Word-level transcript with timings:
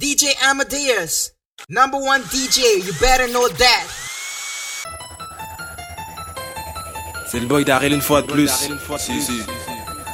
DJ 0.00 0.34
Amadeus, 0.50 1.32
number 1.68 1.98
one 1.98 2.22
DJ, 2.22 2.82
you 2.86 2.92
better 3.02 3.28
know 3.28 3.46
that. 3.48 3.84
C'est 7.30 7.38
le 7.38 7.44
boy 7.44 7.66
d'Arel 7.66 7.92
une 7.92 8.00
fois 8.00 8.22
de 8.22 8.26
plus. 8.26 8.50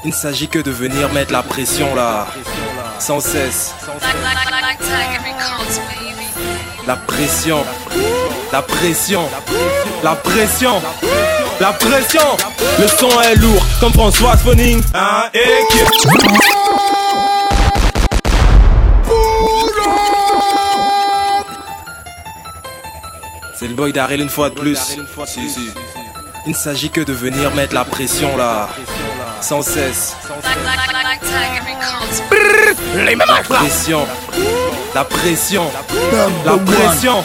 Il 0.03 0.11
ne 0.11 0.13
s'agit 0.13 0.49
que 0.49 0.59
de 0.59 0.73
venir 0.73 1.13
mettre 1.13 1.33
la 1.33 1.45
pression 1.45 1.95
là, 1.95 2.27
sans 2.99 3.21
cesse. 3.21 3.75
La 6.85 6.97
pression, 6.97 7.65
la 8.51 8.63
pression, 8.63 9.23
la 10.03 10.17
pression, 10.17 10.83
la 11.61 11.73
pression. 11.73 12.37
Le 12.81 12.89
son 12.89 13.21
est 13.21 13.37
lourd 13.37 13.65
comme 13.79 13.93
François 13.93 14.37
Foning. 14.37 14.83
Hein, 14.95 15.31
et 15.33 15.47
C'est 23.59 23.69
le 23.69 23.75
boy 23.75 23.93
d'Arel 23.93 24.21
une 24.21 24.29
fois 24.29 24.51
de 24.51 24.55
plus. 24.55 24.99
Il 26.47 26.53
ne 26.53 26.55
s'agit 26.55 26.91
que 26.91 27.01
de 27.01 27.13
venir 27.13 27.55
mettre 27.55 27.75
la 27.75 27.85
pression 27.85 28.37
là, 28.37 28.69
sans 29.41 29.63
cesse. 29.63 30.15
La 32.95 33.05
pression, 33.05 33.27
la 33.35 33.45
pression, 33.45 34.07
la 34.95 35.05
pression. 35.05 35.65
La 36.45 36.57
pression, 36.59 37.25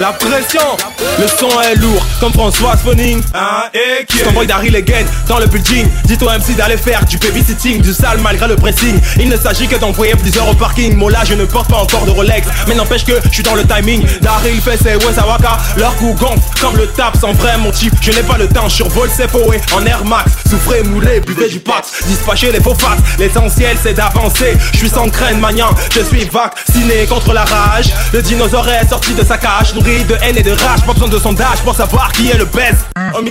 le 0.00 1.28
son 1.28 1.60
est 1.60 1.76
lourd 1.76 2.04
comme 2.18 2.32
François 2.32 2.76
Foning. 2.76 3.22
Hein, 3.32 3.64
et 3.72 4.04
qui 4.06 4.18
boy 4.32 4.46
Daryl 4.46 4.74
again 4.74 5.04
dans 5.28 5.38
le 5.38 5.46
building. 5.46 5.86
Dis-toi 6.04 6.38
MC 6.38 6.56
d'aller 6.56 6.76
faire 6.76 7.04
du 7.04 7.16
babysitting, 7.16 7.80
du 7.80 7.92
sale 7.92 8.18
malgré 8.22 8.48
le 8.48 8.56
pressing. 8.56 8.98
Il 9.18 9.28
ne 9.28 9.36
s'agit 9.36 9.68
que 9.68 9.76
d'envoyer 9.76 10.14
plusieurs 10.14 10.48
au 10.48 10.54
parking. 10.54 10.96
Moi 10.96 11.12
là, 11.12 11.20
je 11.24 11.34
ne 11.34 11.44
porte 11.44 11.70
pas 11.70 11.76
encore 11.76 12.06
de 12.06 12.10
Rolex, 12.10 12.46
mais 12.66 12.74
n'empêche 12.74 13.04
que 13.04 13.12
je 13.24 13.34
suis 13.34 13.42
dans 13.42 13.54
le 13.54 13.64
timing. 13.64 14.04
Daryl 14.20 14.60
fait 14.60 14.76
ses 14.76 14.96
Wesawaka, 14.96 15.58
leur 15.76 15.94
coup 15.96 16.14
gonfle 16.14 16.40
comme 16.60 16.76
le 16.76 16.86
tap 16.88 17.16
sans 17.20 17.32
vrai 17.32 17.56
mon 17.58 17.70
type. 17.70 17.94
Je 18.00 18.10
n'ai 18.10 18.22
pas 18.22 18.38
le 18.38 18.48
temps, 18.48 18.68
je 18.68 18.76
survole 18.76 19.10
ses 19.10 19.28
poés 19.28 19.60
en 19.72 19.84
Air 19.86 20.04
Max. 20.04 20.32
Souffrez, 20.50 20.82
moulez, 20.82 21.20
buvez 21.20 21.48
du 21.48 21.60
pat, 21.60 21.84
dispatchez 22.06 22.50
les 22.50 22.60
faux 22.60 22.74
fats. 22.74 22.96
L'essentiel 23.18 23.76
c'est 23.80 23.94
d'avancer. 23.94 24.56
Je 24.72 24.78
suis 24.78 24.88
sans 24.88 25.08
crâne 25.08 25.38
maniant, 25.38 25.70
je 25.94 26.00
suis 26.00 26.24
vacciné 26.24 27.06
contre 27.08 27.32
la 27.32 27.44
rage. 27.44 27.92
Le 28.12 28.22
dinosaure 28.22 28.68
est 28.68 28.88
sorti 28.88 29.14
de 29.14 29.24
sa 29.24 29.38
cage 29.38 29.72
de 29.84 30.16
haine 30.22 30.38
et 30.38 30.42
de 30.42 30.52
rage, 30.52 30.80
pas 30.86 30.94
besoin 30.94 31.08
de 31.08 31.18
sondage 31.18 31.58
pour 31.62 31.74
savoir 31.74 32.10
qui 32.12 32.30
est 32.30 32.38
le 32.38 32.46
best. 32.46 32.86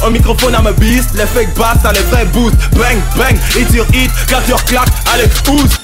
Au, 0.06 0.10
microphone 0.12 0.54
à 0.54 0.62
ma 0.62 0.72
beast, 0.72 1.10
les 1.16 1.26
fake 1.26 1.56
bass, 1.56 1.78
ça 1.82 1.92
les 1.92 2.02
vrais 2.02 2.26
boost. 2.26 2.56
Bang, 2.76 3.00
bang, 3.18 3.36
hit 3.56 3.74
your 3.74 3.88
hit, 3.92 4.12
your 4.48 4.64
claque, 4.66 4.90
allez, 5.12 5.26
oust. 5.50 5.80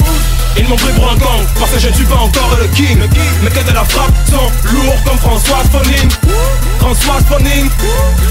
Ils 0.60 0.68
m'ont 0.68 0.76
pris 0.76 0.92
pour 0.92 1.10
un 1.10 1.16
gang, 1.16 1.40
parce 1.58 1.72
que 1.72 1.80
je 1.80 1.88
ne 1.88 1.94
suis 1.94 2.06
pas 2.06 2.18
encore 2.18 2.58
le 2.60 2.68
king. 2.76 3.00
Mais 3.42 3.50
que 3.50 3.64
de 3.64 3.74
la 3.74 3.86
frappe 3.86 4.12
sont 4.30 4.52
lourds 4.74 5.04
comme 5.06 5.18
François 5.18 5.64
Foning. 5.72 6.10
François 6.80 7.20
Foning, 7.30 7.70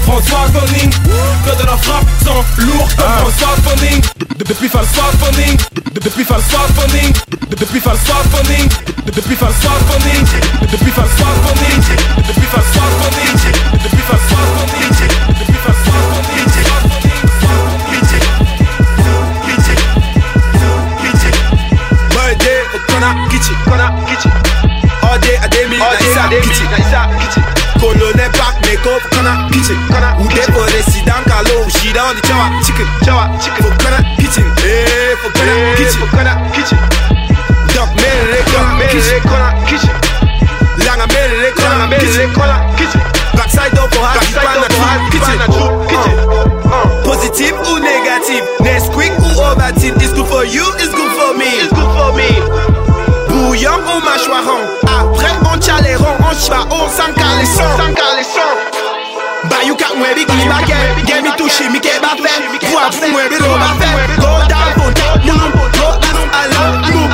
François 0.03 0.45
Foning. 0.53 0.91
Que 0.91 1.59
de 1.59 1.65
la 1.65 1.75
frappe 1.77 2.05
sont 2.23 2.43
lourds 2.61 2.89
comme 2.95 3.05
ah. 3.07 3.25
François 3.25 3.55
Foning. 3.65 4.01
Depuis 4.37 4.69
François 4.69 5.11
Foning, 5.19 5.57
depuis 5.93 6.23
François 6.23 6.67
Foning, 6.75 7.13
depuis 7.49 7.79
François 7.79 8.21
Foning, 8.31 8.69
depuis 9.05 9.35
François 9.35 9.77
Foning, 9.89 10.25
depuis 10.71 10.91
François 10.91 11.33
Foning, 11.43 11.83
depuis 12.27 12.45
François 12.45 12.89
Foning, 12.99 13.39
depuis 13.83 14.03
François 14.07 14.45
Foning, 14.55 15.09
depuis 15.39 15.58
Gonna 22.99 23.15
get 23.31 23.47
it, 23.47 23.55
gonna 23.63 23.87
get 24.11 24.27
it. 24.27 24.33
All 25.07 25.15
day, 25.23 25.39
I 25.39 25.47
day 25.47 25.63
me, 25.71 25.79
all 25.79 25.95
day, 25.95 26.11
I 26.19 26.27
day 26.27 26.43
me, 26.43 26.51
get 26.51 27.31
it. 27.31 27.47
Colonel 27.79 28.11
back, 28.35 28.59
make 28.67 28.83
up, 28.83 28.99
gonna 29.15 29.47
get 29.55 29.71
it, 29.71 29.79
gonna 29.87 30.19
get 30.19 30.19
it. 30.19 30.19
Who 30.19 30.27
there 30.35 30.51
for 30.51 30.67
the 30.67 30.83
Sidan 30.83 31.23
Kalo? 31.23 31.63
She 31.79 31.95
down 31.95 32.19
the 32.19 32.21
Jawa 32.27 32.51
chicken, 32.59 32.83
Jawa 33.07 33.31
chicken. 33.39 33.63
For 33.63 33.71
gonna 33.79 34.03
get 34.19 34.35
it, 34.35 34.43
eh? 34.43 35.15
For 35.23 35.31
gonna 35.31 35.79
get 35.79 35.79
eh, 35.79 35.87
it, 35.87 35.95
for 35.95 36.11
gonna 36.11 36.33
get 36.51 36.67
it. 36.75 36.81
Duck 37.71 37.87
Mary, 38.03 38.43
duck 38.51 38.67
Mary, 38.75 39.19
gonna 39.23 39.47
get 39.63 39.79
it. 39.79 39.95
Langa 40.83 41.07
Mary, 41.07 41.55
gonna 41.55 41.87
get 41.87 42.03
it, 42.03 42.35
gonna 42.35 42.57
get 42.75 42.91
it. 42.91 43.03
Backside 43.31 43.79
up. 43.79 43.88
ba 56.65 56.75
ou 56.75 56.89
san 56.89 57.13
kaleson 57.13 57.77
Bayou 59.49 59.75
kak 59.75 59.95
mwen 59.95 60.15
bi 60.15 60.25
ki 60.25 60.47
baken 60.49 61.05
Gen 61.07 61.23
mi 61.23 61.31
touche 61.37 61.69
mi 61.71 61.79
ke 61.79 61.93
bafen 62.01 62.41
Fwa 62.67 62.89
pou 62.91 63.07
mwen 63.11 63.29
bi 63.29 63.37
ro 63.39 63.51
bafen 63.63 63.95
Go 64.19 64.33
down, 64.51 64.69
go 64.75 64.91
down, 64.91 65.15
move 65.25 65.71
Go 65.77 65.87
up, 65.87 66.19
along, 66.41 66.75
move 66.91 67.08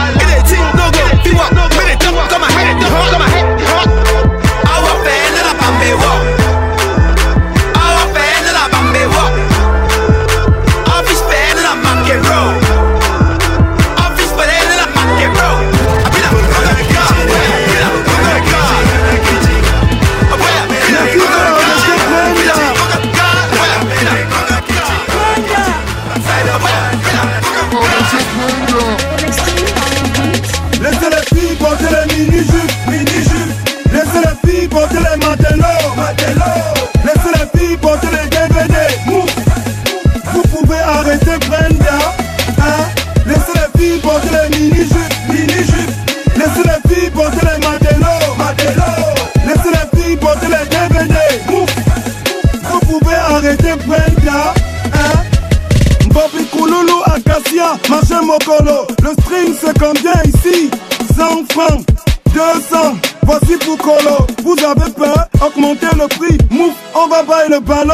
Le 58.28 59.12
stream 59.22 59.54
c'est 59.62 59.78
combien 59.78 60.14
ici? 60.26 60.72
100 61.16 61.46
francs, 61.52 61.86
200, 62.34 62.96
voici 63.22 63.56
pour 63.58 63.78
Colo. 63.78 64.26
Vous 64.44 64.56
avez 64.66 64.92
peur? 64.92 65.28
Augmentez 65.46 65.96
le 65.96 66.08
prix, 66.08 66.38
mouf, 66.50 66.74
on 66.96 67.08
va 67.08 67.22
bailler 67.22 67.50
le 67.52 67.60
ballot. 67.60 67.94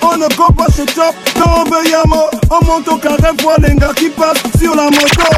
On 0.00 0.16
ne 0.16 0.26
go 0.36 0.46
pas 0.56 0.66
chez 0.74 0.86
Chop, 0.86 1.14
quand 1.34 1.50
on 1.60 1.64
veut 1.64 1.86
Yamo. 1.86 2.30
On 2.50 2.64
monte 2.64 2.88
au 2.88 2.96
carré, 2.96 3.30
voit 3.42 3.56
les 3.58 3.74
gars 3.74 3.92
qui 3.94 4.08
passent 4.08 4.42
sur 4.58 4.74
la 4.74 4.84
moto. 4.84 5.35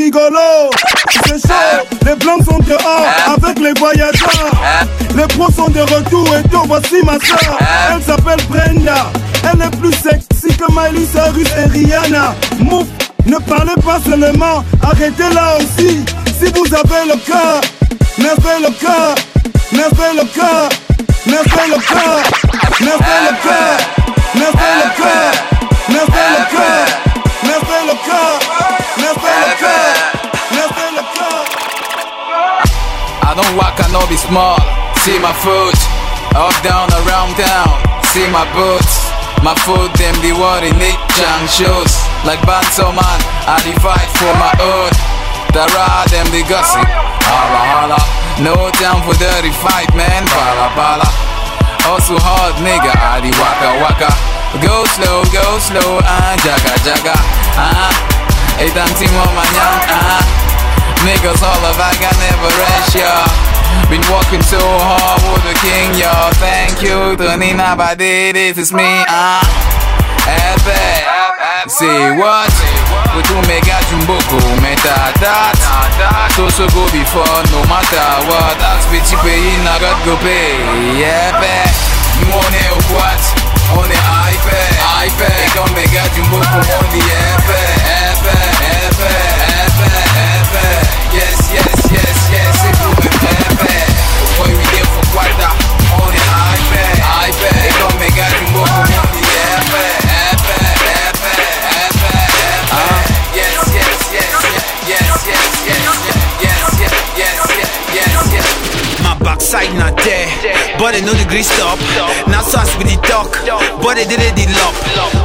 Rigolo. 0.00 0.70
C'est 1.26 1.40
chaud, 1.46 1.84
les 2.06 2.14
blancs 2.16 2.44
sont 2.44 2.58
dehors 2.60 3.06
avec 3.34 3.58
les 3.58 3.72
voyageurs. 3.78 4.52
Les 5.14 5.26
pros 5.34 5.50
sont 5.52 5.68
de 5.68 5.80
retour 5.80 6.26
et 6.36 6.48
tout, 6.48 6.62
voici 6.66 6.96
ma 7.04 7.18
soeur. 7.18 7.58
Elle 7.92 8.02
s'appelle 8.02 8.40
Brenda. 8.48 9.12
Elle 9.44 9.62
est 9.62 9.76
plus 9.76 9.92
sexy 9.92 10.56
que 10.56 10.66
Miley 10.72 11.06
Cyrus 11.06 11.48
et 11.58 11.68
Rihanna. 11.68 12.34
Mouf, 12.60 12.86
ne 13.26 13.36
parlez 13.38 13.74
pas 13.84 13.98
seulement, 14.04 14.64
arrêtez 14.82 15.30
là 15.34 15.56
aussi. 15.58 16.04
Si 16.38 16.46
vous 16.54 16.74
avez 16.74 17.04
le 17.06 17.16
cœur, 17.26 17.60
levez 18.18 18.58
le 18.64 18.70
cœur, 18.80 19.14
levez 19.72 20.12
le 20.16 20.24
cœur, 20.36 20.68
levez 21.26 21.66
le 21.68 21.78
cœur, 21.90 22.22
levez 22.80 23.20
le 23.26 23.34
cœur, 23.44 23.76
levez 24.34 24.74
le 24.78 24.88
cœur, 24.96 25.30
levez 25.88 26.28
le 26.36 26.56
cœur, 26.56 26.86
le 27.42 27.96
cœur, 28.06 28.38
levez 28.96 29.36
le 29.40 29.59
cœur, 29.59 29.59
be 34.10 34.18
small. 34.18 34.58
See 35.06 35.22
my 35.22 35.30
foot, 35.38 35.78
up, 36.34 36.50
down, 36.66 36.90
around 37.06 37.38
town. 37.38 37.78
See 38.10 38.26
my 38.34 38.42
boots. 38.50 39.06
My 39.46 39.54
foot, 39.62 39.94
them 39.94 40.18
the 40.20 40.34
what 40.34 40.66
in 40.66 40.74
it, 40.82 40.98
shoes. 41.46 41.94
Like 42.26 42.42
Banso 42.42 42.90
man, 42.90 43.20
I 43.46 43.56
the 43.62 43.72
fight 43.78 44.10
for 44.18 44.34
my 44.36 44.50
hood. 44.58 44.92
The 45.54 45.62
ride 45.72 46.10
them 46.10 46.26
the 46.34 46.42
gossip. 46.44 46.84
Holla 46.84 47.62
holla. 47.70 48.00
No 48.42 48.54
time 48.82 49.00
for 49.06 49.14
dirty 49.14 49.54
fight, 49.62 49.88
man. 49.94 50.26
Bala 50.26 50.68
bala. 50.74 51.08
Also 51.86 52.18
hard, 52.18 52.58
nigga. 52.66 52.92
Adi 53.14 53.30
waka 53.38 53.70
waka. 53.78 54.10
Go 54.58 54.84
slow, 54.98 55.22
go 55.30 55.46
slow. 55.62 56.02
Ah, 56.02 56.34
jaga 56.42 56.74
jaga. 56.82 57.16
Ah, 57.56 57.94
hey, 58.58 58.74
timo 58.74 59.24
manyang. 59.38 59.80
Ah, 59.88 60.20
niggas 61.06 61.40
all 61.46 61.62
of 61.64 61.78
I 61.78 61.94
can 61.96 62.14
never 62.18 62.50
rest, 62.58 62.98
y'all. 62.98 63.49
Been 63.90 64.04
working 64.12 64.42
so 64.42 64.60
hard 64.62 65.20
with 65.26 65.42
the 65.42 65.54
king, 65.62 65.94
y'all. 65.98 66.30
Thank 66.38 66.82
you, 66.82 67.16
Tony 67.16 67.50
Nabadi. 67.52 68.32
This 68.32 68.58
is 68.58 68.72
me. 68.72 68.86
Ah, 69.10 69.42
epic. 70.26 71.20
Say 71.68 72.14
what? 72.16 72.50
We 73.14 73.22
do 73.26 73.36
mega 73.50 73.78
jumboko, 73.90 74.38
meta 74.62 74.96
that. 75.20 75.58
So 76.38 76.48
so 76.48 76.64
go 76.70 76.86
before, 76.94 77.42
no 77.50 77.60
matter 77.66 78.06
what. 78.30 78.54
That's 78.62 78.86
bitchy 78.88 79.18
pay, 79.20 79.42
na 79.66 79.76
God 79.82 79.98
go 80.06 80.14
pay. 80.22 80.56
Yeah, 80.96 81.34
bet. 81.42 81.74
Money 82.30 82.64
or 82.70 82.82
what? 82.94 83.22
On 83.74 83.86
the 83.86 83.98
iPad, 83.98 84.72
iPad. 85.04 85.42
Go 85.54 85.62
mega 85.74 86.04
jumboko 86.14 86.60
on 86.62 86.86
the 86.94 87.02
iPad, 87.02 87.79
got 98.16 98.32
it 98.32 98.52
moving. 98.52 99.09
My 109.40 109.88
there, 110.04 110.28
but 110.76 110.92
I 110.92 111.00
know 111.00 111.16
the 111.16 111.24
grease 111.24 111.48
stop. 111.48 111.80
Now 112.28 112.44
sauce 112.44 112.76
with 112.76 112.92
the 112.92 113.00
talk, 113.08 113.32
but 113.80 113.96
I 113.96 114.04
did 114.04 114.20
it 114.20 114.36
the 114.36 114.46
lock. 114.60 114.76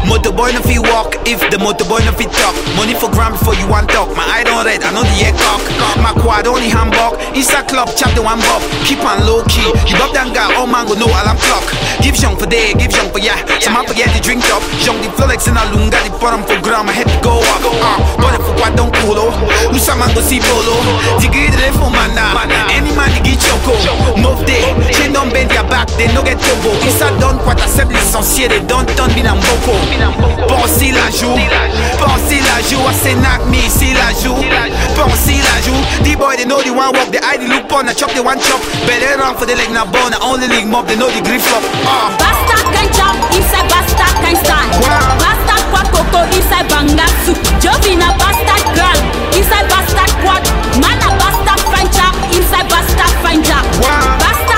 Motorboy 0.08 0.56
no 0.56 0.64
fit 0.64 0.80
walk 0.88 1.20
if 1.28 1.44
the 1.52 1.60
motorboy 1.60 2.00
no 2.08 2.16
fit 2.16 2.32
talk. 2.32 2.56
Money 2.80 2.96
for 2.96 3.12
gram 3.12 3.36
before 3.36 3.54
you 3.60 3.68
want 3.68 3.92
talk. 3.92 4.08
My 4.16 4.24
eye 4.24 4.48
don't 4.48 4.64
red, 4.66 4.82
I 4.82 4.96
know 4.96 5.04
the 5.04 5.18
air 5.20 5.36
cock. 5.36 5.62
My 6.00 6.16
quad 6.16 6.48
only 6.48 6.72
handbag. 6.72 7.20
Inside 7.36 7.68
club, 7.68 7.92
chop 7.94 8.16
the 8.16 8.24
one 8.24 8.40
bob. 8.40 8.64
Keep 8.88 9.04
on 9.04 9.20
low 9.28 9.44
key. 9.52 9.68
You 9.86 10.00
got 10.00 10.16
that 10.16 10.32
guy, 10.32 10.48
all 10.56 10.66
man 10.66 10.88
go 10.88 10.96
know 10.96 11.12
alarm 11.12 11.38
clock. 11.46 11.68
Give 12.00 12.16
young 12.16 12.40
for 12.40 12.48
day, 12.48 12.72
give 12.80 12.96
young 12.96 13.12
for 13.12 13.20
yeah. 13.20 13.38
Some 13.60 13.76
man 13.76 13.86
forget 13.86 14.10
the 14.16 14.24
drink 14.24 14.42
top. 14.48 14.64
Young 14.88 14.98
the 15.04 15.12
Flolex 15.14 15.46
in 15.52 15.60
a 15.60 15.64
lunga, 15.76 16.00
the 16.02 16.10
bottom 16.18 16.42
for 16.48 16.58
gram. 16.64 16.88
Had 16.88 17.06
to 17.06 17.18
go 17.20 17.44
up. 17.52 17.62
Uh, 17.62 18.00
but 18.18 18.34
if 18.40 18.48
what 18.58 18.74
don't 18.80 18.96
cool, 19.04 19.20
nous 19.70 19.84
ça 19.84 19.94
man 19.94 20.10
go 20.16 20.24
see 20.24 20.40
polo. 20.40 20.82
Diggy 21.20 21.52
the 21.52 21.70
for 21.78 21.92
mana. 21.94 22.34
Any 22.74 22.90
man 22.96 23.12
get 23.22 23.38
choco. 23.44 23.76
Move 24.18 24.46
day, 24.46 24.64
génome 24.92 25.30
bendia 25.30 25.64
back 25.64 25.90
des 25.98 26.08
nuggets 26.14 26.38
combo 26.38 26.76
Qui 26.82 26.90
ça 26.92 27.10
donne 27.20 27.38
quoi 27.40 27.56
ta 27.56 27.68
sème 27.68 27.90
l'essentiel 27.92 28.52
et 28.54 28.60
donne 28.62 28.86
ton 28.96 29.08
bilan 29.14 29.36
boko. 29.36 29.76
Pensez 30.48 30.92
la 30.92 31.10
joue, 31.12 31.36
pensez 32.00 32.40
la 32.42 32.62
joue 32.70 32.82
Asenak 32.88 33.46
me 33.48 33.58
si 33.68 33.94
la 33.94 34.14
joue, 34.22 34.38
pensez 34.96 35.42
la 35.42 35.62
joue 35.66 36.04
D-boy 36.04 36.38
they 36.38 36.46
know 36.46 36.62
the 36.62 36.70
one 36.70 36.94
walk, 36.94 37.12
the 37.12 37.20
eye 37.26 37.38
the 37.38 37.48
loop 37.48 37.72
on 37.72 37.90
I 37.90 37.94
chop 37.94 38.12
the 38.14 38.22
one 38.24 38.40
chop. 38.40 38.62
Better 38.86 39.18
run 39.20 39.36
for 39.36 39.46
the 39.46 39.56
leg 39.56 39.72
na 39.72 39.86
bone, 39.86 40.14
I 40.14 40.20
only 40.22 40.48
link 40.48 40.68
mob 40.68 40.88
they 40.88 40.96
know 40.96 41.10
the 41.10 41.22
grip 41.22 41.42
flop. 41.42 41.64
Uh. 41.84 42.14
Basta 42.18 42.58
can 42.72 42.88
jump, 42.94 43.20
inside 43.34 43.68
basta 43.68 44.06
can 44.22 44.36
stand 44.38 44.70
wow. 44.86 45.18
Basta 45.20 45.56
kwa 45.72 45.82
koko, 45.92 46.22
inside 46.32 46.68
banga 46.70 47.08
soup 47.26 47.38
Jovina 47.60 48.14
basta 48.22 48.56
girl, 48.78 49.00
inside 49.36 49.68
basta 49.68 50.06
quad 50.22 50.44
Man 50.80 51.00
basta 51.18 51.35
inside 52.36 52.68
Basta 52.70 53.06
Finder. 53.24 53.62
Wow. 53.80 54.18
Basta 54.20 54.55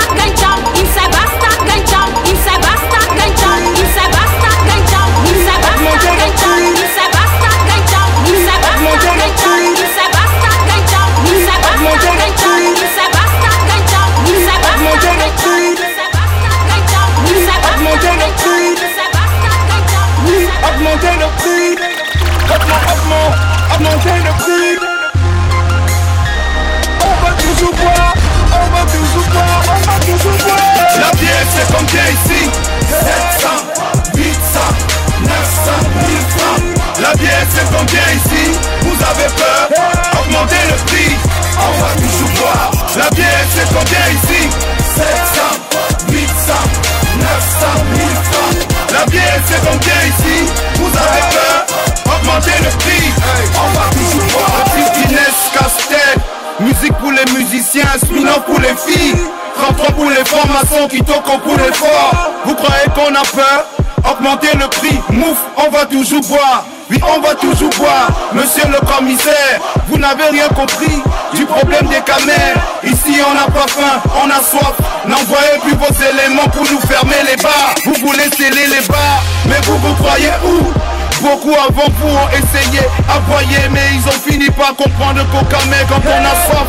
a 63.18 63.22
peur 63.34 63.64
Augmentez 64.10 64.54
le 64.54 64.68
prix, 64.68 64.96
mouf, 65.10 65.36
on 65.56 65.70
va 65.70 65.84
toujours 65.84 66.22
boire. 66.22 66.64
Oui, 66.88 66.98
on 67.02 67.20
va 67.20 67.34
toujours 67.34 67.70
boire. 67.76 68.08
Monsieur 68.32 68.62
le 68.68 68.78
commissaire, 68.86 69.60
vous 69.88 69.98
n'avez 69.98 70.24
rien 70.30 70.48
compris 70.48 71.02
Du 71.34 71.44
problème 71.44 71.86
des 71.88 72.00
camères. 72.00 72.56
Ici 72.84 73.20
on 73.28 73.34
n'a 73.34 73.46
pas 73.46 73.66
faim, 73.68 74.00
on 74.22 74.30
a 74.30 74.40
soif. 74.42 74.74
N'envoyez 75.06 75.58
plus 75.62 75.74
vos 75.74 75.92
éléments 75.92 76.48
pour 76.48 76.62
nous 76.62 76.80
fermer 76.86 77.20
les 77.28 77.36
bars. 77.42 77.74
Vous 77.84 78.06
voulez 78.06 78.30
sceller 78.30 78.66
les 78.68 78.86
bars. 78.86 79.22
Mais 79.46 79.60
vous, 79.64 79.76
vous 79.76 79.94
croyez 79.94 80.30
où? 80.44 80.72
Beaucoup 81.20 81.52
avant 81.52 81.90
vous 81.98 82.08
ont 82.08 82.28
essayé, 82.30 82.80
aboyé, 83.10 83.58
mais 83.72 83.80
ils 83.92 84.08
ont 84.08 84.30
fini 84.30 84.48
par 84.50 84.74
comprendre 84.76 85.20
qu'au 85.32 85.44
camé, 85.46 85.76
quand 85.88 86.00
on 86.06 86.24
a 86.24 86.46
soif, 86.46 86.68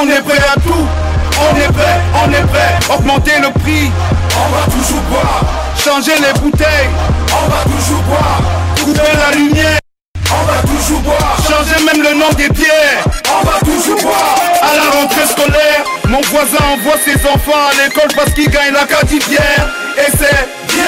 on 0.00 0.08
est 0.08 0.22
prêt 0.22 0.42
à 0.50 0.58
tout. 0.58 0.86
On 1.38 1.56
est 1.56 1.72
prêt, 1.72 2.00
on 2.24 2.30
est 2.30 2.46
prêt, 2.46 2.94
augmenter 2.94 3.38
le 3.40 3.50
prix, 3.60 3.90
on 4.36 4.56
va 4.56 4.64
toujours 4.64 5.00
boire. 5.10 5.61
Changer 5.84 6.12
les 6.16 6.38
bouteilles, 6.38 6.90
on 7.32 7.48
va 7.48 7.64
toujours 7.64 8.02
boire. 8.02 8.40
Couper 8.84 9.00
la 9.18 9.36
lumière, 9.36 9.78
on 10.30 10.44
va 10.44 10.60
toujours 10.62 11.00
boire. 11.00 11.36
Changer 11.42 11.84
même 11.84 12.02
le 12.04 12.14
nom 12.20 12.30
des 12.36 12.48
bières, 12.50 13.04
on 13.28 13.44
va 13.44 13.58
toujours 13.64 14.00
boire. 14.00 14.36
À 14.62 14.76
la 14.76 15.00
rentrée 15.00 15.26
scolaire, 15.26 15.84
mon 16.08 16.20
voisin 16.30 16.64
envoie 16.72 16.94
ses 17.04 17.16
enfants 17.26 17.66
à 17.68 17.82
l'école 17.82 18.10
parce 18.14 18.30
qu'il 18.30 18.48
gagne 18.48 18.72
la 18.72 18.84
cativière. 18.84 19.66
Et 19.98 20.10
c'est 20.16 20.48
bien. 20.72 20.84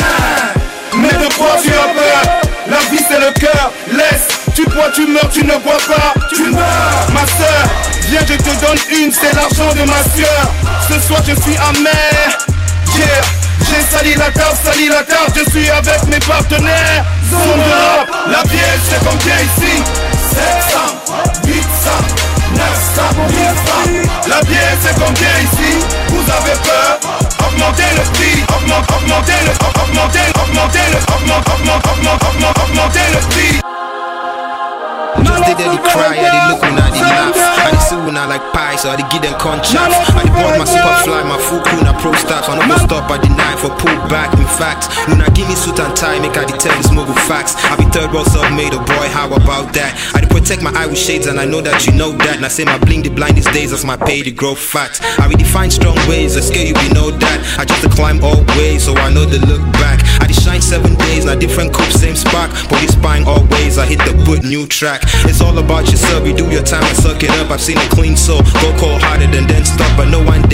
Mais 0.96 1.08
de 1.08 1.34
quoi 1.34 1.56
tu 1.60 1.70
as 1.70 1.92
peur? 1.92 2.40
La 2.70 2.78
vie 2.90 3.02
c'est 3.08 3.18
le 3.18 3.32
cœur, 3.32 3.72
laisse. 3.90 4.28
Tu 4.54 4.64
bois, 4.66 4.90
tu 4.94 5.06
meurs, 5.08 5.28
tu 5.32 5.44
ne 5.44 5.56
bois 5.58 5.78
pas, 5.88 6.14
tu 6.32 6.44
meurs. 6.50 7.06
Ma 7.12 7.26
soeur, 7.26 7.64
viens 8.08 8.20
je 8.20 8.34
te 8.34 8.64
donne 8.64 8.78
une, 8.96 9.10
c'est 9.10 9.34
l'argent 9.34 9.74
de 9.74 9.82
ma 9.90 10.02
sueur 10.14 10.52
Ce 10.88 11.00
soir 11.00 11.20
je 11.26 11.34
suis 11.34 11.56
amer. 11.56 12.38
Yeah, 12.96 13.43
j'ai 14.02 14.14
la 14.14 14.30
table, 14.30 14.56
sali 14.64 14.88
la 14.88 15.02
table 15.02 15.32
Je 15.34 15.50
suis 15.50 15.70
avec 15.70 16.04
mes 16.06 16.18
partenaires. 16.20 17.04
La 18.30 18.42
bière 18.44 18.78
c'est 18.88 19.04
comme 19.04 19.18
ici. 19.18 19.82
700, 20.30 20.78
800, 21.46 21.90
900, 22.54 23.02
1000 23.28 23.36
francs 23.64 24.28
La 24.28 24.40
bière 24.42 24.76
c'est 24.82 24.94
comme 24.94 25.14
ici. 25.14 25.78
Vous 26.08 26.22
avez 26.30 26.56
peur 26.62 27.00
Augmentez 27.46 27.90
le 27.96 28.02
prix, 28.12 28.44
augmente, 28.56 28.90
augmentez 28.90 29.40
le, 29.44 29.52
augmentez, 29.82 30.28
augmentez 30.42 30.86
le, 30.90 30.98
augmente, 31.14 31.48
augmente, 31.48 31.86
augmente, 31.86 32.22
augmente, 32.24 32.58
augmentez 32.58 33.06
le 33.12 33.20
prix. 33.28 33.60
Just 36.94 37.34
did. 37.34 37.53
I 37.94 38.02
did 38.02 38.10
see 38.10 38.26
like 38.26 38.52
pie, 38.52 38.76
so 38.76 38.90
I 38.90 38.96
did 38.96 39.06
give 39.10 39.22
them 39.22 39.34
conchaff. 39.38 39.86
I 40.18 40.26
did 40.26 40.34
want 40.34 40.58
my 40.58 40.66
super 40.66 40.94
fly, 41.06 41.22
my 41.22 41.38
full 41.38 41.62
crew, 41.62 41.82
na 41.82 41.94
pro 42.00 42.12
staff. 42.14 42.48
I 42.48 42.58
no 42.58 42.66
go 42.66 42.76
stop, 42.82 43.10
I 43.10 43.18
deny 43.22 43.54
for 43.56 43.70
pull 43.78 43.94
back. 44.10 44.34
In 44.34 44.46
fact, 44.58 44.90
when 45.06 45.22
I 45.22 45.30
give 45.30 45.46
me 45.46 45.54
suit 45.54 45.78
and 45.78 45.94
tie, 45.94 46.18
make 46.18 46.36
I 46.36 46.44
tell 46.44 46.74
this 46.74 46.90
mogul 46.90 47.14
facts. 47.30 47.54
I 47.70 47.76
be 47.76 47.86
third 47.94 48.12
world 48.12 48.26
self 48.26 48.50
made 48.52 48.74
a 48.74 48.80
oh 48.80 48.84
boy, 48.84 49.06
how 49.14 49.30
about 49.30 49.72
that? 49.74 49.94
I 50.14 50.20
did 50.20 50.30
protect 50.30 50.62
my 50.62 50.72
eye 50.74 50.86
with 50.86 50.98
shades, 50.98 51.26
and 51.26 51.38
I 51.38 51.44
know 51.44 51.60
that 51.60 51.86
you 51.86 51.92
know 51.94 52.12
that. 52.26 52.36
And 52.36 52.44
I 52.44 52.48
say 52.48 52.64
my 52.64 52.78
bling 52.78 53.02
the 53.02 53.10
blind 53.10 53.36
these 53.36 53.50
days 53.54 53.72
as 53.72 53.84
my 53.84 53.96
pay 53.96 54.22
to 54.22 54.30
grow 54.30 54.54
fat. 54.54 54.98
I 55.22 55.30
redefine 55.30 55.70
strong 55.70 55.96
ways, 56.08 56.36
I 56.36 56.40
scare 56.40 56.66
you, 56.66 56.74
we 56.74 56.88
know 56.90 57.10
that. 57.10 57.38
I 57.58 57.64
just 57.64 57.82
to 57.82 57.90
climb 57.90 58.24
all 58.24 58.42
ways, 58.58 58.84
so 58.84 58.94
I 58.98 59.12
know 59.14 59.24
the 59.24 59.38
look 59.46 59.62
back. 59.78 60.02
I 60.18 60.26
did 60.26 60.36
shine 60.36 60.62
seven 60.62 60.94
days, 61.06 61.24
now 61.24 61.36
different 61.36 61.72
cup, 61.72 61.90
same 61.92 62.16
spark. 62.16 62.50
Body 62.68 62.88
spine 62.88 63.22
always, 63.24 63.78
I 63.78 63.86
hit 63.86 64.02
the 64.02 64.14
boot, 64.26 64.42
new 64.42 64.66
track. 64.66 65.02
It's 65.30 65.40
all 65.40 65.56
about 65.58 65.86
yourself, 65.90 66.26
you 66.26 66.34
do 66.34 66.50
your 66.50 66.62
time 66.62 66.82
and 66.82 66.96
suck 66.96 67.22
it 67.22 67.30
up. 67.38 67.50
I've 67.50 67.60
seen 67.60 67.78
clean 67.90 68.16
so 68.16 68.40
go 68.62 68.70
cold 68.78 69.02
hearted 69.02 69.34
and 69.34 69.48
then 69.48 69.64
stop. 69.64 69.90
But 69.96 70.08
no 70.08 70.22
one 70.24 70.44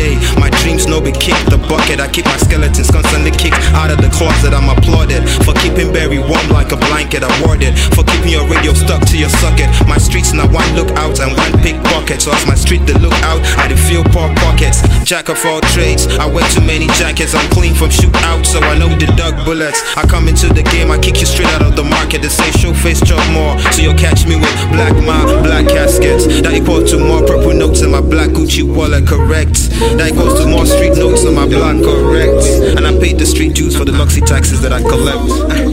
bucket. 1.71 2.03
I 2.03 2.11
keep 2.11 2.27
my 2.27 2.37
skeletons 2.37 2.91
constantly 2.91 3.31
kicked 3.31 3.63
out 3.79 3.95
of 3.95 4.03
the 4.03 4.11
closet. 4.11 4.51
I'm 4.51 4.67
applauded 4.67 5.23
for 5.47 5.55
keeping 5.63 5.95
Barry 5.95 6.19
warm 6.19 6.51
like 6.51 6.75
a 6.75 6.79
blanket. 6.91 7.23
Awarded 7.23 7.79
for 7.95 8.03
keeping 8.03 8.35
your 8.35 8.45
radio 8.51 8.75
stuck 8.75 9.07
to 9.07 9.17
your 9.17 9.31
socket. 9.39 9.71
My 9.87 9.97
streets 9.97 10.35
now 10.35 10.51
one 10.51 10.67
look 10.75 10.91
out 10.99 11.23
and 11.23 11.31
one 11.39 11.55
pickpocket. 11.63 12.21
So 12.21 12.35
as 12.35 12.45
my 12.45 12.59
street 12.59 12.83
the 12.91 12.99
look 12.99 13.15
out, 13.23 13.39
I 13.57 13.71
did 13.71 13.79
feel 13.79 14.03
poor 14.11 14.29
pockets. 14.43 14.83
Jack 15.07 15.31
of 15.31 15.39
all 15.47 15.63
trades, 15.73 16.11
I 16.19 16.27
wear 16.27 16.45
too 16.51 16.67
many 16.67 16.91
jackets. 16.99 17.35
I'm 17.39 17.49
clean 17.55 17.73
from 17.73 17.95
shootout, 17.95 18.45
so 18.45 18.59
I 18.59 18.77
know 18.77 18.91
the 18.99 19.07
dug 19.15 19.39
bullets. 19.47 19.81
I 19.97 20.03
come 20.07 20.27
into 20.27 20.51
the 20.51 20.67
game, 20.75 20.91
I 20.91 20.99
kick 20.99 21.23
you 21.23 21.27
straight 21.27 21.49
out 21.55 21.63
of 21.63 21.77
the 21.77 21.87
market. 21.87 22.23
They 22.23 22.29
say 22.29 22.51
show 22.59 22.75
face 22.75 23.01
chop 23.01 23.23
more, 23.31 23.55
so 23.71 23.83
you'll 23.83 23.99
catch 23.99 24.27
me 24.27 24.35
with 24.37 24.57
black 24.75 24.95
ma, 25.07 25.23
black 25.47 25.71
caskets. 25.71 26.27
That 26.43 26.53
equal 26.59 26.83
to 26.83 26.99
more 27.11 27.27
purple 27.27 27.53
notes 27.53 27.83
in 27.83 27.91
my 27.91 28.01
black 28.01 28.31
Gucci 28.31 28.63
wallet, 28.63 29.07
correct. 29.07 29.75
That 29.99 30.15
equals 30.15 30.39
to 30.39 30.47
more 30.47 30.65
street 30.65 30.95
notes 30.95 31.27
on 31.27 31.35
my 31.35 31.47
block, 31.47 31.83
correct. 31.83 32.47
And 32.79 32.87
I 32.87 32.95
paid 33.03 33.19
the 33.19 33.27
street 33.27 33.55
dues 33.59 33.75
for 33.75 33.85
the 33.85 33.91
luxury 33.91 34.23
taxes 34.23 34.63
that 34.63 34.73
I 34.73 34.79
collect. 34.79 35.19
I 35.51 35.67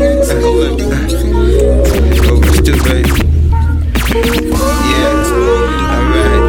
baby. 2.89 3.13
Yeah, 4.97 5.13
alright, 5.93 6.41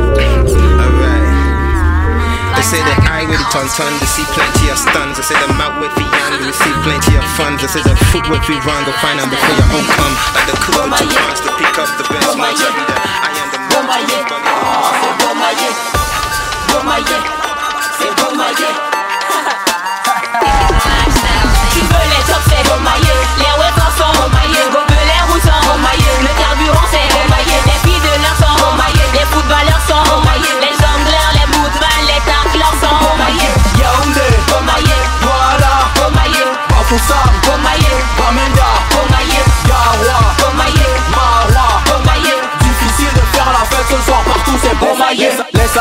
alright. 0.56 1.28
They 2.56 2.64
say 2.64 2.80
that 2.80 2.98
I 3.12 3.28
with 3.28 3.44
it 3.44 3.52
on 3.52 3.68
ton, 3.76 3.92
they 4.00 4.08
see 4.08 4.24
plenty 4.32 4.72
of 4.72 4.80
stuns. 4.80 5.20
They 5.20 5.26
say 5.28 5.36
the 5.36 5.52
mouth 5.60 5.84
with 5.84 5.92
the 6.00 6.06
young, 6.08 6.40
they 6.40 6.56
see 6.56 6.72
plenty 6.80 7.12
of 7.20 7.28
funds. 7.36 7.60
They 7.60 7.68
say 7.68 7.84
the 7.84 7.92
foot 8.08 8.24
with 8.32 8.40
we 8.48 8.56
run, 8.64 8.88
go 8.88 8.92
find 9.04 9.20
them 9.20 9.28
before 9.28 9.52
your 9.52 9.68
own 9.68 9.84
come. 9.84 10.14
Like 10.32 10.48
the 10.48 10.56
with 10.56 10.96
two 10.96 11.12
funds 11.12 11.44
to 11.44 11.52
pick 11.60 11.76
up 11.76 11.92
the 12.00 12.08
best 12.08 12.32
ones. 12.40 12.56
I 12.64 12.72
be 12.72 13.17
bon 13.88 13.94
maillet, 13.94 14.24
c'est 15.00 15.26
bon 15.26 15.34
bon 16.72 16.84
maillet, 16.84 17.22
c'est 17.98 18.22
bon 18.22 18.36
maillet. 18.36 18.97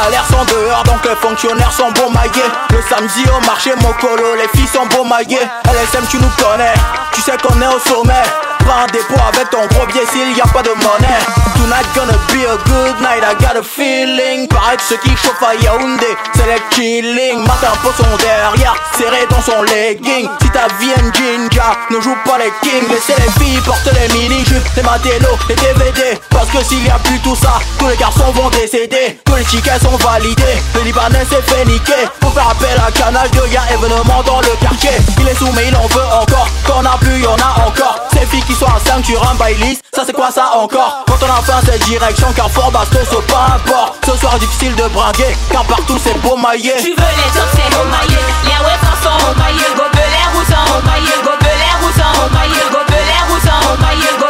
Salaires 0.08 0.26
sont 0.26 0.46
dehors 0.46 0.84
donc 0.84 1.04
les 1.04 1.16
fonctionnaires 1.16 1.72
sont 1.72 1.92
bon 1.92 2.10
maillés. 2.12 2.50
Le 2.70 2.82
samedi 2.90 3.26
au 3.30 3.46
marché 3.46 3.72
mon 3.82 3.92
colo 3.94 4.36
les 4.36 4.48
filles 4.58 4.68
sont 4.68 4.86
beau 4.86 5.04
maillées 5.04 5.38
LSM 5.66 6.06
tu 6.10 6.18
nous 6.18 6.30
connais 6.38 6.74
Tu 7.14 7.22
sais 7.22 7.36
qu'on 7.38 7.62
est 7.62 7.68
au 7.68 7.80
sommet 7.80 8.24
Prends 8.68 8.84
un 8.84 8.88
dépôt 8.88 9.16
avec 9.30 9.50
ton 9.50 9.66
gros 9.68 9.86
biais 9.88 10.06
s'il 10.12 10.36
y 10.36 10.42
a 10.42 10.48
pas 10.48 10.62
de 10.62 10.72
monnaie. 10.72 11.24
Tonight 11.56 11.88
gonna 11.96 12.18
be 12.32 12.44
a 12.44 12.58
good 12.68 13.00
night 13.00 13.24
I 13.24 13.34
got 13.40 13.56
a 13.56 13.64
feeling. 13.64 14.48
Pareil 14.48 14.78
que 14.78 14.84
ceux 14.84 14.98
qui 14.98 15.10
chauffent 15.16 15.42
à 15.42 15.56
Yaoundé 15.56 16.06
C'est 16.36 16.46
les 16.46 16.62
killing 16.72 17.40
Matin 17.48 17.72
son 17.98 18.18
derrière 18.18 18.76
Serré 18.98 19.26
dans 19.30 19.42
son 19.42 19.64
legging. 19.64 20.28
Si 20.42 20.50
ta 20.50 20.68
vie 20.80 20.92
est 20.92 21.00
une 21.00 21.14
jinja 21.14 21.76
Ne 21.90 22.02
joue 22.02 22.16
pas 22.26 22.38
les 22.38 22.52
kings. 22.62 22.88
Laissez 22.90 23.16
les 23.20 23.32
filles 23.44 23.62
porter 23.62 23.92
les 24.00 24.14
mini-jupes 24.14 24.64
Les 24.76 24.84
matélos, 24.84 25.38
les 25.48 25.56
DVD 25.56 26.20
Parce 26.30 26.50
que 26.50 26.64
s'il 26.64 26.86
y 26.86 26.90
a 26.90 27.00
plus 27.00 27.20
tout 27.20 27.36
ça 27.36 27.60
Tous 27.80 27.88
les 27.88 27.98
garçons 27.98 28.32
vont 28.34 28.50
décéder. 28.50 29.20
Tous 29.26 29.36
les 29.36 29.44
tickets 29.46 29.82
sont 29.82 29.98
validés 29.98 30.60
Le 30.76 30.82
Libanais 30.82 31.26
s'est 31.30 31.42
fait 31.42 31.66
niquer. 31.66 32.08
Faut 32.22 32.32
faire 32.32 32.50
appel 32.50 32.78
à 32.86 32.92
Canal 32.92 33.30
2 33.32 33.48
Y'a 33.48 33.64
événement 33.74 34.24
dans 34.26 34.42
le 34.42 34.56
quartier. 34.60 34.92
Il 35.20 35.28
est 35.28 35.36
sous 35.36 35.52
mais 35.54 35.68
il 35.68 35.76
en 35.76 35.88
veut 35.88 36.10
encore. 36.22 36.48
Quand 36.66 36.82
on 36.82 36.86
a 36.86 36.98
plus 36.98 37.20
y'en 37.22 37.36
a 37.36 37.68
encore. 37.68 38.00
Ces 38.14 38.26
filles 38.26 38.44
qui 38.44 38.54
soir 38.58 38.76
à 38.76 38.80
5 38.80 39.04
tu 39.04 39.16
rambais 39.16 39.56
Ça 39.94 40.04
c'est 40.06 40.14
quoi 40.14 40.32
ça 40.32 40.52
encore 40.56 41.06
Quand 41.08 41.18
on 41.22 41.30
a 41.30 41.42
faim 41.42 41.60
c'est 41.64 41.78
direction 41.86 42.28
Carrefour 42.34 42.72
Bastos 42.72 43.16
au 43.16 43.22
pas 43.22 43.56
importe 43.56 44.06
Ce 44.06 44.18
soir 44.18 44.38
difficile 44.40 44.76
de 44.76 44.88
braguer 44.90 45.38
Car 45.52 45.64
partout 45.66 45.98
c'est 46.04 46.18
beau 46.22 46.36
maillé. 46.36 46.74
Tu 46.80 46.90
veux 46.90 46.96
les 46.96 47.32
tops 47.34 47.54
c'est 47.54 47.76
beau 47.76 47.86
maillé. 47.86 48.18
Les 48.44 48.60
webs 48.66 49.04
sont 49.04 49.30
au 49.30 49.34
Gobelet 49.78 50.28
ou 50.36 50.44
sans 50.50 50.78
au 50.78 50.82
maillé. 50.86 51.14
Gobelet 51.24 51.74
ou 51.84 51.90
sans 51.94 52.26
au 52.26 52.30
maillé 52.34 52.62
Gobelet 52.72 53.22
ou 53.30 54.27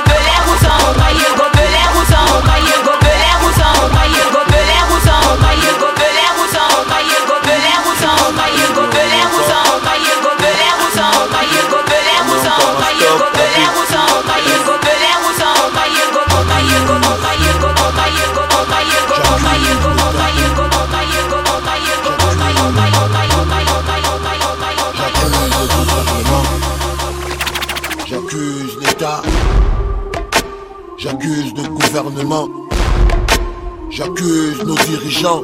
J'accuse 33.89 34.63
nos 34.63 34.75
dirigeants 34.75 35.41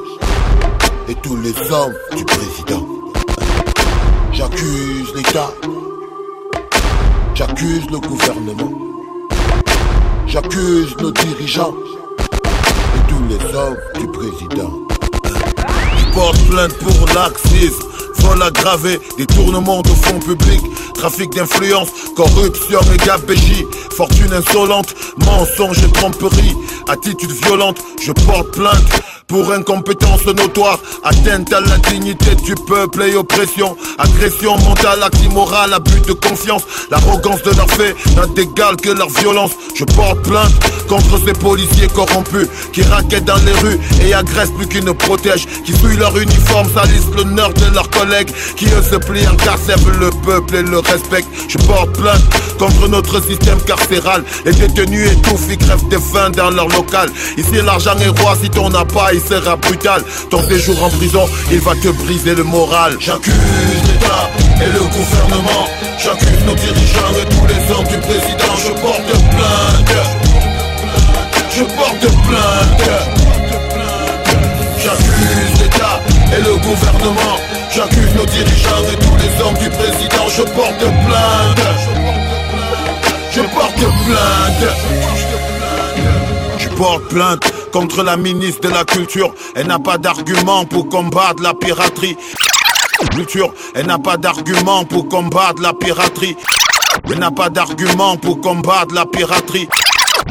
et 1.08 1.16
tous 1.16 1.36
les 1.38 1.72
hommes 1.72 1.96
du 2.16 2.24
président. 2.26 2.86
J'accuse 4.32 5.16
l'État. 5.16 5.52
J'accuse 7.34 7.90
le 7.90 8.00
gouvernement. 8.00 8.72
J'accuse 10.28 10.96
nos 10.98 11.10
dirigeants 11.10 11.74
et 12.22 13.10
tous 13.10 13.24
les 13.30 13.56
hommes 13.56 13.78
du 14.00 14.08
président. 14.10 14.74
Porte 16.14 16.50
plainte 16.50 16.78
pour 16.78 17.08
laxisme, 17.16 17.88
vol 18.24 18.42
aggravé, 18.42 19.00
détournement 19.18 19.82
de 19.82 19.90
fonds 19.90 20.20
publics, 20.20 20.64
trafic 20.94 21.30
d'influence, 21.32 21.90
corruption 22.16 22.80
et 22.94 22.98
gabegie, 22.98 23.66
fortune 23.96 24.34
insolente, 24.34 24.96
mensonge 25.26 25.78
et 25.84 25.92
tromperie, 25.92 26.56
attitude 26.90 27.32
violente, 27.32 27.78
je 28.02 28.12
porte 28.12 28.52
plainte 28.52 29.04
pour 29.28 29.52
incompétence 29.52 30.26
notoire, 30.26 30.80
atteinte 31.04 31.52
à 31.54 31.62
la 31.62 31.78
dignité 31.90 32.36
du 32.36 32.56
peuple 32.68 33.04
et 33.04 33.16
oppression, 33.16 33.76
agression 33.98 34.58
mentale, 34.60 35.02
acte 35.02 35.24
immoral, 35.24 35.74
abus 35.74 36.02
de 36.02 36.14
confiance, 36.14 36.64
l'arrogance 36.92 37.42
de 37.44 37.52
leurs 37.52 37.72
faits 37.72 37.96
n'a 38.16 38.28
d'égal 38.28 38.76
que 38.76 38.90
leur 38.90 39.10
violence. 39.10 39.52
Je 39.76 39.86
porte 39.86 40.22
plainte 40.24 40.54
contre 40.88 41.18
ces 41.26 41.34
policiers 41.34 41.88
corrompus 41.88 42.48
qui 42.74 42.84
raquettent 42.84 43.26
dans 43.26 43.44
les 43.46 43.54
rues 43.54 43.80
et 44.06 44.14
agressent 44.14 44.54
plus 44.58 44.68
qu'ils 44.68 44.86
ne 44.86 44.92
protègent, 44.92 45.48
qui 45.66 45.74
souillent 45.74 45.98
leur 45.98 46.16
uniforme, 46.18 46.68
salissent 46.74 47.10
l'honneur 47.16 47.54
de 47.54 47.74
leurs 47.74 47.90
qui 48.56 48.66
eux 48.66 48.84
se 48.84 48.96
plient 48.96 49.28
en 49.28 49.36
car 49.36 49.58
servent 49.58 49.98
le 50.00 50.10
peuple 50.26 50.56
et 50.56 50.62
le 50.62 50.80
respectent. 50.80 51.28
Je 51.48 51.58
porte 51.58 51.98
plainte 51.98 52.22
contre 52.60 52.88
notre 52.88 53.22
système 53.24 53.60
carcéral, 53.62 54.24
les 54.46 54.54
détenus 54.54 55.12
étouffent, 55.12 55.48
ils 55.50 55.58
crèvent 55.58 55.88
des 55.90 55.98
faim 55.98 56.30
dans 56.30 56.52
leur 56.52 56.68
local. 56.70 57.10
Ici 57.38 57.62
l'argent 57.66 57.98
est 57.98 58.20
roi, 58.22 58.38
si 58.42 58.50
t'en 58.50 58.72
as 58.74 58.86
pas, 58.86 59.14
il 59.14 59.22
sera 59.22 59.56
brutal. 59.56 60.04
Ton 60.30 60.42
séjour 60.48 60.84
en 60.84 60.90
prison, 60.90 61.28
il 61.52 61.60
va 61.60 61.74
te 61.76 61.90
briser 61.90 62.36
le 62.36 62.44
moral. 62.44 62.96
J'accuse 63.00 63.34
l'État 63.88 64.30
et 64.62 64.72
le 64.72 64.80
gouvernement. 64.80 65.68
J'accuse 65.98 66.46
nos 66.46 66.56
dirigeants 66.56 67.14
et 67.20 67.26
tous 67.34 67.48
les 67.48 67.74
hommes 67.74 67.88
du 67.88 67.98
président. 67.98 68.56
Je 68.58 68.72
porte 68.82 69.08
plainte. 69.08 69.98
Je 71.56 71.64
porte 71.64 72.08
plainte. 72.28 72.90
J'accuse 74.78 75.62
l'État 75.62 76.02
et 76.38 76.42
le 76.42 76.56
gouvernement. 76.58 77.53
J'accuse 77.76 78.14
nos 78.16 78.26
dirigeants 78.26 78.84
et 78.92 78.96
tous 78.98 79.16
les 79.16 79.42
hommes 79.42 79.58
du 79.58 79.70
président. 79.70 80.28
Je 80.30 80.44
porte 80.44 80.78
plainte. 80.78 81.62
Je 83.32 83.42
porte 83.42 83.76
plainte. 84.06 84.64
Je 86.60 86.70
porte 86.70 87.08
plainte 87.08 87.54
contre 87.72 88.04
la 88.04 88.16
ministre 88.16 88.70
de 88.70 88.74
la 88.74 88.84
Culture. 88.84 89.34
Elle 89.56 89.66
n'a 89.66 89.80
pas 89.80 89.98
d'argument 89.98 90.66
pour 90.66 90.88
combattre 90.88 91.42
la 91.42 91.56
piraterie. 91.56 92.16
Culture, 93.12 93.52
elle 93.74 93.88
n'a 93.88 93.98
pas 93.98 94.18
d'argument 94.18 94.86
pour 94.86 95.10
combattre 95.10 95.60
la 95.62 95.74
piraterie. 95.74 96.38
Elle 97.10 97.18
n'a 97.18 97.32
pas 97.32 97.50
d'argument 97.50 98.18
pour 98.18 98.40
combattre 98.40 98.94
la 98.94 99.08
piraterie. 99.08 99.68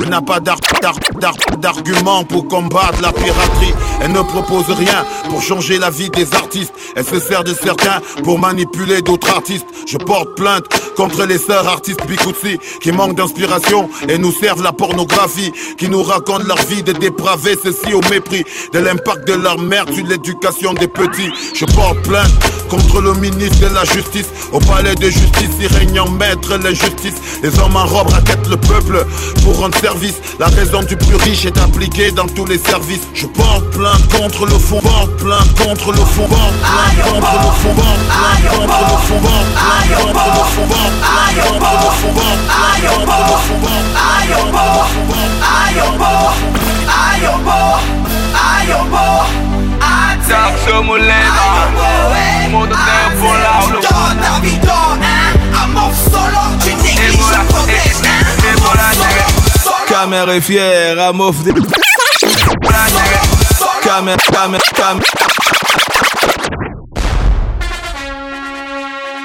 Elle 0.00 0.08
n'a 0.08 0.20
pas 0.20 0.40
d'ar- 0.40 0.58
d'ar- 0.80 0.98
d'ar- 1.20 1.56
d'argument 1.58 2.24
pour 2.24 2.48
combattre 2.48 3.00
la 3.00 3.12
piraterie. 3.12 3.72
Elle 4.00 4.12
ne 4.12 4.22
propose 4.22 4.68
rien 4.70 5.04
pour 5.30 5.40
changer 5.42 5.78
la 5.78 5.90
vie 5.90 6.10
des 6.10 6.34
artistes. 6.34 6.72
Elle 6.96 7.04
se 7.04 7.20
sert 7.20 7.44
de 7.44 7.54
certains 7.54 8.00
pour 8.24 8.38
manipuler 8.38 9.00
d'autres 9.02 9.30
artistes. 9.30 9.66
Je 9.86 9.96
porte 9.98 10.34
plainte 10.36 10.64
contre 10.96 11.24
les 11.24 11.38
sœurs 11.38 11.66
artistes 11.68 12.06
Bikutsi 12.06 12.58
qui 12.80 12.92
manquent 12.92 13.16
d'inspiration 13.16 13.88
et 14.08 14.18
nous 14.18 14.32
servent 14.32 14.62
la 14.62 14.72
pornographie, 14.72 15.52
qui 15.78 15.88
nous 15.88 16.02
racontent 16.02 16.44
leur 16.46 16.58
vie 16.66 16.82
de 16.82 16.92
dépravés, 16.92 17.58
ceci 17.62 17.94
au 17.94 18.00
mépris 18.10 18.44
de 18.72 18.78
l'impact 18.78 19.26
de 19.26 19.34
leur 19.34 19.58
mère 19.58 19.84
sur 19.92 20.06
l'éducation 20.06 20.74
des 20.74 20.88
petits. 20.88 21.30
Je 21.54 21.64
porte 21.66 22.00
plainte 22.02 22.32
contre 22.68 23.00
le 23.00 23.14
ministre 23.14 23.68
de 23.68 23.74
la 23.74 23.84
justice. 23.84 24.26
Au 24.52 24.58
palais 24.58 24.94
de 24.94 25.10
justice, 25.10 25.50
il 25.60 25.66
règne 25.66 26.00
en 26.00 26.10
maître 26.10 26.56
l'injustice. 26.56 27.14
Les 27.42 27.58
hommes 27.58 27.76
en 27.76 27.86
robe 27.86 28.08
raquettent 28.08 28.48
le 28.48 28.56
peuple 28.56 29.04
pour 29.42 29.58
rendre 29.58 29.76
service. 29.78 30.20
La 30.38 30.46
raison 30.46 30.82
du 30.82 30.96
plus 30.96 31.16
riche 31.16 31.44
est 31.44 31.58
appliquée 31.58 32.10
dans 32.10 32.26
tous 32.26 32.46
les 32.46 32.58
services. 32.58 33.06
Je 33.14 33.26
porte 33.26 33.70
plainte 33.70 34.08
contre 34.08 34.46
le 34.46 34.58
fond, 34.58 34.80
porte 34.80 35.16
plainte 35.16 35.54
contre 35.58 35.92
le 35.92 36.04
fond, 36.04 36.28
porte 36.28 36.54
plainte 36.60 37.12
contre 37.12 37.32
le 37.32 37.50
fond, 37.60 37.74
porte 37.74 38.02
plainte 38.08 38.56
contre 38.56 38.80
le 38.80 38.96
fond, 39.06 39.20
porte 39.20 40.02
contre 40.02 40.46
fond, 40.46 40.81
Somos 50.64 51.00
lento, 51.00 52.50
modo 52.50 52.74
tempo 52.74 53.34
laulo. 53.34 53.80
Toda 53.80 54.38
vida, 54.40 54.96
amor 55.60 55.92
solo, 56.10 56.40
la 57.30 57.44
prothèse. 57.44 58.08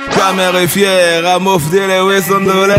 Caméra. 0.10 0.28
Caméra 0.28 0.62
est 0.62 0.68
fière, 0.68 1.26
à 1.26 1.40
m'offre 1.40 1.70
des 1.70 1.88
les 1.88 2.02
Wesson 2.02 2.40
de 2.42 2.74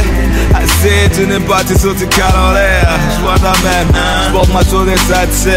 Assez, 0.54 1.10
tu 1.14 1.26
n'aimes 1.26 1.44
pas, 1.44 1.62
tu 1.62 1.74
sautes, 1.78 1.98
tu 1.98 2.06
cales 2.06 2.32
en 2.36 2.52
l'air. 2.52 2.88
Ta 3.40 3.52
même, 3.62 3.88
j'porte 4.28 4.48
ma 4.52 4.60
et 4.60 4.96
ça 4.96 5.26
te. 5.26 5.48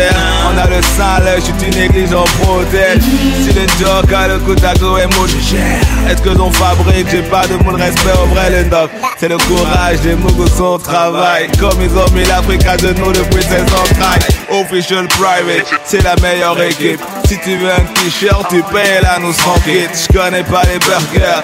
On 0.46 0.58
a 0.58 0.68
le 0.68 0.82
sang, 0.82 1.24
là, 1.24 1.40
j'suis 1.40 1.68
une 1.68 1.82
église, 1.82 2.14
on 2.14 2.24
protège. 2.44 3.02
Si 3.42 3.54
le 3.54 3.62
joke 3.80 4.14
a 4.14 4.28
le 4.28 4.40
coup 4.40 4.54
d'agro 4.54 4.98
et 4.98 5.08
mot 5.08 5.26
Est-ce 5.26 6.22
que 6.22 6.30
l'on 6.30 6.52
fabrique, 6.52 7.08
j'ai 7.10 7.24
pas 7.24 7.48
de 7.48 7.56
mot 7.64 7.72
de 7.72 7.82
respect 7.82 8.12
au 8.22 8.28
vrai 8.28 8.52
le 8.52 8.70
doc. 8.70 8.92
C'est 9.18 9.30
le 9.30 9.38
courage 9.38 10.02
des 10.02 10.16
mougous 10.16 10.48
son 10.58 10.78
travail. 10.78 11.48
Comme 11.60 11.82
ils 11.82 11.98
ont 11.98 12.12
mis 12.14 12.26
l'Afrique 12.26 12.66
à 12.68 12.78
genoux 12.78 13.12
depuis 13.12 13.42
ses 13.42 13.62
entrailles. 13.62 14.20
Official 14.52 15.08
private, 15.08 15.66
c'est 15.86 16.04
la 16.04 16.16
meilleure 16.18 16.62
équipe. 16.62 17.00
Si 17.26 17.40
tu 17.40 17.56
veux 17.56 17.72
un 17.72 17.86
t-shirt, 17.94 18.46
tu 18.50 18.62
payes 18.74 19.02
là, 19.02 19.18
nous 19.22 19.34
sans 19.34 19.58
kit. 19.64 19.88
J'connais 19.94 20.44
pas 20.44 20.64
les 20.64 20.80
burgers, 20.80 21.42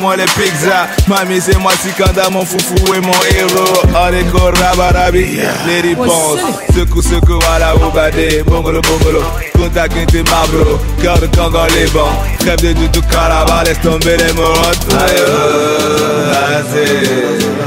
moins 0.00 0.16
les 0.16 0.24
pizzas. 0.24 0.88
Mamie, 1.06 1.40
c'est 1.40 1.58
moi 1.58 1.72
si 1.80 1.88
quand 1.96 2.30
mon 2.30 2.44
foufou 2.44 2.94
est 2.94 3.00
mon 3.00 3.12
héros. 3.36 3.82
On 3.94 4.12
est 4.12 4.60
rabarabi, 4.60 5.38
les 5.66 5.80
réponses. 5.80 6.40
Secoue, 6.74 7.02
secoue 7.02 7.38
à 7.54 7.58
la 7.58 7.76
oubadé. 7.76 8.42
Bongolo, 8.46 8.80
bongolo, 8.82 9.22
contact 9.56 9.94
t'es 10.10 10.22
marbro. 10.22 10.78
Cœur 11.02 11.18
de 11.18 11.26
Congo, 11.26 11.58
les 11.76 11.86
bons. 11.86 12.34
Crève 12.40 12.60
de 12.60 12.86
tout 12.88 13.02
carava, 13.10 13.62
laisse 13.64 13.80
tomber 13.80 14.16
les 14.16 14.32
morottes. 14.32 14.86
Aïe, 14.90 15.16
oh, 15.18 15.32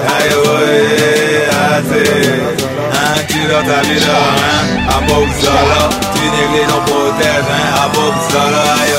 aïe, 0.07 0.31
oh, 0.35 0.49
aïe, 0.57 1.97
Un 2.93 3.23
kilo 3.23 3.59
ta 3.65 3.81
vie 3.87 4.03
hein. 4.03 4.57
À 4.87 4.91
tu 6.13 6.23
négliges, 6.29 6.77
protège, 6.85 7.49
hein. 7.49 7.67
À 7.75 7.85
aïe, 8.83 8.96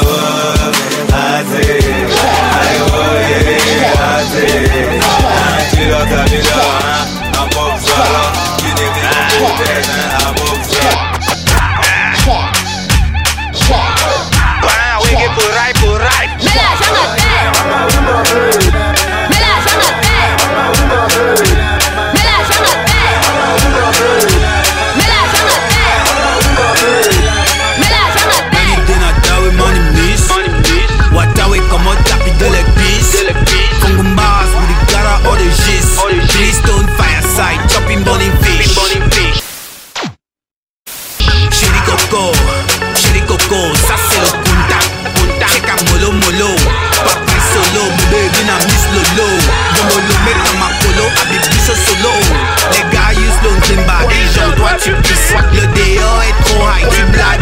Yeah. 9.58 9.97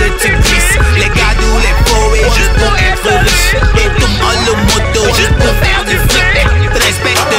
Les 0.06 1.08
gars 1.08 1.34
les 1.34 1.74
poètes 1.84 2.34
juste 2.36 2.52
pour 2.54 2.72
être 2.78 3.24
riche 3.24 3.56
Et 3.76 4.00
tout 4.00 4.06
le 4.46 4.52
moto 4.62 5.14
juste 5.16 5.34
pour 5.34 5.52
faire 5.64 5.84
du 5.84 5.96
fric. 5.96 6.46
Respecte, 6.72 7.34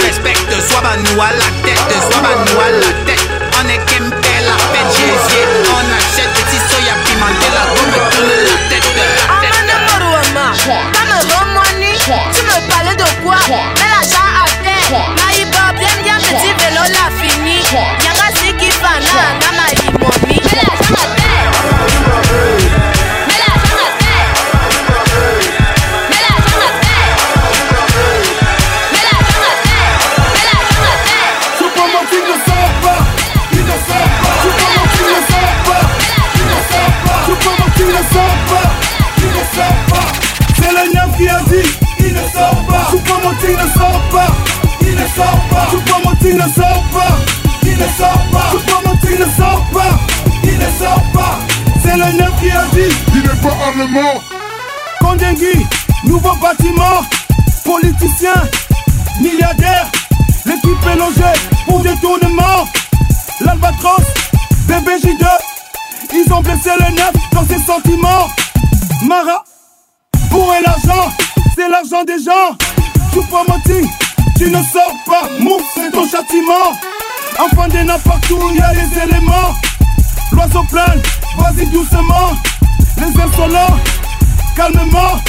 respecte, 0.00 0.52
soit 0.68 0.80
bah 0.80 0.96
nous 0.96 1.20
à 1.20 1.30
la 1.32 1.50
tête, 1.62 2.02
soit 2.10 2.22
bah 2.22 2.44
nous 2.46 2.60
à 2.60 2.70
la 2.70 2.86
tête 2.86 3.03
Supermotif 43.44 43.66
ne 43.66 43.78
sort 43.78 44.00
pas, 44.10 44.26
il 44.80 44.94
ne 44.94 45.06
sort 45.08 45.40
pas. 45.50 45.70
Supermotif 45.70 46.34
ne 46.34 46.52
sort 46.54 46.84
pas, 46.92 47.16
il 47.62 47.76
ne 47.76 47.88
sort 47.98 48.26
pas. 48.32 48.50
Supermotif 48.52 49.18
ne 49.18 49.24
sort 49.36 49.64
pas, 49.72 49.98
il 50.44 50.58
ne 50.58 50.70
sort 50.78 51.02
pas. 51.12 51.38
C'est 51.82 51.96
le 51.96 52.18
neuf 52.18 52.32
qui 52.40 52.50
a 52.50 52.64
dit, 52.72 52.94
il 53.14 53.20
n'est 53.20 53.42
pas 53.42 53.54
allemand. 53.68 54.14
Kondengui, 55.00 55.66
nouveau 56.04 56.34
bâtiment, 56.36 57.04
politicien, 57.64 58.34
milliardaire, 59.20 59.90
l'équipe 60.46 60.86
est 60.90 60.96
logée 60.96 61.38
pour 61.66 61.80
détournement. 61.80 62.66
L'Albatros, 63.40 64.06
BBJ2, 64.68 65.26
ils 66.14 66.32
ont 66.32 66.40
blessé 66.40 66.70
le 66.78 66.94
neuf 66.94 67.12
dans 67.32 67.46
ses 67.46 67.62
sentiments. 67.62 68.28
Mara, 69.06 69.44
pour 70.30 70.50
l'argent, 70.64 71.10
c'est 71.54 71.68
l'argent 71.68 72.04
des 72.04 72.22
gens. 72.22 72.56
Choupo-Moting, 73.14 73.88
tu 74.36 74.50
ne 74.50 74.60
sors 74.60 74.96
pas, 75.06 75.28
mou, 75.38 75.56
c'est 75.72 75.92
ton 75.92 76.04
châtiment. 76.04 76.74
Enfant 77.38 77.68
des 77.68 77.84
nains 77.84 77.98
partout, 78.00 78.40
il 78.50 78.56
y 78.56 78.60
a 78.60 78.72
les 78.72 79.02
éléments. 79.04 79.54
L'oiseau 80.32 80.64
plane, 80.64 81.00
vas-y 81.38 81.64
doucement. 81.66 82.32
Les 82.96 83.20
insolents, 83.20 83.78
calmement. 84.56 85.20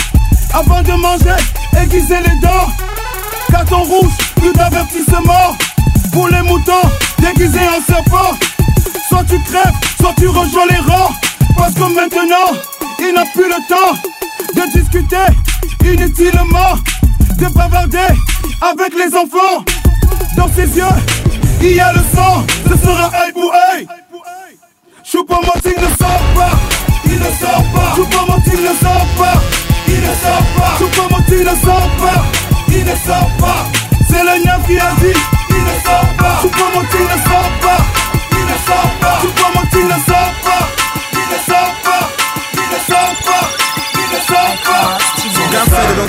Avant 0.52 0.82
de 0.82 0.94
manger, 0.94 1.36
aiguiser 1.80 2.22
les 2.22 2.40
dents. 2.42 2.72
Carton 3.52 3.84
rouge, 3.84 4.14
plus 4.38 4.54
d'avertissement. 4.54 5.56
Pour 6.12 6.28
les 6.30 6.42
moutons, 6.42 6.90
déguisés 7.20 7.68
en 7.68 7.82
serpent. 7.86 8.36
Soit 9.10 9.26
tu 9.30 9.40
crèves, 9.44 9.76
soit 10.02 10.14
tu 10.18 10.28
rejoins 10.28 10.66
les 10.72 10.92
rangs. 10.92 11.14
Parce 11.56 11.76
que 11.76 11.84
maintenant, 11.94 12.60
il 13.00 13.14
n'a 13.14 13.26
plus 13.26 13.48
le 13.48 13.68
temps 13.70 13.94
de 14.56 14.72
discuter 14.72 15.18
inutilement. 15.84 16.80
De 17.38 17.48
bavarder 17.54 18.14
avec 18.62 18.94
les 18.94 19.14
enfants. 19.14 19.64
Dans 20.38 20.48
ses 20.54 20.78
yeux, 20.78 20.84
il 21.62 21.76
y 21.76 21.80
a 21.82 21.92
le 21.92 22.00
sang. 22.16 22.46
Ce 22.70 22.78
sera 22.78 23.12
œil 23.24 23.34
pour 23.34 23.54
œil. 23.74 23.88
Choupo-Moting 25.04 25.76
ne 25.76 25.88
sort 25.98 26.24
pas, 26.34 26.52
il 27.06 27.20
ne 27.20 27.32
sort 27.40 27.64
pas. 27.74 27.96
Choupo-Moting 27.96 28.62
ne 28.62 28.74
sort 28.84 29.08
pas, 29.18 29.34
il 29.88 30.00
ne 30.00 30.14
sort 30.24 30.46
pas. 30.58 30.78
Choupo-Moting 30.80 31.44
ne 31.44 31.56
sort 31.66 31.90
pas, 32.00 32.24
il 32.70 32.86
ne 32.86 32.96
sort 33.06 33.32
pas. 33.40 33.66
C'est 34.10 34.24
le 34.24 34.46
neuf 34.46 34.66
qui 34.68 34.80
a 34.80 34.92
dit, 35.02 35.20
il 35.50 35.64
ne 35.64 35.76
sort 35.84 36.10
pas. 36.18 36.40
Choupo-Moting 36.42 37.04
ne 37.04 37.20
sort 37.30 37.52
pas, 37.62 37.80
il 38.32 38.46
ne 38.46 38.58
sort 38.66 38.92
pas. 39.02 39.20
Choupo-Moting 39.22 39.88
ne 39.88 40.00
sort 40.06 40.34
pas, 40.44 40.64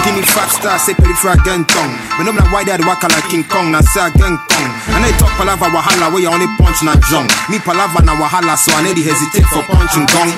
five 0.00 0.52
stars, 0.52 0.82
say 0.82 0.94
pretty 0.94 1.14
for 1.16 1.32
a 1.32 1.38
gun 1.40 1.64
tongue. 1.64 1.94
But 2.18 2.28
I'm 2.28 2.36
not 2.36 2.52
white 2.52 2.66
dad 2.68 2.84
waka 2.84 3.08
like 3.08 3.24
King 3.32 3.44
Kong, 3.48 3.72
now 3.72 3.80
say 3.80 4.04
a 4.04 4.10
gang 4.12 4.36
kong. 4.36 4.70
And 4.92 5.00
they 5.04 5.12
talk 5.16 5.32
palava 5.40 5.68
wahala 5.72 6.12
where 6.12 6.22
you 6.22 6.30
only 6.30 6.48
punch 6.60 6.84
na 6.84 6.96
junk. 7.08 7.32
Me 7.48 7.58
palava 7.58 8.04
na 8.04 8.12
wahala, 8.16 8.56
so 8.56 8.72
I 8.76 8.84
need 8.84 9.00
hesitate 9.00 9.46
for 9.48 9.64
punching 9.64 10.06
gong. 10.12 10.30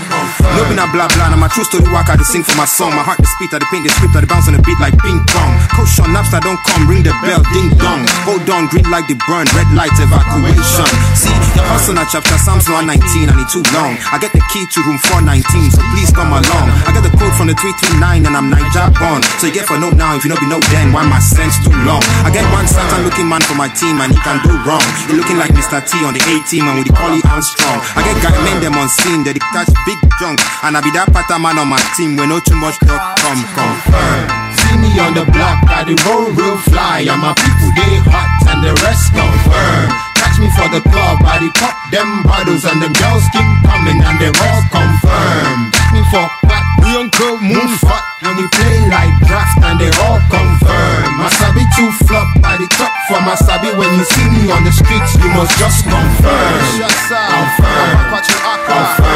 No 0.54 0.62
be 0.70 0.74
na 0.78 0.86
blah 0.90 1.10
blah, 1.10 1.30
now 1.30 1.38
my 1.38 1.48
true 1.50 1.64
story 1.66 1.86
waka 1.90 2.16
to 2.16 2.24
sing 2.24 2.42
for 2.46 2.54
my 2.54 2.66
song. 2.66 2.94
My 2.94 3.02
heart 3.02 3.18
the 3.18 3.26
speed, 3.26 3.50
I 3.54 3.58
paint 3.70 3.82
the 3.86 3.90
script, 3.90 4.14
I 4.14 4.22
bounce 4.26 4.46
on 4.46 4.54
the 4.54 4.62
beat 4.62 4.78
like 4.78 4.94
ping 5.02 5.18
pong. 5.26 5.50
Coach 5.74 5.98
on 5.98 6.14
Napster 6.14 6.40
don't 6.40 6.60
come, 6.62 6.86
ring 6.86 7.02
the 7.02 7.14
bell, 7.26 7.42
ding 7.50 7.74
dong. 7.78 8.06
Hold 8.28 8.46
on, 8.50 8.70
green 8.70 8.86
like 8.90 9.10
the 9.10 9.18
burn, 9.26 9.46
red 9.58 9.68
light 9.74 9.94
evacuation. 9.98 10.88
See, 11.18 11.34
your 11.58 11.66
hustle 11.66 11.98
na 11.98 12.06
chapter 12.06 12.38
Psalms 12.38 12.70
119, 12.70 13.30
I 13.30 13.34
need 13.34 13.50
too 13.50 13.64
long. 13.74 13.98
I 14.14 14.22
get 14.22 14.30
the 14.30 14.42
key 14.54 14.62
to 14.62 14.78
room 14.86 14.98
419, 15.10 15.74
so 15.74 15.82
please 15.94 16.10
come 16.14 16.30
along. 16.30 16.66
I 16.86 16.94
got 16.94 17.02
the 17.02 17.12
code 17.18 17.34
from 17.34 17.50
the 17.50 17.56
339 17.58 18.26
and 18.26 18.34
I'm 18.36 18.48
Niger 18.50 18.88
born. 18.96 19.22
So 19.42 19.47
you 19.48 19.54
get 19.54 19.64
for 19.64 19.80
no 19.80 19.88
now, 19.96 20.12
if 20.12 20.24
you 20.24 20.28
know 20.28 20.36
be 20.36 20.44
no 20.44 20.60
then, 20.68 20.92
why 20.92 21.00
my 21.08 21.18
sense 21.18 21.56
too 21.64 21.72
long? 21.88 22.04
I 22.20 22.28
get 22.28 22.44
one 22.52 22.68
Satan 22.68 23.00
looking 23.00 23.24
man 23.24 23.40
for 23.40 23.56
my 23.56 23.72
team 23.72 23.96
and 23.96 24.12
he 24.12 24.20
can 24.20 24.44
do 24.44 24.52
wrong. 24.68 24.84
He 25.08 25.16
looking 25.16 25.40
like 25.40 25.56
Mr. 25.56 25.80
T 25.80 26.04
on 26.04 26.12
the 26.12 26.20
A 26.20 26.44
team 26.44 26.68
and 26.68 26.76
with 26.76 26.84
the 26.84 26.92
Collie 26.92 27.24
Armstrong. 27.24 27.80
I 27.96 28.04
get 28.04 28.20
guy 28.20 28.36
men 28.44 28.60
them 28.60 28.76
on 28.76 28.92
scene, 28.92 29.24
they 29.24 29.32
catch 29.40 29.72
big 29.88 29.96
junk. 30.20 30.36
And 30.60 30.76
I 30.76 30.84
be 30.84 30.92
that 30.92 31.08
pattern 31.16 31.40
man 31.40 31.56
on 31.56 31.72
my 31.72 31.80
team 31.96 32.20
when 32.20 32.28
no 32.28 32.44
too 32.44 32.60
much 32.60 32.76
talk 32.84 33.00
come 33.24 33.40
confirm. 33.56 34.20
See 34.60 34.76
me 34.84 34.92
on 35.00 35.16
the 35.16 35.24
block, 35.32 35.64
I 35.64 35.88
the 35.88 35.96
roll 36.04 36.28
real 36.36 36.60
fly, 36.68 37.08
and 37.08 37.16
my 37.16 37.32
people 37.32 37.72
they 37.72 38.04
hot 38.04 38.52
and 38.52 38.60
the 38.60 38.76
rest 38.84 39.16
confirm. 39.16 40.07
Catch 40.28 40.44
me 40.44 40.52
for 40.52 40.68
the 40.68 40.84
club, 40.84 41.24
I 41.24 41.40
the 41.40 41.48
pop 41.56 41.72
them 41.88 42.20
bottles 42.20 42.68
and 42.68 42.84
them 42.84 42.92
girls 43.00 43.24
keep 43.32 43.48
coming 43.64 43.96
and 43.96 44.16
they 44.20 44.28
all 44.28 44.60
confirm. 44.68 45.72
Catch 45.72 45.88
me 45.96 46.04
for 46.12 46.20
what 46.44 46.64
we 46.84 46.90
uncle 47.00 47.40
moon 47.40 47.72
fuck 47.80 48.04
when 48.20 48.36
we 48.36 48.44
play 48.52 48.76
like 48.92 49.08
draft 49.24 49.56
and 49.64 49.80
they 49.80 49.88
all 50.04 50.20
confirm. 50.28 51.16
Masabi 51.16 51.64
too 51.72 51.88
flop 52.04 52.28
by 52.44 52.60
the 52.60 52.68
top 52.76 52.92
for 53.08 53.16
Masabi 53.24 53.72
when 53.72 53.88
you 53.96 54.04
see 54.04 54.28
me 54.28 54.52
on 54.52 54.68
the 54.68 54.72
streets, 54.76 55.16
you 55.16 55.32
must 55.32 55.56
just 55.56 55.88
confirm. 55.88 56.60
Confirm. 56.76 57.88
Confirm. 58.68 59.08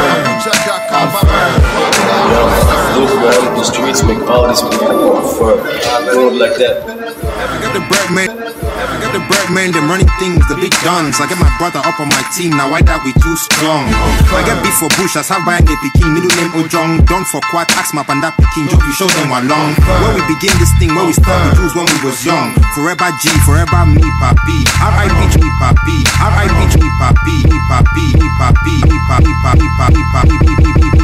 Look 2.97 3.13
man, 3.21 3.53
the 3.53 3.63
streets 3.69 4.01
make 4.01 4.17
all 4.25 4.49
these 4.49 4.65
people 4.65 5.21
confirm. 5.21 5.61
Road 6.09 6.41
like 6.41 6.57
that. 6.57 6.81
I 6.89 7.61
got 7.61 7.69
the 7.77 7.85
bread 7.85 8.09
man. 8.09 8.72
Got 9.03 9.11
the 9.11 9.19
bread 9.27 9.51
man, 9.51 9.75
them 9.75 9.91
running 9.91 10.07
things, 10.15 10.39
the 10.47 10.55
big 10.55 10.71
guns. 10.79 11.19
I 11.19 11.27
get 11.27 11.35
my 11.35 11.51
brother 11.59 11.83
up 11.83 11.99
on 11.99 12.07
my 12.07 12.23
team, 12.31 12.55
now 12.55 12.71
why 12.71 12.79
that 12.87 13.03
we 13.03 13.11
too 13.19 13.35
strong? 13.35 13.83
I 14.31 14.39
get 14.47 14.55
beef 14.63 14.79
for 14.79 14.87
bush, 14.95 15.19
as 15.19 15.27
have 15.27 15.43
buying 15.43 15.67
a 15.67 15.75
picking, 15.83 16.07
middle 16.15 16.31
name 16.39 16.55
Ojong, 16.55 17.03
done 17.03 17.27
for 17.27 17.43
quad, 17.51 17.67
ask 17.75 17.91
map 17.91 18.07
and 18.07 18.23
that 18.23 18.31
picking, 18.39 18.63
job, 18.71 18.79
you 18.79 18.95
show 18.95 19.11
them 19.19 19.27
along. 19.27 19.75
Where 19.99 20.15
we 20.15 20.23
begin 20.31 20.55
this 20.55 20.71
thing, 20.79 20.95
where 20.95 21.03
we 21.03 21.11
start 21.11 21.35
the 21.51 21.59
Jews 21.59 21.75
when 21.75 21.83
we 21.83 21.99
was 21.99 22.23
young. 22.23 22.55
Forever 22.71 23.11
G, 23.19 23.27
forever 23.43 23.83
me, 23.91 23.99
papi. 24.23 24.57
R.I.P. 24.79 25.19
me, 25.35 25.51
papi. 25.59 25.95
R.I.P. 26.23 26.79
me, 26.79 26.87
papi. 26.95 27.35
Me, 27.43 27.59
papi. 27.67 28.07
Me, 28.15 28.27
papi. 28.39 28.75
Me, 28.87 28.87
papi. 28.87 28.87
Me, 28.87 28.97
papi. 29.11 29.59
Me, 29.59 29.67
papi. 29.83 29.99
Me, 29.99 30.07
papi. 30.15 30.39
Me, 30.39 30.63
papi. 30.63 31.03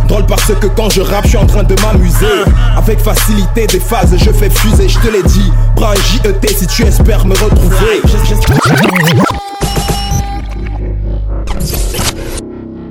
Drôle 0.08 0.26
parce 0.26 0.54
que 0.62 0.68
quand 0.68 0.90
je 0.90 1.02
rappe, 1.02 1.26
je 1.26 1.30
suis 1.30 1.38
en 1.38 1.46
train 1.46 1.64
de 1.64 1.76
m'amuser. 1.82 2.44
Avec 2.78 3.00
facilité 3.00 3.68
des 3.68 3.80
phases, 3.80 4.16
je 4.18 4.32
fais 4.32 4.50
fuser, 4.50 4.88
je 4.88 5.00
te 5.00 5.08
l'ai 5.08 5.24
dit. 5.24 5.52
Prends 5.76 5.92
un 5.92 5.96
JET 5.96 6.50
si 6.58 6.68
tu 6.68 6.84
espères 6.84 7.26
me 7.26 7.36
retrouver. 7.36 8.02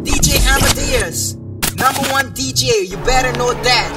DJ 0.04 0.40
Amadeus, 0.54 1.36
number 1.78 2.12
one 2.12 2.30
DJ, 2.34 2.90
you 2.90 2.98
better 3.04 3.32
know 3.38 3.52
that. 3.62 3.90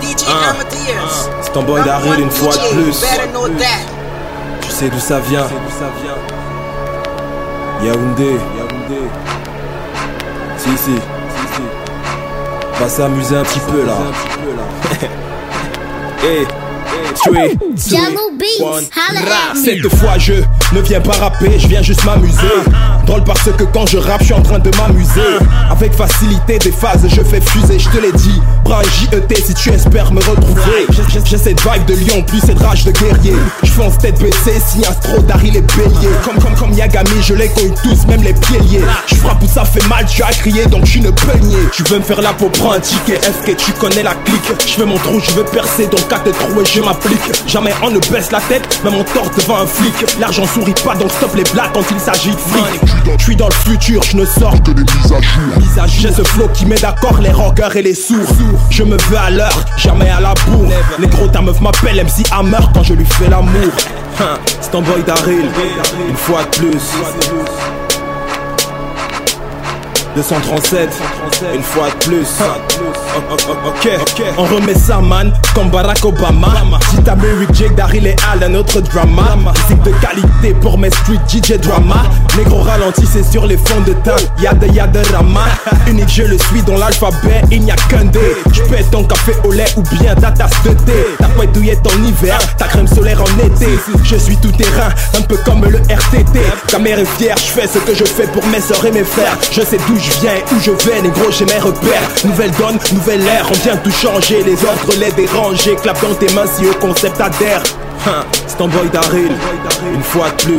DJ 0.00 0.24
Ah, 0.28 0.50
Amadeus, 0.50 1.28
ah, 1.28 1.40
c'est 1.42 1.52
ton 1.52 1.62
boy 1.62 1.80
one 1.80 2.22
une 2.22 2.30
fois 2.30 2.54
de 2.54 2.74
plus. 2.74 3.00
You 3.02 3.06
better 3.06 3.32
know 3.32 3.48
that. 3.58 3.99
Tu 4.70 4.76
sais 4.76 4.88
d'où 4.88 5.00
ça 5.00 5.18
vient. 5.18 5.46
Yaoundé. 7.84 8.36
Si 10.56 10.68
si. 10.78 10.94
Va 12.80 12.88
s'amuser 12.88 13.36
un 13.36 13.42
petit 13.42 13.60
peu 13.60 13.84
là. 13.84 13.96
Eh 16.22 16.46
rap. 18.60 18.86
at 18.96 19.54
me. 19.54 19.64
Cette 19.64 19.88
fois 19.96 20.18
je 20.18 20.34
ne 20.72 20.80
viens 20.80 21.00
pas 21.00 21.14
rapper, 21.14 21.58
je 21.58 21.66
viens 21.66 21.82
juste 21.82 22.04
m'amuser. 22.04 22.36
Drôle 23.06 23.24
parce 23.24 23.50
que 23.50 23.64
quand 23.64 23.86
je 23.86 23.98
rappe, 23.98 24.20
je 24.20 24.26
suis 24.26 24.34
en 24.34 24.42
train 24.42 24.58
de 24.58 24.70
m'amuser. 24.76 25.38
Avec 25.70 25.92
facilité 25.92 26.58
des 26.58 26.72
phases, 26.72 27.06
je 27.08 27.22
fais 27.22 27.40
fuser, 27.40 27.78
je 27.78 27.88
te 27.88 27.98
l'ai 27.98 28.12
dit 28.12 28.40
JET 28.78 29.36
si 29.44 29.54
tu 29.54 29.70
espères 29.70 30.12
me 30.12 30.20
retrouver. 30.20 30.86
J'ai- 30.90 31.38
cette 31.38 31.60
vibe 31.60 31.84
de 31.86 31.94
lion, 31.94 32.22
puis 32.26 32.40
cette 32.40 32.60
rage 32.60 32.84
de 32.84 32.92
guerrier. 32.92 33.34
Je 33.62 33.70
fonce 33.70 33.98
tête 33.98 34.18
baissée, 34.20 34.60
si 34.66 34.84
Astro, 34.84 35.20
Dari 35.22 35.50
les 35.50 35.60
béliers. 35.60 36.14
Comme 36.24 36.38
comme 36.42 36.54
comme 36.54 36.72
Yagami, 36.72 37.10
je 37.22 37.34
les 37.34 37.48
cogne 37.48 37.74
tous, 37.82 38.06
même 38.06 38.22
les 38.22 38.32
pieds 38.34 38.58
liés 38.60 38.84
Je 39.06 39.14
frappe 39.16 39.42
où 39.42 39.48
ça 39.48 39.64
fait 39.64 39.86
mal, 39.88 40.04
tu 40.06 40.22
as 40.22 40.28
crié, 40.28 40.66
donc 40.66 40.84
je 40.86 40.90
suis 40.92 41.00
une 41.00 41.12
peignée 41.12 41.56
Tu 41.72 41.82
veux 41.84 41.98
me 41.98 42.02
faire 42.02 42.20
la 42.22 42.32
peau, 42.32 42.48
prends 42.52 42.72
un 42.72 42.80
ticket 42.80 43.16
FK, 43.16 43.56
tu 43.56 43.72
connais 43.72 44.02
la 44.02 44.14
clique. 44.14 44.40
Je 44.66 44.72
fais 44.74 44.84
mon 44.86 44.98
trou, 44.98 45.20
je 45.20 45.32
veux 45.32 45.44
percer, 45.44 45.86
donc 45.86 46.12
à 46.12 46.18
te 46.20 46.30
trouver, 46.30 46.64
je 46.64 46.80
m'applique. 46.80 47.20
Jamais 47.46 47.72
on 47.82 47.90
ne 47.90 47.98
baisse 47.98 48.30
la 48.30 48.40
tête, 48.40 48.80
même 48.84 48.94
on 48.94 49.04
torse 49.04 49.30
devant 49.36 49.56
un 49.56 49.66
flic. 49.66 49.94
L'argent 50.20 50.46
sourit 50.46 50.74
pas, 50.84 50.94
donc 50.94 51.10
stop 51.12 51.34
les 51.34 51.44
blagues 51.52 51.72
quand 51.74 51.84
il 51.90 51.98
s'agit 52.00 52.30
de 52.30 52.36
fric. 52.36 52.90
Je 53.18 53.24
suis 53.24 53.36
dans 53.36 53.48
le 53.48 53.54
futur, 53.54 54.02
je 54.02 54.16
ne 54.16 54.24
sors 54.24 54.54
que 54.62 54.70
des 54.70 54.82
mises 54.82 55.12
à 55.78 55.86
jour. 55.86 56.00
J'ai 56.00 56.12
ce 56.12 56.22
flow 56.22 56.48
qui 56.54 56.66
met 56.66 56.76
d'accord 56.76 57.18
les 57.20 57.30
rockers 57.30 57.76
et 57.76 57.82
les 57.82 57.94
sourds 57.94 58.18
Je 58.68 58.82
me 58.82 58.96
veux 58.96 59.18
à 59.18 59.30
l'heure, 59.30 59.64
jamais 59.76 60.10
à 60.10 60.20
la 60.20 60.34
bourre. 60.46 60.70
Les 60.98 61.06
gros 61.06 61.26
ta 61.28 61.40
meuf 61.40 61.60
m'appelle 61.60 61.96
MC 62.04 62.26
Hammer 62.32 62.58
quand 62.74 62.82
je 62.82 62.94
lui 62.94 63.06
fais 63.06 63.28
l'amour. 63.28 63.72
Hein, 64.20 64.38
C'est 64.60 64.70
ton 64.70 64.82
boy 64.82 65.02
Daryl, 65.06 65.48
une 66.08 66.16
fois 66.16 66.42
de 66.44 66.56
plus 66.56 66.78
237, 70.16 70.90
une 71.54 71.62
fois 71.62 71.88
de 71.88 72.04
plus. 72.04 72.26
Ok, 73.66 74.22
on 74.38 74.44
remet 74.44 74.74
ça, 74.74 74.98
man, 74.98 75.32
comme 75.54 75.70
Barack 75.70 76.04
Obama. 76.04 76.48
À 77.06 77.16
Mary 77.16 77.46
Jake, 77.52 77.74
Daryl 77.74 78.06
et 78.06 78.16
Al, 78.30 78.44
un 78.44 78.54
autre 78.54 78.80
drama. 78.80 79.36
Musique 79.36 79.82
de 79.82 79.90
qualité 80.00 80.54
pour 80.60 80.78
mes 80.78 80.90
street 80.90 81.18
DJ 81.28 81.58
drama. 81.58 82.02
Négro 82.36 82.60
ralentissez 82.60 83.22
sur 83.24 83.46
les 83.46 83.56
fonds 83.56 83.80
de 83.86 83.92
teint, 84.04 84.16
y'a 84.40 84.52
de 84.52 84.66
y'a 84.66 84.86
de 84.86 85.00
rama. 85.12 85.44
Unique, 85.88 86.08
je 86.08 86.22
le 86.22 86.38
suis 86.38 86.62
dans 86.62 86.76
l'alphabet, 86.76 87.42
il 87.50 87.62
n'y 87.62 87.72
a 87.72 87.76
qu'un 87.88 88.04
D. 88.04 88.18
J'pète 88.52 88.90
ton 88.90 89.04
café 89.04 89.32
au 89.44 89.52
lait 89.52 89.66
ou 89.76 89.82
bien 89.98 90.14
ta 90.14 90.30
tasse 90.30 90.62
de 90.64 90.70
thé. 90.70 91.06
Ta 91.18 91.46
douillette 91.46 91.86
en 91.86 92.04
hiver, 92.04 92.38
ta 92.58 92.66
crème 92.66 92.86
solaire 92.86 93.20
en 93.22 93.46
été. 93.46 93.66
Je 94.04 94.16
suis 94.16 94.36
tout 94.36 94.52
terrain, 94.52 94.90
un 95.18 95.22
peu 95.22 95.36
comme 95.38 95.64
le 95.64 95.78
RTT. 95.78 96.40
Ta 96.68 96.78
mère 96.78 96.98
est 96.98 97.18
fière, 97.18 97.36
je 97.36 97.60
fais 97.60 97.66
ce 97.66 97.78
que 97.78 97.94
je 97.94 98.04
fais 98.04 98.26
pour 98.26 98.46
mes 98.46 98.60
soeurs 98.60 98.84
et 98.84 98.92
mes 98.92 99.04
frères. 99.04 99.36
Je 99.50 99.62
sais 99.62 99.78
d'où 99.88 99.96
je 100.02 100.20
viens 100.20 100.34
où 100.52 100.60
je 100.60 100.70
vais, 100.88 101.02
négro, 101.02 101.30
j'ai 101.30 101.44
mes 101.44 101.58
repères. 101.58 102.08
Nouvelle 102.24 102.50
donne, 102.52 102.78
nouvelle 102.92 103.26
ère, 103.26 103.46
on 103.50 103.58
vient 103.64 103.76
tout 103.76 103.90
changer. 103.90 104.42
Les 104.42 104.64
ordres, 104.64 104.94
les 104.98 105.12
déranger. 105.12 105.76
Clap 105.76 106.00
dans 106.00 106.14
tes 106.14 106.32
mains 106.34 106.46
si 106.46 106.66
au 106.66 106.74
concept 106.74 107.20
adhère. 107.20 107.62
Hein, 108.06 108.24
C'est 108.46 108.56
ton 108.56 108.68
boy 108.68 108.88
Daryl, 108.90 109.32
une 109.94 110.02
fois 110.02 110.30
de. 110.46 110.56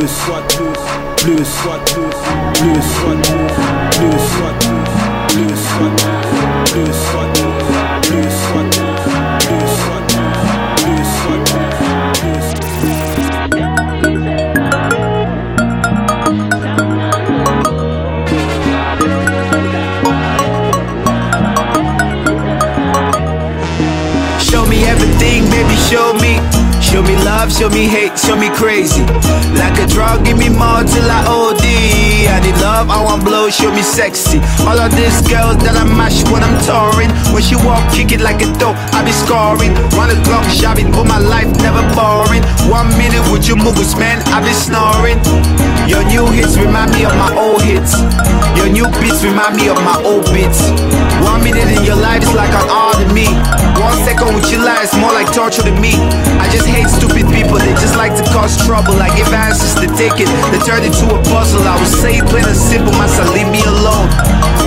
Plus, 1.16 1.36
plus, 1.36 1.42
plus, 1.92 2.12
plus, 2.54 2.80
plus, 3.90 4.36
plus, 5.28 6.11
Show 26.92 27.00
me 27.00 27.16
love, 27.24 27.50
show 27.50 27.70
me 27.70 27.88
hate, 27.88 28.18
show 28.18 28.36
me 28.36 28.50
crazy. 28.50 29.00
Like 29.56 29.80
a 29.80 29.86
drug, 29.86 30.26
give 30.26 30.36
me 30.36 30.50
more 30.50 30.84
till 30.84 31.08
I 31.08 31.24
OD. 31.24 31.64
I 31.64 32.36
need 32.44 32.60
love, 32.60 32.90
I 32.90 33.02
want 33.02 33.24
blow, 33.24 33.48
show 33.48 33.72
me 33.72 33.80
sexy. 33.80 34.44
All 34.68 34.76
of 34.76 34.92
these 34.92 35.24
girls 35.24 35.56
that 35.64 35.72
I 35.72 35.88
mash 35.88 36.20
when 36.28 36.44
I'm 36.44 36.52
touring. 36.60 37.08
When 37.32 37.40
she 37.40 37.56
walk, 37.56 37.80
kick 37.96 38.12
it 38.12 38.20
like 38.20 38.44
a 38.44 38.48
dope, 38.60 38.76
I 38.92 39.00
be 39.08 39.12
scoring. 39.24 39.72
Run 39.96 40.12
the 40.12 40.20
clock, 40.28 40.44
shopping, 40.52 40.92
all 40.92 41.08
my 41.08 41.16
life 41.16 41.48
never 41.64 41.80
boring. 41.96 42.44
One 42.68 42.92
minute 43.00 43.24
with 43.32 43.48
you 43.48 43.56
muggles, 43.56 43.96
man, 43.96 44.20
I 44.28 44.44
be 44.44 44.52
snoring. 44.52 45.16
Your 45.90 46.04
new 46.06 46.26
hits 46.30 46.56
remind 46.56 46.92
me 46.94 47.04
of 47.04 47.14
my 47.18 47.30
old 47.34 47.62
hits. 47.62 47.98
Your 48.54 48.70
new 48.70 48.86
beats 49.02 49.24
remind 49.26 49.56
me 49.56 49.66
of 49.68 49.78
my 49.82 49.98
old 50.06 50.24
beats. 50.30 50.70
One 51.26 51.42
minute 51.42 51.66
in 51.74 51.82
your 51.82 51.98
life 51.98 52.22
is 52.22 52.34
like 52.34 52.54
an 52.54 52.66
hour 52.70 52.94
to 53.02 53.06
me. 53.10 53.26
One 53.82 53.96
second 54.06 54.34
with 54.38 54.46
your 54.52 54.62
life 54.62 54.86
is 54.86 54.94
more 55.02 55.10
like 55.10 55.26
torture 55.34 55.66
to 55.66 55.74
me. 55.82 55.98
I 56.38 56.46
just 56.54 56.66
hate 56.70 56.86
stupid 56.86 57.26
people, 57.34 57.58
they 57.58 57.74
just 57.82 57.96
like 57.98 58.14
to 58.14 58.24
cause 58.30 58.54
trouble. 58.62 58.94
I 59.02 59.10
give 59.18 59.26
answers 59.34 59.74
to 59.82 59.90
take 59.98 60.22
it. 60.22 60.30
They 60.54 60.60
turned 60.62 60.86
it 60.86 60.94
to 61.02 61.06
a 61.14 61.18
puzzle. 61.34 61.66
I 61.66 61.74
was 61.74 61.90
saved 61.90 62.30
plain 62.30 62.46
and 62.46 62.56
simple, 62.56 62.94
son, 63.10 63.34
leave 63.34 63.50
me 63.50 63.62
alone. 63.66 64.06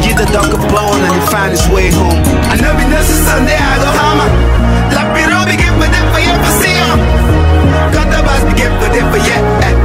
Give 0.04 0.20
the 0.20 0.28
dog 0.36 0.52
a 0.52 0.60
bone 0.68 1.00
and 1.00 1.14
he 1.16 1.22
find 1.32 1.56
his 1.56 1.64
way 1.72 1.96
home. 1.96 2.20
I 2.52 2.60
know 2.60 2.76
be 2.76 2.84
this 2.92 3.08
Sunday, 3.24 3.56
I 3.56 3.76
go 3.80 3.88
hammer. 3.88 4.30
La 4.92 5.04
piro 5.16 5.40
be 5.48 5.56
get 5.56 5.72
for 5.80 5.88
them 5.88 6.06
for 6.12 6.20
you 6.20 6.34
for 6.44 6.54
see. 6.60 6.76
Cut 7.96 8.08
the 8.12 8.20
bus 8.20 8.44
get 8.60 8.72
for 8.84 8.90
them 8.92 9.08
for 9.12 9.22
yeah. 9.24 9.85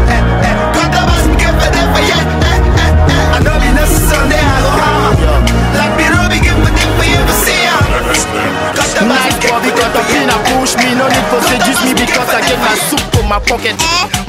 Because 9.63 9.93
the 9.93 10.40
push 10.71 10.85
me, 10.85 10.95
no 10.95 11.09
need 11.09 11.27
for 11.27 11.41
seduce 11.43 11.83
me 11.85 11.95
because 11.95 12.31
I 12.31 12.41
get 12.47 12.59
my 12.59 12.75
soup 12.75 13.01
for 13.15 13.27
my 13.27 13.39
pocket. 13.39 13.75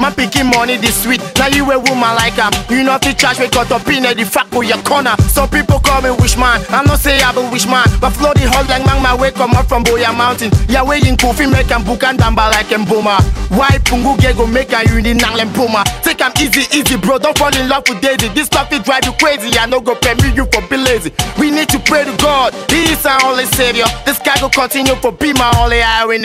My 0.00 0.10
picking 0.10 0.46
money 0.50 0.76
this 0.76 1.02
sweet. 1.02 1.20
Now 1.38 1.48
you 1.48 1.70
a 1.70 1.78
woman 1.78 2.14
like 2.18 2.38
I'm. 2.38 2.52
You 2.70 2.82
know 2.82 2.98
fi 2.98 3.12
charge 3.12 3.38
me 3.38 3.48
cut 3.48 3.70
up 3.70 3.86
in 3.88 4.02
the 4.02 4.24
fuck 4.24 4.48
for 4.48 4.64
your 4.64 4.78
corner. 4.82 5.14
Some 5.28 5.48
people 5.48 5.78
call 5.78 6.02
me 6.02 6.10
wish 6.10 6.36
man. 6.36 6.60
I 6.70 6.82
no 6.84 6.96
say 6.96 7.20
I 7.22 7.32
be 7.32 7.42
wish 7.50 7.66
man, 7.66 7.86
but 8.00 8.10
flow 8.10 8.32
the 8.34 8.48
whole 8.50 8.66
like 8.66 8.84
man 8.86 9.02
my 9.02 9.14
way 9.14 9.30
come 9.30 9.52
up 9.52 9.66
from 9.66 9.84
Boya 9.84 10.16
Mountain. 10.16 10.50
Yeah, 10.68 10.82
way 10.82 10.98
in 11.06 11.16
Kofi 11.16 11.50
make 11.50 11.70
am 11.70 11.84
book 11.84 12.02
and 12.02 12.18
damba 12.18 12.50
like 12.50 12.72
em 12.72 12.84
boomer. 12.84 13.18
Why 13.54 13.78
pungu 13.86 14.18
get 14.20 14.36
go 14.36 14.46
make 14.46 14.72
a 14.72 14.82
uni 14.90 15.14
nang 15.14 15.34
lem 15.36 15.52
puma. 15.52 15.84
Take 16.02 16.20
am 16.22 16.32
easy, 16.40 16.66
easy, 16.76 16.96
bro. 16.96 17.18
Don't 17.18 17.36
fall 17.38 17.54
in 17.54 17.68
love 17.68 17.84
with 17.88 18.00
Daisy. 18.00 18.28
This 18.34 18.46
stuff 18.46 18.72
it 18.72 18.84
drive 18.84 19.04
you 19.04 19.12
crazy. 19.12 19.56
I 19.58 19.66
no 19.66 19.80
go 19.80 19.94
permit 19.94 20.34
you 20.34 20.46
for 20.50 20.62
be 20.68 20.76
lazy. 20.76 21.12
We 21.38 21.50
need 21.50 21.68
to 21.70 21.78
pray 21.78 22.04
to 22.04 22.14
God. 22.18 22.54
He 22.70 22.90
is 22.92 23.04
our 23.06 23.22
only 23.24 23.46
savior. 23.46 23.86
This 24.04 24.18
guy 24.18 24.38
go 24.40 24.48
continue 24.48 24.94
for 24.96 25.12
be 25.12 25.32
my 25.34 25.52
only 25.62 25.80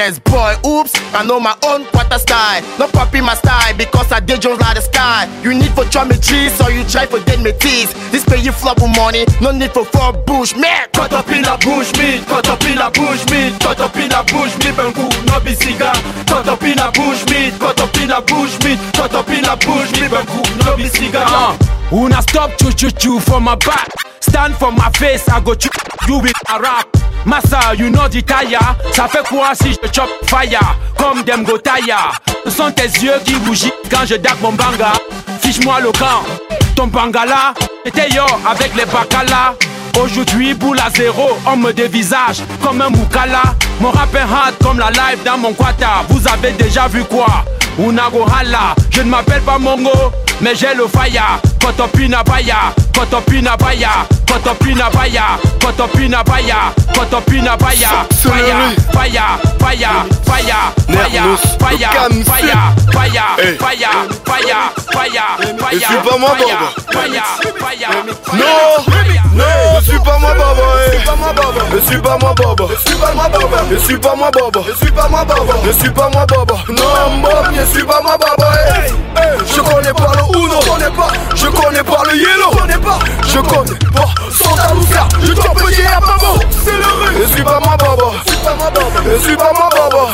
Boy, 0.08 0.56
oops, 0.64 0.96
I 1.12 1.26
know 1.28 1.38
my 1.40 1.52
own 1.68 1.84
quarter 1.92 2.18
style. 2.18 2.64
No 2.80 2.88
copy 2.88 3.20
my 3.20 3.36
style 3.36 3.76
because 3.76 4.10
I 4.12 4.22
did 4.22 4.42
Jones 4.42 4.62
like 4.62 4.76
the 4.76 4.82
sky. 4.82 5.28
You 5.44 5.54
need 5.54 5.72
for 5.76 5.84
geometry, 5.84 6.48
so 6.56 6.70
you 6.70 6.86
try 6.86 7.06
for 7.06 7.20
dead 7.28 7.44
me 7.44 7.52
tease. 7.52 7.92
This 8.10 8.24
pay 8.24 8.40
you 8.40 8.54
flop 8.54 8.80
with 8.80 8.96
money, 8.96 9.26
no 9.42 9.52
need 9.52 9.72
for 9.72 9.84
four 9.84 10.14
bush, 10.14 10.56
man. 10.56 10.88
Cut 10.94 11.12
up 11.12 11.28
in 11.28 11.44
a 11.44 11.58
bush 11.60 11.92
meat, 12.00 12.24
cut 12.26 12.48
up 12.48 12.64
in 12.64 12.80
a 12.80 12.88
bush 12.90 13.28
meat, 13.28 13.60
cut 13.60 13.80
up 13.84 13.96
in 13.98 14.12
a 14.16 14.24
bush 14.24 14.56
ben 14.64 14.94
coup, 14.96 15.12
no 15.28 15.40
be 15.44 15.54
cigar. 15.54 15.96
Cut 16.24 16.48
up 16.48 16.64
in 16.64 16.80
a 16.80 16.88
bush 16.96 17.26
meat, 17.28 17.52
cut 17.60 17.80
up 17.82 17.98
in 18.00 18.12
a 18.12 18.22
bush 18.22 18.56
meat, 18.64 18.80
cut 18.96 19.14
up 19.14 19.28
in 19.28 19.44
a 19.44 19.56
bush 19.60 19.92
ben 19.92 20.26
coup, 20.26 20.48
no 20.64 20.78
be 20.78 20.88
cigar. 20.88 21.58
Una 21.92 22.18
uh, 22.18 22.22
stop 22.22 22.52
choo 22.58 22.72
choo 22.72 22.92
choo 22.92 23.20
for 23.20 23.42
my 23.42 23.56
back. 23.56 23.90
Stand 24.30 24.56
for 24.56 24.72
my 24.72 24.90
face, 24.92 25.28
I 25.30 25.40
go 25.42 25.54
choo 25.56 25.70
you 26.08 26.20
with 26.20 26.34
a 26.50 26.60
rap. 26.60 26.88
Massa, 27.26 27.76
you 27.76 27.90
know 27.90 28.08
the 28.08 28.22
tire. 28.22 28.76
Ça 28.94 29.08
fait 29.08 29.28
quoi 29.28 29.54
si 29.54 29.74
je 29.74 29.92
chop 29.92 30.10
fire? 30.26 30.78
Comme 30.98 31.24
dem 31.24 31.44
go 31.44 31.58
tire. 31.58 32.12
Ce 32.46 32.52
sont 32.52 32.72
tes 32.72 32.84
yeux 32.84 33.20
qui 33.26 33.36
rougissent 33.46 33.72
quand 33.92 34.06
je 34.06 34.16
dague 34.16 34.40
mon 34.42 34.54
banga. 34.54 34.94
Fiche-moi 35.42 35.82
le 35.82 35.92
camp. 35.92 36.24
Ton 36.76 36.88
bangala, 36.88 37.54
était 37.86 38.10
yo 38.10 38.24
avec 38.50 38.76
les 38.76 38.86
bacala. 38.86 39.56
Aujourd'hui, 40.02 40.54
boule 40.54 40.80
à 40.80 40.90
zéro, 40.92 41.38
on 41.48 41.58
me 41.58 41.74
dévisage 41.74 42.44
comme 42.64 42.82
un 42.82 42.90
moukala. 42.90 43.42
Mon 43.82 43.90
rap 43.90 44.14
est 44.14 44.20
hard 44.20 44.54
comme 44.64 44.78
la 44.78 44.92
live 44.92 45.24
dans 45.26 45.38
mon 45.38 45.54
quata. 45.54 46.04
Vous 46.10 46.28
avez 46.28 46.52
déjà 46.52 46.88
vu 46.88 47.04
quoi? 47.04 47.26
Unago 47.78 48.26
hala, 48.26 48.76
je 48.90 49.02
ne 49.02 49.10
m'appelle 49.10 49.42
pas 49.42 49.58
Mongo, 49.60 49.92
mais 50.42 50.56
j'ai 50.56 50.74
le 50.76 50.88
fire. 50.88 51.40
Kotopina 51.62 52.24
baya, 52.24 52.74
Kotopina 52.96 53.58
baya, 53.58 53.90
Kotopina 54.26 54.90
baya, 54.90 55.22
Kotopina 55.60 56.24
baya, 56.24 56.56
Kotopina 56.94 57.58
baya, 57.58 58.06
fire, 58.10 58.72
fire, 58.94 59.40
fire, 59.60 60.06
fire, 60.26 60.74
fire, 60.88 61.28
fire, 61.60 61.92
fire, 62.24 62.76
fire, 62.94 63.36
fire, 63.60 63.92
fire, 64.26 64.72
fire, 64.94 65.38
fire. 65.60 65.72
Et 65.72 65.80
suis 65.80 65.96
pas 65.96 66.18
moi, 66.18 66.30
Baba. 66.40 66.72
fire, 66.92 67.24
fire, 67.60 67.90
Non, 68.34 68.46
non, 69.36 69.46
je 69.82 69.90
suis 69.92 70.00
pas 70.00 70.18
moi 70.20 70.34
Baba. 70.34 70.64
Je 70.88 70.96
suis 70.98 71.06
pas 71.06 71.16
moi 71.18 71.34
Baba, 71.34 71.62
je 71.72 71.80
suis 71.90 71.98
pas 72.02 72.18
moi 72.18 72.34
Baba, 72.34 72.68
je 73.70 73.78
suis 73.78 73.98
pas 73.98 74.16
moi 74.16 74.32
Baba, 74.32 74.62
je 74.68 74.74
suis 74.74 74.92
pas 74.92 75.10
moi 75.10 75.26
Baba, 75.26 75.54
je 75.66 75.72
suis 75.72 75.92
pas 75.92 76.10
moi 76.10 76.26
Baba. 76.26 76.56
Non, 76.70 77.22
Bob, 77.22 77.54
je 77.54 77.66
suis 77.74 77.84
pas 77.84 78.02
moi 78.02 78.18
Baba, 78.18 78.52
eh. 78.86 78.92
Je 79.46 79.62
connais 79.62 79.94
pas 79.94 80.12
le 80.14 80.38
Uno, 80.38 80.60
je 80.62 80.70
connais 80.70 80.92
pas, 80.92 81.08
je 81.36 81.48
connais 81.48 81.84
pas 81.84 82.04
le 82.10 82.18
Yellow, 82.18 82.52
je 82.52 82.58
connais 82.60 82.78
pas, 82.78 83.00
je 83.26 83.40
connais 83.40 83.80
pas. 83.92 84.10
Santa 84.32 84.74
Lucia, 84.76 85.08
je 85.24 85.34
t'en 85.34 85.54
peux 85.54 85.72
dire 85.72 85.92
à 85.98 86.02
Pamo, 86.02 86.40
c'est 86.64 86.72
le 86.72 86.86
rue. 86.86 87.24
Je 87.24 87.34
suis 87.34 87.44
pas 87.44 87.60
moi 87.64 87.76
Baba, 87.78 88.12
je 88.26 88.30
suis 88.30 88.38
pas 89.36 89.52
moi 89.54 89.70
Baba, 89.72 90.08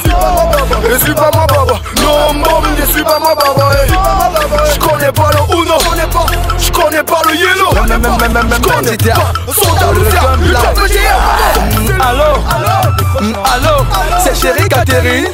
je 0.89 0.97
suis 1.03 1.13
pas 1.13 1.29
moi 1.33 1.45
Baba. 1.47 1.79
Non, 2.01 2.33
Bob, 2.41 2.65
je 2.79 2.85
suis 2.91 3.03
pas 3.03 3.19
moi 3.19 3.35
Baba, 3.35 3.69
eh. 3.85 3.93
Je 4.73 4.79
connais 4.79 5.11
pas 5.11 5.29
le 5.31 5.55
Uno, 5.55 5.73
je 5.79 5.89
connais 5.89 6.07
pas, 6.07 6.25
je 6.57 6.71
connais 6.73 7.03
pas 7.03 7.21
le 7.27 7.35
Yellow, 7.35 7.69
je 7.71 7.93
pas 7.93 8.17
je. 8.87 9.09
Allô 12.01 12.31
Allô 13.53 13.85
C'est 14.23 14.35
chérie 14.35 14.67
Catherine 14.69 15.27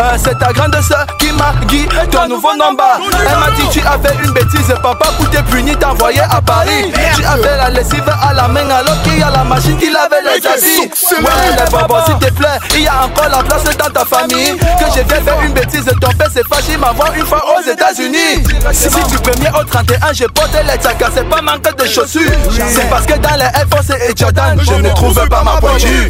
Euh, 0.00 0.16
c'est 0.16 0.36
ta 0.38 0.52
grande 0.52 0.74
soeur 0.82 1.06
qui 1.20 1.30
m'a 1.32 1.52
guidé 1.66 1.94
ton 2.10 2.26
nouveau 2.26 2.52
number. 2.56 2.98
Elle 3.30 3.38
m'a 3.38 3.50
dit 3.52 3.68
tu 3.70 3.78
as 3.80 3.96
fait 4.02 4.16
une 4.24 4.32
bêtise, 4.32 4.66
papa 4.82 5.06
pour 5.16 5.30
te 5.30 5.40
punir 5.42 5.78
t'as 5.78 5.90
envoyé 5.90 6.20
à 6.20 6.40
Paris. 6.42 6.92
Tu 7.14 7.24
as 7.24 7.36
fait 7.36 7.56
la 7.56 7.70
lessive 7.70 8.02
à 8.08 8.32
la 8.32 8.48
main 8.48 8.68
alors 8.70 9.00
qu'il 9.02 9.20
y 9.20 9.22
a 9.22 9.30
la 9.30 9.44
machine 9.44 9.78
qui 9.78 9.92
lavait 9.92 10.20
les 10.22 10.44
habits. 10.44 10.90
Ouais, 11.12 11.30
les 11.56 11.70
bonbons 11.70 12.04
s'il 12.06 12.18
te 12.18 12.32
plaît, 12.34 12.58
il 12.74 12.82
y 12.82 12.88
a 12.88 13.04
encore 13.04 13.28
la 13.28 13.42
place 13.44 13.62
dans 13.76 13.90
ta 13.90 14.04
famille. 14.04 14.56
Que 14.58 14.86
j'ai 14.94 15.04
viens 15.04 15.20
faire 15.22 15.40
une 15.42 15.52
bêtise, 15.52 15.84
ton 16.00 16.10
père 16.18 16.30
s'est 16.32 16.42
fâché 16.52 16.76
m'avoir 16.76 17.14
une 17.14 17.26
fois 17.26 17.44
aux 17.56 17.70
États-Unis. 17.70 18.42
Si, 18.72 18.88
du 18.88 19.18
premier 19.18 19.50
au 19.50 19.62
31, 19.62 20.12
je 20.12 20.24
porte 20.24 20.53
les 20.62 20.76
tchakas, 20.78 21.10
c'est 21.14 21.28
pas 21.28 21.42
manque 21.42 21.76
de 21.76 21.84
chaussures. 21.86 22.30
C'est 22.68 22.88
parce 22.88 23.06
que 23.06 23.14
dans 23.18 23.34
les 23.36 23.42
Air 23.44 23.64
Force 23.70 23.90
et 23.90 24.12
Jordan, 24.16 24.58
je 24.62 24.74
ne 24.74 24.90
trouve 24.90 25.28
pas 25.28 25.42
ma 25.42 25.52
pointure. 25.60 26.08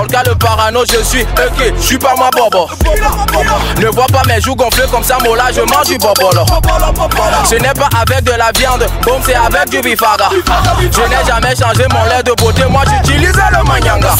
Olga 0.00 0.22
le 0.26 0.34
parano, 0.36 0.80
je 0.90 1.02
suis 1.02 1.22
ok, 1.22 1.72
je 1.76 1.80
suis 1.82 1.98
pas 1.98 2.14
moi 2.16 2.30
bobo. 2.36 2.68
Ne 3.80 3.86
vois 3.88 4.06
pas 4.06 4.22
mes 4.26 4.40
joues 4.40 4.54
gonflées 4.54 4.86
comme 4.90 5.02
ça, 5.02 5.18
moi 5.24 5.36
là 5.36 5.44
je 5.54 5.60
mange 5.62 5.86
du 5.88 5.98
bobolo. 5.98 6.44
Ce 7.44 7.54
n'est 7.56 7.72
pas 7.74 7.88
avec 8.00 8.24
de 8.24 8.32
la 8.32 8.52
viande, 8.52 8.86
boum 9.02 9.20
c'est 9.24 9.34
avec 9.34 9.68
du 9.70 9.80
bifaga. 9.80 10.28
Je 10.78 11.00
n'ai 11.00 11.24
jamais 11.26 11.54
changé 11.56 11.86
mon 11.92 12.04
lait 12.04 12.22
de 12.22 12.32
beauté, 12.32 12.62
moi 12.68 12.82
j'utilise 12.88 13.32
le 13.34 13.64
manyanga. 13.66 14.10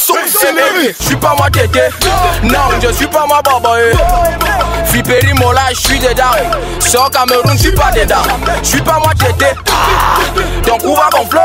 Eh, 0.43 0.47
eh, 0.89 0.95
Je 0.99 1.05
suis 1.07 1.17
pas 1.17 1.35
moi 1.37 1.49
tété, 1.51 1.83
non 2.43 2.59
je 2.83 2.93
suis 2.93 3.07
pas 3.07 3.27
moi 3.27 3.41
bobo. 3.43 3.69
eh. 3.77 3.97
Fiperi 4.87 5.33
mola, 5.35 5.63
je 5.71 5.79
suis 5.79 5.99
dedans. 6.01 6.25
Sur 6.81 7.09
Cameroun, 7.11 7.53
je 7.53 7.59
suis 7.59 7.73
pas 7.73 7.93
dedans. 7.93 8.17
Je 8.63 8.69
suis 8.69 8.81
pas 8.83 8.99
moi 8.99 9.10
tété, 9.15 9.47
donc 10.67 10.83
où 10.85 10.95
va 10.95 11.09
gonfler? 11.11 11.41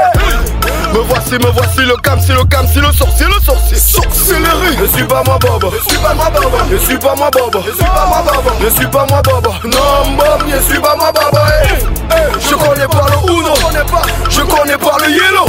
Me 0.94 1.00
voici, 1.02 1.34
me 1.34 1.52
voici 1.52 1.80
le 1.82 1.96
cam, 1.98 2.20
c'est 2.26 2.34
le 2.34 2.44
cam, 2.46 2.66
c'est 2.72 2.80
le 2.80 2.92
sorcier, 2.94 3.26
le 3.26 3.44
sorcier. 3.46 3.78
Sorcellerie. 3.78 4.78
Je 4.80 4.86
suis 4.86 5.04
pas 5.04 5.22
moi 5.26 5.38
Bobo. 5.40 5.70
Je 5.72 5.90
suis 5.90 6.00
pas 6.00 6.14
moi 6.14 6.30
Bobo. 6.30 6.58
Je 6.72 6.78
suis 6.78 6.98
pas 6.98 7.16
moi 7.16 7.30
Bobo. 7.32 7.60
Je 7.66 7.72
suis 7.72 7.84
pas 7.86 8.06
moi 8.08 8.24
Bobo. 8.24 8.50
Je 8.62 8.70
suis 8.70 8.88
pas 8.88 9.06
moi 9.10 9.22
Bobo. 9.22 9.50
Non, 9.66 10.12
Bob, 10.18 10.44
je 10.48 10.60
suis 10.74 10.80
pas 10.80 10.96
moi 10.96 11.12
Bobo. 11.12 11.38
eh. 11.70 12.40
Je 12.40 12.56
connais 12.56 12.88
pas 12.88 13.06
le 13.10 13.32
Uno. 13.32 13.54
Je 13.56 13.62
connais 13.66 13.84
pas. 13.84 14.02
Je 14.30 14.42
connais 14.42 14.78
pas 14.78 14.98
le 15.04 15.12
Yellow. 15.12 15.46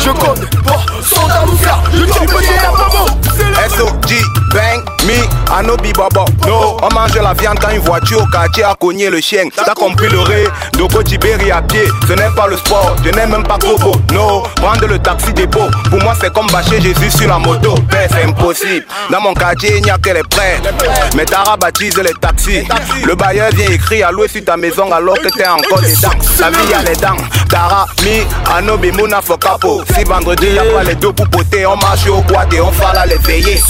Je 0.00 0.10
connais 0.10 0.16
pas. 0.16 0.32
Connais 0.32 0.62
pas 0.64 0.80
Santa 1.02 1.42
Lucia. 1.50 1.78
Je 1.92 2.04
dire 2.04 2.64
à 2.64 2.70
Bobo. 2.70 3.02
SOG, 3.76 4.14
bang, 4.52 4.84
me, 5.06 5.16
I 5.50 5.62
no 5.64 5.76
be. 5.76 5.92
No, 6.46 6.76
on 6.82 6.94
mange 6.94 7.14
la 7.14 7.32
viande 7.34 7.58
dans 7.60 7.70
une 7.70 7.80
voiture 7.80 8.22
au 8.22 8.26
quartier 8.26 8.64
à 8.64 8.74
cogner 8.74 9.08
le 9.10 9.20
chien. 9.20 9.44
T'as 9.54 9.74
compris 9.74 10.08
le 10.08 10.20
ré, 10.20 10.48
Dogo 10.72 11.02
Tiberi 11.02 11.50
à 11.50 11.62
pied. 11.62 11.84
Ce 12.08 12.12
n'est 12.12 12.30
pas 12.34 12.46
le 12.48 12.56
sport, 12.56 12.96
je 13.04 13.10
n'ai 13.10 13.26
même 13.26 13.44
pas 13.44 13.58
Coco. 13.58 13.92
No, 14.12 14.42
prendre 14.56 14.86
le 14.86 14.98
taxi 14.98 15.32
dépôt. 15.32 15.68
Pour 15.90 16.02
moi, 16.02 16.14
c'est 16.20 16.32
comme 16.32 16.46
bâcher 16.48 16.80
Jésus 16.80 17.10
sur 17.10 17.28
la 17.28 17.38
moto. 17.38 17.74
Ben, 17.90 18.08
c'est 18.10 18.24
impossible. 18.24 18.84
Dans 19.10 19.20
mon 19.20 19.34
quartier, 19.34 19.76
il 19.76 19.84
n'y 19.84 19.90
a 19.90 19.98
que 19.98 20.10
les 20.10 20.22
prêtres. 20.22 20.70
Mais 21.14 21.24
Tara 21.24 21.56
baptise 21.56 21.96
les 21.98 22.14
taxis. 22.14 22.66
Le 23.04 23.14
bailleur 23.14 23.50
vient 23.52 23.70
écrire 23.70 24.08
à 24.08 24.12
louer 24.12 24.28
sur 24.28 24.44
ta 24.44 24.56
maison 24.56 24.90
alors 24.92 25.18
que 25.18 25.28
t'es 25.28 25.46
encore 25.46 25.80
dedans. 25.80 26.10
La 26.40 26.50
vie 26.50 26.74
a 26.74 26.82
les 26.82 26.96
dents. 26.96 27.16
Tara, 27.48 27.86
mi, 28.02 28.26
Anobi, 28.52 28.90
Mouna, 28.92 29.20
Fokapo. 29.22 29.84
Si 29.94 30.04
vendredi, 30.04 30.48
y'a 30.48 30.64
pas 30.64 30.82
les 30.82 30.94
deux 30.94 31.12
pour 31.12 31.28
poter, 31.28 31.66
on 31.66 31.76
marche 31.76 32.06
au 32.08 32.22
quad 32.22 32.52
et 32.52 32.60
on 32.60 32.72
fera 32.72 33.06
les 33.06 33.18
veiller. 33.18 33.60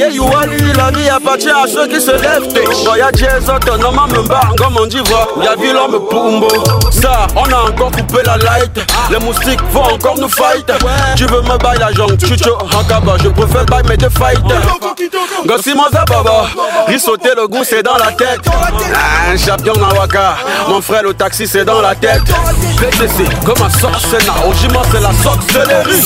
Ça, 0.00 0.06
yeah, 0.06 0.14
you 0.14 0.24
want 0.24 0.46
la 0.78 0.90
vie 0.92 1.10
appartient 1.10 1.50
à 1.50 1.66
ceux 1.66 1.86
qui 1.86 2.00
se 2.00 2.10
lèvent. 2.12 2.48
Quand 2.86 2.94
y'a 2.94 3.10
Jason, 3.12 3.58
non, 3.78 3.92
me 3.92 4.26
bat, 4.26 4.40
comme 4.56 4.78
on 4.80 4.86
dit, 4.86 5.02
voit, 5.04 5.28
y'a 5.44 5.54
vu 5.56 5.74
l'homme 5.74 6.00
Pumbo. 6.08 6.48
Ça, 6.90 7.26
on 7.36 7.44
a 7.52 7.68
encore 7.68 7.90
coupé 7.90 8.22
la 8.24 8.38
light. 8.38 8.80
Les 9.10 9.18
moustiques 9.18 9.60
vont 9.72 9.82
encore 9.82 10.16
nous 10.18 10.30
fight. 10.30 10.72
Tu 11.16 11.26
veux 11.26 11.42
me 11.42 11.58
bailler 11.58 11.80
la 11.80 11.92
jambe, 11.92 12.18
chucho, 12.18 12.56
hakaba. 12.72 13.16
Je 13.22 13.28
préfère 13.28 13.66
bailler 13.66 13.88
mes 13.90 13.96
deux 13.98 14.08
fight. 14.08 14.40
Gossi 15.46 15.74
Moza 15.74 16.04
Baba, 16.06 16.46
rissoter 16.86 17.32
le 17.36 17.46
goût, 17.46 17.64
c'est 17.64 17.82
dans 17.82 17.96
la 17.96 18.12
tête. 18.12 18.40
Un 19.30 19.36
champion 19.36 19.74
Nawaka, 19.74 20.36
mon 20.68 20.80
frère, 20.80 21.02
le 21.02 21.12
taxi, 21.12 21.46
c'est 21.46 21.64
dans 21.64 21.82
la 21.82 21.94
tête. 21.94 22.22
PCC, 22.78 23.24
comme 23.44 23.62
un 23.62 24.48
au 24.48 24.54
giment, 24.54 24.82
c'est 24.90 25.00
la 25.00 25.12
sorcellerie. 25.12 26.04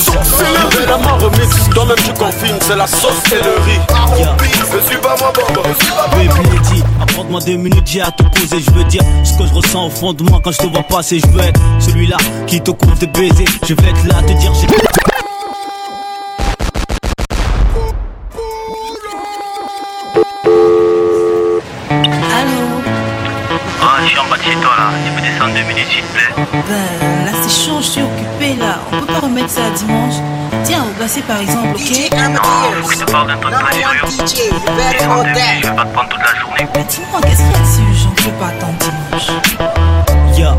Évidemment 0.73 1.17
remix, 1.17 1.69
toi-même 1.73 1.97
tu 1.97 2.13
confines, 2.13 2.57
c'est 2.61 2.75
la 2.75 2.87
sorcellerie. 2.87 3.84
Je 3.87 4.89
suis 4.89 4.97
pas 4.97 5.15
moi 5.19 5.31
Bobo 5.33 5.61
Baby 6.11 6.83
apporte-moi 7.01 7.39
deux 7.41 7.55
minutes, 7.55 7.87
j'ai 7.87 8.01
à 8.01 8.11
te 8.11 8.23
poser. 8.23 8.59
Je 8.59 8.71
veux 8.71 8.83
dire 8.85 9.01
ce 9.23 9.37
que 9.37 9.45
je 9.47 9.53
ressens 9.53 9.87
au 9.87 9.89
fond 9.89 10.13
de 10.13 10.23
moi 10.23 10.41
quand 10.43 10.51
je 10.51 10.57
te 10.57 10.67
vois 10.67 10.83
passer. 10.83 11.19
Je 11.19 11.27
veux 11.27 11.41
être 11.41 11.59
celui-là 11.79 12.17
qui 12.47 12.61
te 12.61 12.71
couvre 12.71 12.97
de 12.97 13.05
baisers. 13.05 13.45
Je 13.67 13.73
vais 13.73 13.89
être 13.89 14.07
là, 14.07 14.21
te 14.21 14.33
dire 14.33 14.53
j'ai. 14.53 15.14
Suis 24.15 24.25
en 24.25 24.29
bas 24.29 24.37
de 24.37 24.43
chez 24.43 24.55
toi 24.55 24.71
là, 24.77 24.89
tu 25.05 25.11
peux 25.11 25.21
descendre 25.21 25.53
deux 25.53 25.63
minutes 25.63 25.87
s'il 25.91 26.03
te 26.03 26.13
plaît 26.13 26.31
Ben 26.69 27.25
là 27.25 27.31
c'est 27.41 27.65
chaud, 27.65 27.77
je 27.81 27.85
suis 27.85 28.01
occupée 28.01 28.55
là. 28.59 28.79
On 28.91 28.99
peut 28.99 29.05
pas 29.05 29.19
remettre 29.19 29.49
ça 29.49 29.65
à 29.65 29.69
dimanche. 29.71 30.15
Tiens, 30.63 30.83
au 30.83 30.99
bassin 30.99 31.21
par 31.21 31.39
exemple, 31.41 31.75
ok? 31.75 32.11
Non, 32.11 32.41
faut 32.81 32.87
que 32.87 32.93
je 32.93 32.99
te 32.99 33.11
parle 33.11 33.27
d'un 33.27 33.37
truc 33.37 33.53
très 33.53 33.81
urgent. 33.81 34.07
Descends 34.07 35.23
deux 35.23 35.31
minutes, 35.31 35.63
je 35.63 35.69
vais 35.69 35.75
pas 35.75 35.85
te 35.85 35.93
prendre 35.93 36.09
toute 36.09 36.21
la 36.21 36.39
journée. 36.39 36.67
Mais 36.75 36.83
dis-moi, 36.83 37.21
qu'est-ce 37.21 37.41
qu'il 37.41 37.51
y 37.51 37.55
a 37.55 37.59
de 37.59 37.65
si 37.65 37.81
urgent 37.81 38.11
que 38.15 38.21
je 38.21 38.29
peux 38.29 38.35
pas 38.35 38.47
attendre 38.47 38.77
dimanche 38.79 39.27
Yeah. 40.37 40.55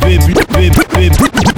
Baby, 0.00 0.34
baby, 0.52 0.80
baby. 0.92 1.16
Baby 1.18 1.57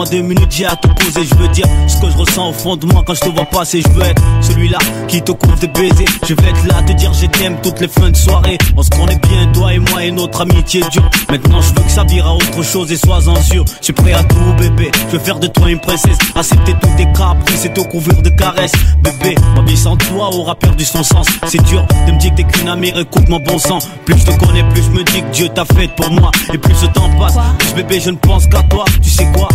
Apporte-moi 0.00 0.18
deux 0.18 0.26
minutes, 0.26 0.50
j'ai 0.50 0.64
à 0.64 0.76
te 0.76 0.88
poser. 0.88 1.26
Je 1.26 1.34
veux 1.34 1.48
dire 1.48 1.66
ce 1.86 1.96
que 1.98 2.10
je 2.10 2.16
ressens 2.16 2.48
au 2.48 2.52
fond 2.52 2.76
de 2.76 2.86
moi 2.86 3.02
quand 3.06 3.14
je 3.14 3.20
te 3.20 3.28
vois 3.28 3.44
passer. 3.44 3.82
Je 3.82 3.88
veux 3.90 4.02
être 4.02 4.22
celui-là 4.40 4.78
qui 5.08 5.20
te 5.20 5.32
couvre 5.32 5.58
de 5.58 5.66
baisers. 5.66 6.06
Je 6.26 6.34
vais 6.34 6.48
être 6.48 6.66
là, 6.66 6.82
te 6.82 6.92
dire 6.92 7.12
je 7.12 7.26
t'aime 7.26 7.56
toutes 7.62 7.80
les 7.80 7.88
fins 7.88 8.10
de 8.10 8.16
soirée. 8.16 8.56
On 8.76 8.82
se 8.82 8.90
connaît 8.90 9.18
bien, 9.18 9.46
toi 9.52 9.74
et 9.74 9.78
moi, 9.78 10.04
et 10.04 10.10
notre 10.10 10.40
amitié 10.40 10.82
dure. 10.90 11.10
Maintenant, 11.28 11.60
je 11.60 11.68
veux 11.68 11.82
que 11.86 11.90
ça 11.90 12.04
vire 12.04 12.26
à 12.26 12.34
autre 12.34 12.62
chose 12.62 12.90
et 12.92 12.96
sois-en 12.96 13.36
sûr. 13.42 13.64
Je 13.80 13.84
suis 13.84 13.92
prêt 13.92 14.14
à 14.14 14.22
tout, 14.24 14.36
bébé. 14.58 14.90
Je 15.08 15.16
veux 15.16 15.22
faire 15.22 15.38
de 15.38 15.48
toi 15.48 15.70
une 15.70 15.80
princesse. 15.80 16.18
Accepter 16.34 16.74
tous 16.80 16.96
tes 16.96 17.06
caprices 17.12 17.64
et 17.66 17.72
te 17.72 17.80
couvrir 17.80 18.22
de 18.22 18.30
caresses. 18.30 18.72
Bébé, 19.02 19.34
ma 19.54 19.62
vie 19.62 19.76
sans 19.76 19.96
toi 19.96 20.34
aura 20.34 20.54
perdu 20.54 20.84
son 20.84 21.02
sens. 21.02 21.26
C'est 21.46 21.62
dur 21.64 21.84
de 22.06 22.12
me 22.12 22.18
dire 22.18 22.30
que 22.30 22.36
t'es 22.36 22.44
qu'une 22.44 22.68
amie, 22.68 22.92
écoute 22.96 23.28
mon 23.28 23.40
bon 23.40 23.58
sang. 23.58 23.80
Plus 24.06 24.16
je 24.18 24.24
te 24.24 24.46
connais, 24.46 24.62
plus 24.70 24.82
je 24.82 24.90
me 24.90 25.04
dis 25.04 25.20
que 25.20 25.30
Dieu 25.32 25.48
t'a 25.50 25.64
fait 25.66 25.88
pour 25.94 26.10
moi. 26.10 26.30
Et 26.54 26.58
plus 26.58 26.80
le 26.82 26.88
temps 26.88 27.10
passe, 27.18 27.36
plus 27.58 27.74
bébé, 27.74 28.00
je 28.00 28.10
ne 28.10 28.16
pense 28.16 28.46
qu'à 28.46 28.62
toi. 28.62 28.84
Tu 29.02 29.10
sais 29.10 29.26
quoi? 29.34 29.48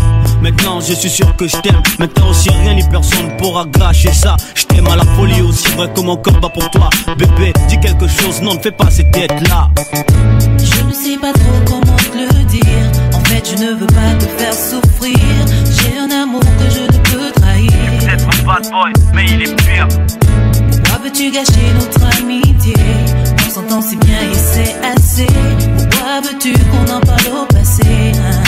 Maintenant, 0.45 0.79
je 0.79 0.93
suis 0.93 1.09
sûr 1.09 1.35
que 1.37 1.47
je 1.47 1.57
t'aime. 1.57 1.81
Maintenant 1.97 2.29
aussi, 2.29 2.51
rien 2.51 2.75
ni 2.75 2.83
personne 2.83 3.35
pourra 3.37 3.65
gâcher 3.65 4.13
ça. 4.13 4.37
Je 4.53 4.63
t'aime 4.65 4.85
à 4.85 4.95
la 4.95 5.03
folie, 5.15 5.41
aussi 5.41 5.67
vrai 5.69 5.91
que 5.91 6.01
mon 6.01 6.17
cœur 6.17 6.39
bat 6.39 6.49
pour 6.49 6.69
toi. 6.69 6.87
Bébé, 7.17 7.51
dis 7.67 7.79
quelque 7.79 8.07
chose, 8.07 8.43
non, 8.43 8.53
ne 8.53 8.59
fais 8.59 8.69
pas 8.69 8.91
cette 8.91 9.09
tête-là. 9.09 9.69
Je 10.59 10.83
ne 10.83 10.93
sais 10.93 11.17
pas 11.19 11.33
trop 11.33 11.59
comment 11.65 11.95
te 11.95 12.15
le 12.15 12.43
dire. 12.43 12.91
En 13.15 13.21
fait, 13.21 13.43
je 13.57 13.63
ne 13.63 13.73
veux 13.73 13.87
pas 13.87 14.13
te 14.19 14.25
faire 14.37 14.53
souffrir. 14.53 15.17
J'ai 15.65 15.97
un 15.97 16.11
amour 16.11 16.41
que 16.41 16.69
je 16.69 16.81
ne 16.95 17.01
peux 17.05 17.31
trahir. 17.41 17.71
Peut-être 18.01 18.27
un 18.39 18.43
bad 18.45 18.69
boy, 18.69 18.93
mais 19.15 19.25
il 19.25 19.41
est 19.41 19.55
pur. 19.55 19.87
Pourquoi 20.69 20.99
veux-tu 21.05 21.31
gâcher 21.31 21.73
notre 21.73 22.19
amitié? 22.19 22.75
On 23.47 23.49
s'entend 23.49 23.81
si 23.81 23.95
bien 23.95 24.21
et 24.21 24.35
c'est 24.35 24.75
assez. 24.95 25.25
Pourquoi 25.75 26.21
veux-tu 26.21 26.53
qu'on 26.53 26.93
en 26.93 27.01
parle 27.01 27.35
au 27.35 27.45
passé? 27.47 27.81
hein 27.83 28.44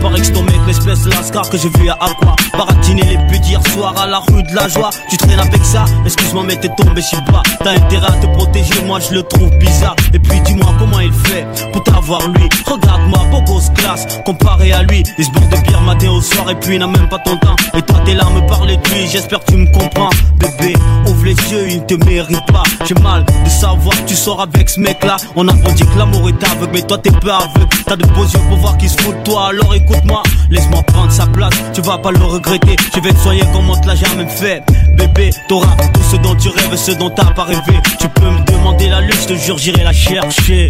Pareil 0.00 0.20
que 0.20 0.26
je 0.26 0.32
ton 0.32 0.42
mec, 0.42 0.60
l'espèce 0.66 1.06
lascar 1.06 1.48
que 1.50 1.58
j'ai 1.58 1.68
vu 1.70 1.88
à 1.88 1.94
Aqua. 1.94 2.36
Baratiner 2.56 3.02
les 3.02 3.18
putes 3.28 3.48
hier 3.48 3.60
soir 3.72 3.94
à 3.98 4.06
la 4.06 4.18
rue 4.18 4.42
de 4.42 4.54
la 4.54 4.68
joie. 4.68 4.90
Tu 5.10 5.16
traînes 5.16 5.40
avec 5.40 5.64
ça, 5.64 5.84
excuse-moi, 6.04 6.44
mais 6.46 6.56
t'es 6.56 6.68
tombé 6.76 7.02
si 7.02 7.16
bas. 7.30 7.42
T'as 7.62 7.72
intérêt 7.72 8.06
à 8.06 8.12
te 8.12 8.26
protéger, 8.26 8.82
moi 8.86 9.00
je 9.00 9.14
le 9.14 9.22
trouve 9.22 9.50
bizarre. 9.58 9.96
Et 10.12 10.18
puis 10.18 10.40
dis-moi 10.40 10.72
comment 10.78 11.00
il 11.00 11.12
fait 11.12 11.46
pour 11.72 11.82
t'avoir 11.84 12.26
lui. 12.28 12.48
Regarde-moi, 12.66 13.20
beau 13.30 13.42
gosse 13.42 13.70
classe, 13.74 14.06
comparé 14.24 14.72
à 14.72 14.82
lui. 14.82 15.02
Il 15.18 15.24
se 15.24 15.30
bourre 15.30 15.48
de 15.48 15.56
bière 15.68 15.82
matin 15.82 16.10
au 16.10 16.20
soir 16.20 16.50
et 16.50 16.54
puis 16.54 16.74
il 16.74 16.78
n'a 16.78 16.86
même 16.86 17.08
pas 17.08 17.18
ton 17.18 17.36
temps. 17.38 17.56
Et 17.74 17.82
toi 17.82 17.96
t'es 18.04 18.14
là 18.14 18.24
à 18.26 18.30
me 18.30 18.46
parler 18.46 18.76
de 18.76 18.88
lui, 18.88 19.06
j'espère 19.08 19.40
que 19.40 19.52
tu 19.52 19.56
me 19.56 19.72
comprends. 19.72 20.10
Bébé, 20.38 20.74
ouvre 21.06 21.24
les 21.24 21.34
yeux, 21.50 21.68
il 21.68 21.80
ne 21.80 21.84
te 21.84 21.94
mérite 22.04 22.46
pas. 22.46 22.62
J'ai 22.86 22.94
mal 23.02 23.24
de 23.24 23.50
savoir 23.50 23.94
tu 24.06 24.14
sors 24.14 24.40
avec 24.40 24.68
ce 24.68 24.80
mec 24.80 25.04
là. 25.04 25.16
On 25.36 25.46
a 25.48 25.52
dit 25.52 25.82
que 25.82 25.98
l'amour 25.98 26.28
est 26.28 26.44
aveugle, 26.44 26.70
mais 26.72 26.82
toi 26.82 26.98
t'es 26.98 27.10
pas 27.10 27.38
aveugle. 27.38 27.68
T'as 27.86 27.96
de 27.96 28.06
beaux 28.06 28.24
yeux 28.24 28.40
pour 28.48 28.58
voir 28.58 28.76
qui 28.78 28.88
se 28.88 29.00
fout 29.00 29.16
de 29.16 29.22
toi, 29.24 29.48
alors 29.48 29.74
écoute-moi, 29.88 30.22
laisse-moi 30.50 30.82
prendre 30.82 31.10
sa 31.10 31.26
place, 31.26 31.54
tu 31.72 31.80
vas 31.82 31.98
pas 31.98 32.10
le 32.10 32.18
regretter. 32.18 32.76
Je 32.94 33.00
vais 33.00 33.12
te 33.12 33.18
soigner 33.18 33.44
comme 33.52 33.70
on 33.70 33.76
te 33.76 33.86
l'a 33.86 33.94
jamais 33.94 34.26
fait. 34.26 34.62
Bébé, 34.94 35.30
t'auras 35.48 35.76
tout 35.92 36.02
ce 36.02 36.16
dont 36.16 36.34
tu 36.34 36.48
rêves, 36.48 36.76
ce 36.76 36.92
dont 36.92 37.10
t'as 37.10 37.32
pas 37.32 37.44
rêvé. 37.44 37.80
Tu 38.00 38.08
peux 38.08 38.30
me 38.30 38.44
demander 38.44 38.88
la 38.88 39.00
lune, 39.00 39.12
je 39.22 39.26
te 39.26 39.34
jure, 39.34 39.58
j'irai 39.58 39.84
la 39.84 39.92
chercher. 39.92 40.68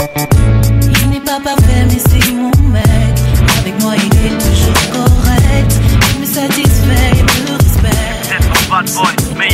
Il 1.02 1.10
n'est 1.10 1.20
pas 1.20 1.40
parfait, 1.42 1.86
mais 1.88 1.98
c'est 1.98 2.32
mon 2.32 2.50
mec. 2.68 2.82
Avec 3.60 3.80
moi, 3.82 3.94
il 3.96 4.26
est 4.26 4.38
toujours 4.38 4.90
correct. 4.92 5.72
Il 6.14 6.20
me 6.20 6.26
satisfait, 6.26 7.12
il 7.14 7.24
me 7.24 7.58
respecte. 7.58 8.28
Peut-être 8.28 8.46
un 8.46 8.70
bad 8.70 8.90
boy, 8.94 9.36
mais 9.36 9.48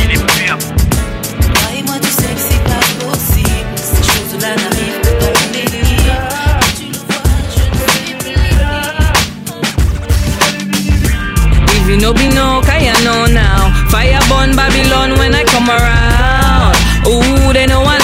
you 11.95 12.01
know 12.01 12.13
be 12.13 12.27
no, 12.27 12.61
kaya 12.61 12.91
know 13.05 13.25
now. 13.25 13.71
Fire 13.89 14.19
burn 14.27 14.53
Babylon 14.53 15.17
when 15.17 15.33
I 15.33 15.43
come 15.45 15.69
around. 15.69 16.75
Ooh, 17.07 17.53
they 17.53 17.65
know 17.67 17.83
I. 17.83 17.94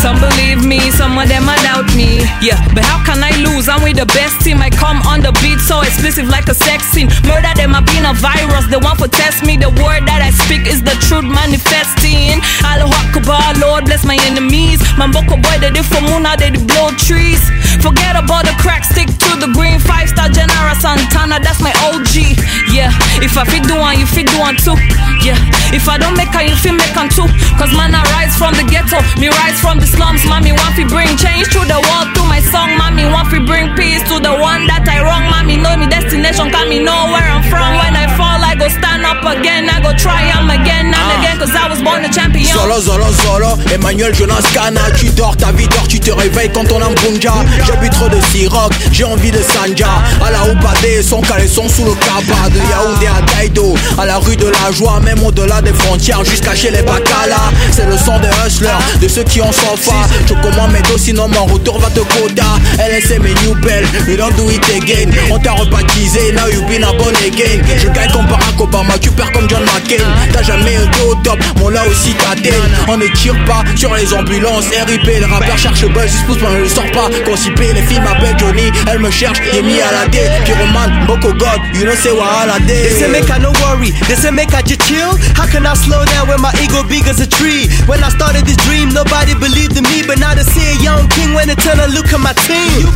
Some 0.00 0.16
believe 0.16 0.64
me, 0.64 0.80
some 0.96 1.12
of 1.18 1.28
them 1.28 1.44
I 1.44 1.60
doubt 1.60 1.84
me. 1.92 2.24
Yeah, 2.40 2.56
but 2.72 2.88
how 2.88 3.04
can 3.04 3.20
I 3.20 3.36
lose? 3.44 3.68
I'm 3.68 3.84
with 3.84 4.00
the 4.00 4.08
best 4.16 4.40
team. 4.40 4.56
I 4.64 4.72
come 4.72 4.96
on 5.04 5.20
the 5.20 5.28
beat 5.44 5.60
so 5.60 5.84
explosive 5.84 6.24
like 6.24 6.48
a 6.48 6.56
sex 6.56 6.88
scene. 6.88 7.12
Murder 7.28 7.52
them, 7.52 7.76
I 7.76 7.84
been 7.84 8.08
a 8.08 8.16
virus. 8.16 8.64
The 8.72 8.80
one 8.80 8.96
for 8.96 9.12
test 9.12 9.44
me. 9.44 9.60
The 9.60 9.68
word 9.68 10.08
that 10.08 10.24
I 10.24 10.32
speak 10.32 10.64
is 10.64 10.80
the 10.80 10.96
truth 11.04 11.28
manifesting. 11.28 12.40
Allahu 12.64 12.96
Akbar, 12.96 13.60
Lord 13.60 13.92
bless 13.92 14.00
my 14.08 14.16
enemies. 14.24 14.80
Mamboko 14.96 15.36
boy, 15.36 15.56
they 15.60 15.68
did 15.68 15.84
for 15.84 16.00
moon, 16.00 16.24
now 16.24 16.32
they 16.32 16.48
did 16.48 16.64
blow 16.64 16.88
trees. 16.96 17.44
Forget 17.84 18.16
about 18.16 18.48
the 18.48 18.56
crack, 18.56 18.88
stick 18.88 19.12
to 19.20 19.30
the 19.36 19.52
green. 19.52 19.76
Five 19.84 20.08
star 20.08 20.32
General 20.32 20.76
Santana, 20.80 21.44
that's 21.44 21.60
my 21.60 21.76
OG. 21.92 22.40
Yeah, 22.72 22.88
if 23.20 23.36
I 23.36 23.44
fit 23.44 23.68
do 23.68 23.76
one, 23.76 24.00
you 24.00 24.08
fit 24.08 24.32
do 24.32 24.40
one 24.40 24.56
too. 24.56 24.80
Yeah, 25.20 25.36
if 25.76 25.92
I 25.92 26.00
don't 26.00 26.16
make 26.16 26.32
her, 26.32 26.40
you 26.40 26.56
fit 26.56 26.72
make 26.72 26.96
one 26.96 27.12
too. 27.12 27.28
Cause 27.60 27.68
man, 27.76 27.92
I 27.92 28.00
rise 28.16 28.32
from 28.40 28.56
the 28.56 28.64
ghetto, 28.64 28.96
me 29.20 29.28
rise 29.28 29.60
from 29.60 29.76
the 29.76 29.89
slums. 29.90 30.24
Mommy 30.26 30.52
want 30.52 30.74
to 30.76 30.84
bring 30.86 31.10
change 31.16 31.50
to 31.54 31.60
the 31.66 31.78
world 31.78 32.08
through 32.14 32.28
my 32.30 32.40
song. 32.40 32.76
Mommy 32.78 33.04
want 33.06 33.30
to 33.34 33.42
bring 33.44 33.74
peace 33.74 34.02
to 34.10 34.16
the 34.22 34.34
one 34.34 34.66
that 34.70 34.86
I 34.86 35.02
wrong. 35.02 35.26
Mommy 35.30 35.56
know 35.58 35.74
me 35.76 35.86
destination, 35.90 36.50
can 36.50 36.68
me 36.68 36.78
know 36.78 37.10
where 37.10 37.26
I'm 37.26 37.42
from. 37.50 37.70
When 37.82 37.94
I 37.94 38.06
fall, 38.16 38.40
I 38.40 38.54
go 38.54 38.68
stand 38.68 39.02
up 39.04 39.22
again. 39.26 39.68
I 39.68 39.82
go 39.82 39.92
try 39.96 40.22
am 40.34 40.48
again 40.50 40.94
and 40.94 41.08
again. 41.18 41.36
Cause 41.38 41.54
I 41.54 41.68
was 41.68 41.82
born 41.82 42.04
a 42.04 42.10
champion. 42.10 42.46
Zolo, 42.54 42.78
zolo, 42.80 43.10
zolo, 43.22 43.58
Emmanuel 43.72 44.14
Jonas 44.14 44.44
Cana 44.52 44.80
Tu 44.98 45.08
dors, 45.10 45.36
ta 45.36 45.52
vie 45.52 45.66
dort, 45.68 45.88
tu 45.88 45.98
te 46.00 46.10
réveilles 46.10 46.50
quand 46.52 46.70
on 46.72 46.80
embunja 46.82 47.32
J'ai 47.66 47.76
bu 47.78 47.90
trop 47.90 48.08
de 48.08 48.20
siroc, 48.30 48.72
j'ai 48.92 49.04
envie 49.04 49.30
de 49.30 49.38
sanja 49.38 49.88
À 50.24 50.30
la 50.30 50.44
Oubadé, 50.52 51.02
son 51.02 51.20
caleçon 51.20 51.68
sous 51.68 51.84
le 51.84 51.92
cabas 51.94 52.48
De 52.50 52.58
Yaoundé 52.70 53.06
à 53.06 53.22
Taïdo, 53.32 53.74
à 53.98 54.06
la 54.06 54.18
rue 54.18 54.36
de 54.36 54.46
la 54.46 54.72
joie 54.72 55.00
Même 55.00 55.22
au-delà 55.24 55.62
des 55.62 55.72
frontières, 55.72 56.24
jusqu'à 56.24 56.54
chez 56.54 56.70
les 56.70 56.82
Bacala 56.82 57.50
C'est 57.70 57.86
le 57.86 57.96
son 57.96 58.18
des 58.18 58.28
hustlers, 58.46 58.70
de 59.00 59.08
ceux 59.08 59.24
qui 59.24 59.40
ont 59.40 59.52
Je 59.82 60.34
commande 60.34 60.72
mes 60.72 60.82
dos, 60.82 60.98
sinon 60.98 61.28
mon 61.28 61.46
retour 61.46 61.78
va 61.80 61.88
te 61.88 62.00
quota. 62.00 62.44
LSM 62.78 63.24
et 63.26 63.34
New 63.46 63.54
Bell, 63.62 63.84
we 64.06 64.16
don't 64.16 64.34
do 64.36 64.50
it 64.50 64.62
again. 64.76 65.10
On 65.30 65.38
t'a 65.38 65.52
rebaptisé, 65.52 66.32
now 66.32 66.46
you 66.48 66.62
been 66.68 66.84
a 66.84 66.92
born 66.92 67.14
again. 67.26 67.62
Je 67.76 67.88
gagne 67.88 68.10
comme 68.12 68.26
Barack 68.26 68.60
Obama, 68.60 68.98
tu 68.98 69.10
perds 69.10 69.32
comme 69.32 69.48
John 69.48 69.62
McCain. 69.64 70.04
T'as 70.32 70.42
jamais 70.42 70.76
un 70.76 70.84
dos 70.86 71.12
au 71.12 71.14
top, 71.16 71.38
mon 71.58 71.70
là 71.70 71.82
aussi 71.88 72.12
t'atteigne 72.14 72.52
On 72.88 72.96
ne 72.98 73.06
tire 73.08 73.36
pas 73.46 73.64
sur 73.74 73.94
les 73.94 74.12
ambulances 74.12 74.66
RIP, 74.86 75.06
le 75.06 75.26
rappeur 75.26 75.56
cherche 75.56 75.86
buzz, 75.86 76.10
se 76.10 76.24
pousse 76.26 76.38
mais 76.42 76.58
ne 76.58 76.62
le 76.62 76.68
sort 76.68 76.90
pas. 76.92 77.08
Constipé, 77.24 77.72
les 77.72 77.82
filles 77.82 78.00
m'appellent 78.00 78.38
Johnny 78.38 78.70
Elle 78.86 78.98
me 79.00 79.10
cherche, 79.10 79.38
j'ai 79.52 79.62
mis 79.62 79.80
à 79.80 79.92
la 79.92 80.08
D. 80.08 80.18
Pyromane, 80.44 81.06
Boko 81.06 81.32
God, 81.32 81.60
you 81.74 81.84
know 81.84 81.94
say 81.94 82.12
what 82.12 82.48
I 82.48 82.58
did. 82.66 82.84
They 82.84 83.00
say 83.00 83.08
make 83.08 83.30
I 83.30 83.38
no 83.38 83.50
worry, 83.64 83.92
they 84.08 84.16
say 84.16 84.30
make 84.30 84.52
I 84.54 84.62
just 84.62 84.82
chill. 84.82 85.16
How 85.36 85.46
can 85.46 85.66
I 85.66 85.74
slow 85.74 86.04
down 86.04 86.28
when 86.28 86.40
my 86.40 86.52
ego 86.62 86.82
big 86.84 87.08
as 87.08 87.20
a 87.20 87.26
tree? 87.26 87.68
When 87.86 88.02
I 88.04 88.10
started 88.10 88.44
this 88.44 88.56
dream, 88.68 88.90
nobody 88.90 89.34
believed 89.34 89.69
in 89.76 89.84
me 89.90 90.02
But 90.06 90.18
now 90.18 90.34
they 90.34 90.46
see 90.46 90.64
a 90.64 90.76
young 90.82 91.06
king 91.10 91.34
when 91.34 91.48
they 91.48 91.58
turn 91.58 91.78
and 91.80 91.92
look 91.94 92.10
at 92.12 92.20
my 92.20 92.34
team. 92.46 92.88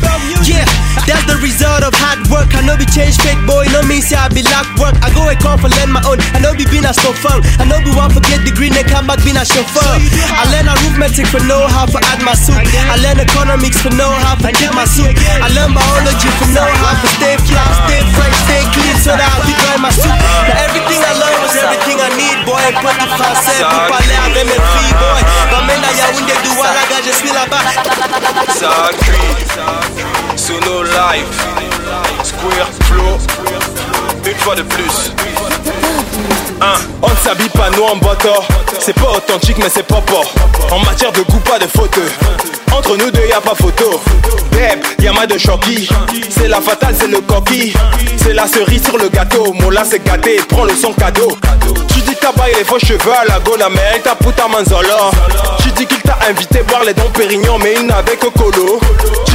Yeah, 0.44 0.66
that's 1.08 1.24
the 1.24 1.40
result 1.40 1.82
of 1.84 1.94
hard 1.96 2.20
work. 2.28 2.52
I 2.52 2.60
know 2.64 2.76
be 2.76 2.84
change 2.84 3.16
fake 3.24 3.40
boy, 3.48 3.64
no 3.72 3.80
me 3.88 4.00
say 4.00 4.16
I 4.16 4.28
be 4.28 4.44
lock 4.52 4.68
work. 4.76 4.96
I 5.00 5.08
go 5.16 5.24
and 5.24 5.38
come 5.40 5.56
for 5.56 5.72
learn 5.72 5.90
my 5.92 6.04
own, 6.04 6.20
I 6.36 6.38
know 6.40 6.52
be 6.52 6.68
been 6.68 6.84
a 6.84 6.92
so 6.92 7.12
fun. 7.16 7.40
I 7.56 7.64
know 7.64 7.80
be 7.80 7.92
one 7.96 8.12
forget 8.12 8.44
the 8.44 8.52
green, 8.52 8.76
they 8.76 8.84
come 8.84 9.08
back 9.08 9.24
being 9.24 9.40
a 9.40 9.44
chauffeur. 9.44 9.92
I 10.36 10.44
learn 10.52 10.68
arithmetic 10.68 11.26
for 11.32 11.40
know 11.48 11.64
how 11.68 11.86
to 11.88 11.98
add 12.12 12.20
my 12.24 12.34
soup 12.36 12.56
I 12.56 12.96
learn 13.00 13.20
economics 13.20 13.80
for 13.80 13.92
know 13.94 14.10
how 14.24 14.36
to 14.36 14.50
get 14.52 14.72
my 14.74 14.84
soup 14.84 15.08
I 15.40 15.48
learn 15.52 15.72
biology 15.72 16.30
for 16.40 16.48
know 16.52 16.66
how 16.66 16.94
to 17.00 17.08
stay 17.16 17.36
fly, 17.48 17.64
stay 17.86 18.02
fresh, 18.16 18.36
stay 18.44 18.62
clean 18.74 18.96
So 19.00 19.12
that 19.16 19.24
I 19.24 19.38
be 19.46 19.52
dry 19.56 19.76
my 19.80 19.92
soup 19.92 20.12
Now 20.12 20.64
everything 20.68 21.00
I 21.00 21.12
learned 21.16 21.40
was 21.44 21.54
everything 21.56 21.98
I 22.00 22.10
need 22.18 22.38
boy. 22.44 22.64
Petit 22.84 23.08
français 23.16 23.60
pour 23.62 23.82
parler 23.88 24.18
avec 24.26 24.44
mes 24.44 24.60
filles 24.60 24.96
boy. 24.98 25.20
M'amène 25.52 25.84
je 27.04 27.10
suis 27.10 27.32
là-bas 27.32 27.58
Ça 28.54 28.90
crie, 28.98 30.36
sous 30.36 30.60
nos 30.60 30.82
lives, 30.82 31.26
square 32.22 32.68
flow, 32.84 33.18
une 34.26 34.38
fois 34.38 34.54
de 34.54 34.62
plus. 34.62 35.12
On 37.02 37.10
ne 37.10 37.16
s'habille 37.16 37.48
pas 37.50 37.68
nous 37.76 37.82
en 37.82 37.96
bateau 37.96 38.32
C'est 38.78 38.94
pas 38.94 39.10
authentique 39.16 39.58
mais 39.58 39.68
c'est 39.72 39.82
propre. 39.82 40.22
En 40.70 40.78
matière 40.80 41.12
de 41.12 41.20
goût 41.22 41.40
pas 41.40 41.58
de 41.58 41.66
fauteux 41.66 42.08
Entre 42.72 42.96
nous 42.96 43.10
deux 43.10 43.26
y 43.28 43.32
a 43.32 43.40
pas 43.40 43.54
photo. 43.54 44.00
Beb, 44.50 44.82
y'a 45.00 45.12
ma 45.12 45.26
de 45.26 45.36
choquis 45.36 45.88
C'est 46.30 46.48
la 46.48 46.60
fatale, 46.60 46.94
c'est 46.98 47.08
le 47.08 47.20
coquille 47.20 47.74
C'est 48.16 48.32
la 48.32 48.46
cerise 48.46 48.84
sur 48.84 48.96
le 48.96 49.08
gâteau. 49.08 49.52
Mon 49.52 49.70
là 49.70 49.82
c'est 49.84 50.02
gâté, 50.04 50.40
prends 50.48 50.64
le 50.64 50.74
son 50.74 50.92
cadeau. 50.92 51.36
Tu 51.88 52.00
dis 52.00 52.16
t'as 52.20 52.32
baillé 52.32 52.54
les 52.58 52.64
faux 52.64 52.78
cheveux 52.78 53.12
à 53.12 53.24
la 53.26 53.40
gola 53.40 53.68
Mais 53.68 53.80
elle 53.94 54.02
t'a 54.02 54.14
puta 54.14 54.48
manzolo 54.48 54.88
Tu 55.62 55.70
dis 55.72 55.86
qu'il 55.86 56.00
t'a 56.02 56.18
invité 56.28 56.62
boire 56.62 56.84
les 56.84 56.94
dons 56.94 57.10
Pérignon 57.12 57.58
Mais 57.62 57.74
il 57.76 57.86
n'avait 57.86 58.16
que 58.16 58.26
colo. 58.26 58.80
Tu 59.26 59.34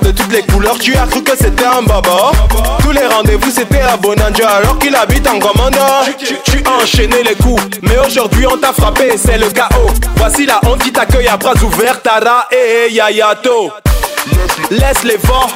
de 0.00 0.10
toutes 0.10 0.32
les 0.32 0.42
couleurs 0.42 0.78
Tu 0.78 0.96
as 0.96 1.06
cru 1.06 1.22
que 1.22 1.36
c'était 1.36 1.64
un 1.64 1.82
baba 1.82 2.32
Tous 2.80 2.92
les 2.92 3.06
rendez-vous 3.06 3.50
c'était 3.50 3.80
à 3.80 3.96
Bonandia 3.96 4.48
Alors 4.48 4.78
qu'il 4.78 4.94
habite 4.94 5.26
en 5.26 5.38
commandant 5.38 6.04
tu, 6.18 6.62
as 6.64 6.82
enchaîné 6.82 7.22
les 7.22 7.34
coups 7.34 7.62
Mais 7.82 7.98
aujourd'hui 7.98 8.46
on 8.46 8.56
t'a 8.56 8.72
frappé 8.72 9.16
c'est 9.16 9.38
le 9.38 9.48
chaos. 9.50 9.90
Voici 10.16 10.46
la 10.46 10.60
honte 10.66 10.82
qui 10.82 10.92
t'accueille 10.92 11.28
à 11.28 11.36
bras 11.36 11.54
ouverts 11.62 12.02
Tara 12.02 12.48
et 12.50 12.92
Yayato. 12.92 13.72
Laisse 14.70 15.04
les 15.04 15.16
vents 15.16 15.46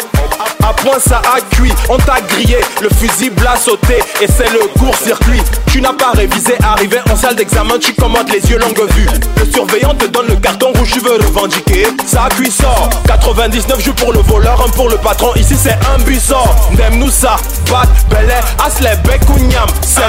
à 0.62 0.72
point 0.72 0.98
ça 0.98 1.22
a 1.34 1.40
cuit, 1.54 1.72
on 1.88 1.96
t'a 1.98 2.20
grillé, 2.20 2.58
le 2.80 2.88
fusible 2.88 3.46
a 3.46 3.56
sauté. 3.56 3.98
Et 4.20 4.26
c'est 4.26 4.50
le 4.52 4.60
court-circuit. 4.78 5.42
Tu 5.70 5.80
n'as 5.80 5.92
pas 5.92 6.12
révisé, 6.12 6.56
arrivé 6.62 6.98
en 7.10 7.16
salle 7.16 7.36
d'examen, 7.36 7.78
tu 7.78 7.92
commandes 7.94 8.30
les 8.30 8.50
yeux 8.50 8.58
longue 8.58 8.80
vue. 8.94 9.08
Le 9.38 9.52
surveillant 9.52 9.94
te 9.94 10.06
donne 10.06 10.28
le 10.28 10.36
carton 10.36 10.72
rouge, 10.74 10.90
tu 10.92 11.00
veux 11.00 11.14
revendiquer. 11.14 11.86
Ça 12.06 12.24
a 12.24 12.28
cuit 12.28 12.50
sort, 12.50 12.90
99 13.06 13.84
joues 13.84 13.94
pour 13.94 14.12
le 14.12 14.20
voleur, 14.20 14.62
un 14.66 14.70
pour 14.70 14.88
le 14.88 14.96
patron. 14.96 15.34
Ici 15.36 15.56
c'est 15.56 15.78
un 15.94 15.98
buisson, 16.02 16.42
n'aime-nous 16.76 17.10
ça, 17.10 17.36
bat, 17.70 17.82
belé, 18.08 18.34
asle, 18.64 18.98
bec 19.04 19.20
ou 19.30 19.38
niam, 19.38 19.66
c'est 19.82 20.00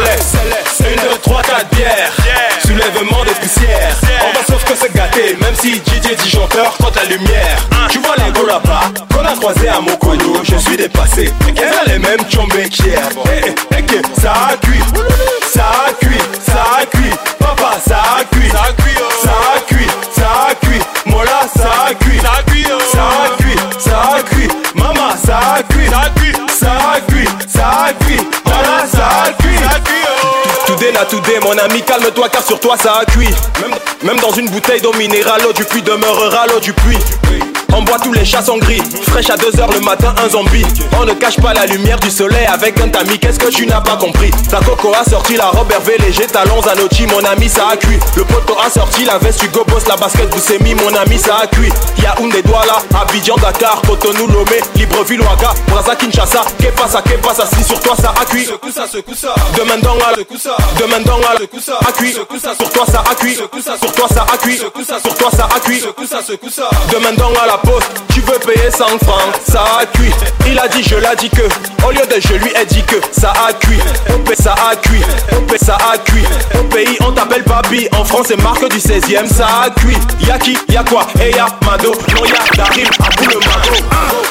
Une, 0.80 0.96
deux, 0.96 1.18
trois, 1.22 1.42
quatre 1.42 1.70
bières, 1.76 2.12
soulèvement 2.66 3.24
de 3.24 3.32
poussière. 3.40 3.96
On 4.24 4.38
va 4.38 4.46
sauf 4.46 4.64
que 4.64 4.74
c'est 4.76 4.94
gâté, 4.94 5.38
même 5.42 5.56
si 5.56 5.80
dit 5.80 6.30
chanteur 6.30 6.76
quand 6.80 6.96
la 6.96 7.06
lumière. 7.06 7.58
Tu 7.90 8.00
vois 8.00 8.16
les 8.18 8.32
gros 8.32 8.46
là-bas, 8.46 8.92
qu'on 9.14 9.26
a 9.26 9.34
croisé 9.34 9.68
à 9.70 9.80
Je 10.44 10.58
suis 10.58 10.76
dépassé. 10.76 11.32
Elle 11.56 11.64
a 11.64 11.94
les 11.94 12.00
mêmes 12.00 12.24
tombées 12.30 12.68
qu'hier. 12.68 13.10
Eh, 13.26 13.50
eh, 13.50 13.78
eh, 13.78 14.20
ça 14.20 14.34
a 14.50 14.58
cuit, 14.58 14.82
ça 15.54 15.64
a 15.88 15.94
cuit, 15.94 16.18
ça 16.46 16.64
a 16.82 16.86
cuit. 16.86 17.12
Papa, 17.40 17.78
ça 17.88 18.02
a 18.20 18.24
cuit, 18.26 18.50
ça 18.50 18.64
a 18.70 18.74
cuit, 18.74 18.98
ça 19.24 19.32
a 19.56 19.60
cuit, 19.62 19.88
ça 20.12 20.48
a 20.50 20.56
cuit. 20.56 20.82
Mola, 21.06 21.48
ça 21.56 21.70
a 21.88 21.94
cuit, 21.94 22.20
ça 22.20 22.32
a 22.40 22.44
cuit, 22.44 22.66
ça 22.92 23.04
a 23.24 23.38
cuit, 23.38 23.56
ça 23.80 24.02
a 24.18 24.24
cuit. 24.24 24.50
Maman, 24.76 25.16
ça 25.24 25.40
a 25.56 25.64
cuit, 25.64 25.88
ça 25.88 26.00
a 26.02 26.10
cuit, 26.10 26.34
ça 26.50 26.72
a 26.96 27.02
cuit, 27.02 27.28
ça 27.48 27.68
a 27.86 27.94
cuit. 27.94 28.20
Mola, 28.46 28.88
ça 28.88 29.08
a 29.28 29.34
cuit, 29.34 29.58
ça 29.58 29.76
a 29.76 29.80
cuit. 29.80 30.01
Today 30.82 30.94
na 30.94 31.06
today, 31.06 31.40
mon 31.44 31.56
ami, 31.60 31.84
calme-toi 31.84 32.28
car 32.30 32.42
sur 32.44 32.60
toi 32.60 32.76
ça 32.76 33.02
a 33.02 33.06
cuit. 33.06 33.30
Même, 34.02 34.20
dans 34.20 34.32
une 34.32 34.50
bouteille 34.50 34.82
d'eau 34.82 34.92
minérale, 34.94 35.44
l'eau 35.44 35.54
du 35.54 35.64
puits 35.64 35.84
demeurera 35.84 36.48
l'eau 36.48 36.60
du 36.60 36.74
puits. 36.74 36.98
On 37.74 37.84
boit 37.84 38.00
tous 38.00 38.12
les 38.12 38.26
chats 38.26 38.42
sont 38.42 38.58
gris, 38.58 38.82
fraîche 39.08 39.30
à 39.30 39.38
2h 39.38 39.74
le 39.74 39.80
matin, 39.80 40.14
un 40.22 40.28
zombie. 40.28 40.66
On 41.00 41.06
ne 41.06 41.14
cache 41.14 41.38
pas 41.38 41.54
la 41.54 41.66
lumière 41.66 41.98
du 42.00 42.10
soleil 42.12 42.46
avec 42.46 42.80
un 42.82 42.90
tamis, 42.90 43.18
qu'est-ce 43.18 43.40
que 43.40 43.48
tu 43.48 43.66
n'as 43.66 43.80
pas 43.80 43.96
compris? 43.96 44.30
Ta 44.50 44.60
coco 44.60 44.92
a 44.94 45.10
sorti 45.10 45.38
la 45.38 45.46
robe 45.46 45.72
Hervé 45.72 45.98
léger, 46.00 46.28
talons 46.28 46.60
à 46.62 46.76
Nochi, 46.76 47.08
mon 47.08 47.24
ami 47.24 47.48
ça 47.48 47.70
a 47.72 47.78
cuit. 47.78 47.98
Le 48.18 48.26
poteau 48.26 48.58
a 48.60 48.70
sorti 48.70 49.06
la 49.06 49.20
veste 49.20 49.44
Hugo 49.44 49.64
Boss, 49.66 49.88
la 49.88 49.96
basket 49.96 50.30
Boussemi, 50.32 50.76
mon 50.76 50.94
ami 50.96 51.18
ça 51.18 51.38
a 51.44 51.48
cuit. 51.48 51.72
Y'a 52.04 52.14
une 52.20 52.30
des 52.30 52.42
doigts 52.42 52.66
là, 52.66 52.82
Abidjan, 53.00 53.36
Dakar, 53.36 53.82
Cotonou, 53.88 54.28
Lomé, 54.28 54.60
Libreville, 54.76 55.22
Ouaga, 55.22 55.54
Braza, 55.70 55.96
Kinshasa, 55.96 56.44
que 56.60 56.68
pasa, 56.72 57.02
que 57.02 57.14
pasa, 57.26 57.46
si 57.56 57.64
sur 57.64 57.80
toi 57.80 57.96
ça 57.96 58.14
a 58.20 58.26
cuit. 58.26 58.46
Secoue 58.46 58.72
ça, 58.72 58.86
secoue 58.86 59.16
ça. 59.16 59.34
Demain 59.58 59.78
dans 59.78 59.96
la. 59.96 60.12
Demain 60.80 61.00
dans 61.06 61.18
la, 61.18 61.38
secoue 61.38 61.60
ça. 61.60 61.78
A 61.88 61.92
cuit. 61.92 62.14
Secoue 62.14 62.40
ça, 62.40 62.56
sur 62.56 62.70
toi 62.72 62.86
ça 62.92 63.04
a 63.10 63.16
cuit. 63.16 63.36
Secoue 63.36 63.62
ça, 63.62 63.78
sur 63.78 63.92
toi 63.94 64.08
ça 64.14 64.26
a 64.34 64.38
cuit. 64.38 64.58
Secoue 64.58 64.84
ça, 64.84 65.00
sur 65.00 65.16
toi 65.16 65.30
ça 65.36 65.48
a 65.56 65.60
cuit. 65.60 65.80
Secoue 65.80 66.06
ça, 66.06 66.22
secoue 66.26 66.50
ça. 66.50 66.70
Demain 66.92 67.14
dans 67.14 67.30
la 67.30 67.58
poste, 67.58 67.92
tu 68.14 68.22
veux 68.22 68.40
payer 68.40 68.72
100 68.72 68.86
francs, 69.00 69.20
ça 69.48 69.64
a 69.80 69.86
cuit. 69.86 70.12
Il 70.48 70.58
a 70.60 70.68
dit, 70.68 70.84
je 70.84 70.96
l'ai 70.96 71.16
dit 71.18 71.30
que, 71.30 71.44
au 71.86 71.92
lieu 71.92 72.06
de 72.08 72.20
je 72.20 72.34
lui 72.34 72.52
ai 72.60 72.66
dit 72.66 72.84
que, 72.84 72.96
ça 73.12 73.34
a 73.48 73.54
cuit. 73.54 73.80
Pays, 74.26 74.36
ça 74.36 74.54
a 74.54 74.76
cuit. 74.76 75.02
Pays, 75.48 75.60
ça 75.60 75.78
a 75.92 75.98
cuit. 75.98 76.24
Au 76.60 76.64
pays, 76.64 76.98
on 77.02 77.12
t'appelle 77.12 77.44
papi. 77.44 77.88
En 77.94 78.04
France, 78.06 78.28
c'est 78.30 78.42
marque 78.42 78.68
du 78.70 78.78
16e, 78.78 79.28
ça 79.28 79.48
a 79.66 79.70
cuit. 79.70 79.98
Y'a 80.28 80.38
qui, 80.40 80.58
y'a 80.70 80.84
quoi, 80.84 81.08
et 81.22 81.32
y'a 81.32 81.48
Mado. 81.66 81.92
Non, 82.16 82.26
y'a 82.26 82.56
Darim, 82.56 82.88
à 83.00 83.10
bout 83.16 83.28
le 83.30 83.40
mago. 83.40 83.82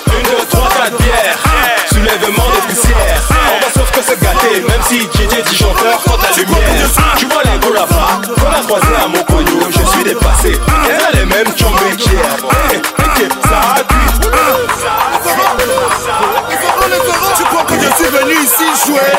Une, 0.06 0.22
deux, 0.22 0.46
trois, 0.50 0.68
quatre 0.68 0.96
bières. 0.98 1.38
Soulèvement 1.88 2.44
de 2.54 2.72
poussière. 2.72 3.22
On 3.30 3.60
va 3.64 3.72
sauf 3.72 3.79
même 4.00 4.82
si 4.88 5.00
JJ 5.00 5.42
dit 5.46 5.56
chanteur 5.56 5.98
quand 6.06 6.16
la 6.22 6.30
lumière. 6.42 6.88
Tu 7.16 7.26
vois 7.26 7.42
les 7.44 7.58
gros 7.58 7.74
là-bas, 7.74 8.20
qu'on 8.24 8.50
a 8.50 8.62
croisé 8.62 8.94
à 9.02 9.08
Mokoyo, 9.08 9.60
je 9.68 9.84
suis 9.92 10.04
dépassé. 10.04 10.60
Elle 10.88 11.04
a 11.04 11.10
les 11.18 11.26
mêmes 11.26 11.52
tombées 11.52 11.96
qu'hier. 11.96 12.36
Ça 13.44 13.58
a. 13.58 13.80
Tu 17.36 17.44
crois 17.44 17.64
que 17.64 17.74
je 17.74 17.80
suis 17.96 18.10
venu 18.10 18.32
ici 18.42 18.86
jouer? 18.86 19.10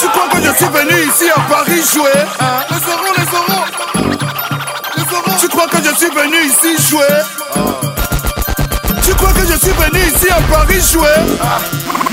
Tu 0.00 0.08
crois 0.08 0.28
que 0.28 0.38
je 0.42 0.52
suis 0.54 0.66
venu 0.66 0.94
ici 1.06 1.30
à 1.30 1.40
Paris 1.40 1.82
jouer? 1.92 2.10
Les 2.70 2.82
euros, 2.90 3.12
les 3.16 3.28
euros 3.36 5.34
Tu 5.38 5.48
crois 5.48 5.66
que 5.66 5.76
je 5.76 5.94
suis 5.94 6.10
venu 6.10 6.36
ici 6.44 6.88
jouer? 6.88 7.04
Tu 9.02 9.14
crois 9.14 9.32
que 9.32 9.40
je 9.46 9.58
suis 9.58 9.72
venu 9.72 10.00
ici 10.00 10.28
à 10.30 10.40
Paris 10.52 10.80
jouer? 10.80 12.03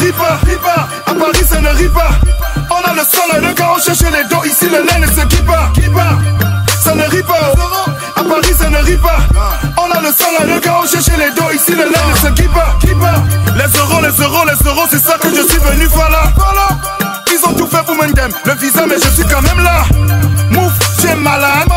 Rit 0.00 0.12
pas, 0.12 0.38
rit 0.46 0.56
pas 0.56 0.88
À 1.06 1.14
Paris 1.14 1.44
ça 1.48 1.60
ne 1.60 1.68
rit 1.68 1.88
pas 1.88 2.10
On 2.70 2.90
a 2.90 2.94
le 2.94 3.02
sang 3.02 3.36
et 3.36 3.40
le 3.40 3.52
gars 3.52 3.70
on 3.76 3.80
cherche 3.80 4.00
les 4.00 4.24
dos 4.28 4.44
Ici 4.44 4.66
le 4.66 4.82
lait 4.82 4.98
ne 4.98 5.06
se 5.06 5.26
qui 5.26 5.42
pas, 5.42 5.70
qui 5.74 5.82
Ça 6.82 6.94
ne 6.94 7.02
rit 7.04 7.22
pas 7.22 7.52
À 8.16 8.22
Paris 8.24 8.54
ça 8.58 8.70
ne 8.70 8.78
rit 8.78 8.96
pas 8.96 9.18
On 9.76 9.90
a 9.90 10.00
le 10.00 10.08
sang 10.08 10.30
et 10.42 10.46
le 10.46 10.60
gars 10.60 10.76
on 10.82 10.86
cherche 10.86 11.06
les 11.06 11.30
dos 11.36 11.50
Ici 11.54 11.72
le 11.72 11.84
lait 11.84 12.06
ne 12.10 12.16
se 12.16 12.32
qui 12.34 12.48
pas, 12.48 12.76
qui 12.80 12.88
Les 12.88 13.78
euros, 13.78 14.00
les 14.02 14.22
euros, 14.22 14.44
les 14.46 14.68
euros 14.68 14.86
C'est 14.90 15.02
ça 15.02 15.18
que 15.18 15.28
je 15.28 15.42
suis 15.42 15.58
venu 15.58 15.88
faire 15.88 16.10
là. 16.10 16.22
Ils 17.32 17.48
ont 17.48 17.52
tout 17.54 17.66
fait 17.66 17.84
pour 17.84 17.94
m'endem 17.94 18.30
Le 18.44 18.54
visa 18.54 18.86
mais 18.86 18.96
je 18.96 19.08
suis 19.08 19.24
quand 19.24 19.42
même 19.42 19.62
là. 19.62 19.84
Mouf, 20.50 20.72
j'ai 21.00 21.14
malade 21.14 21.68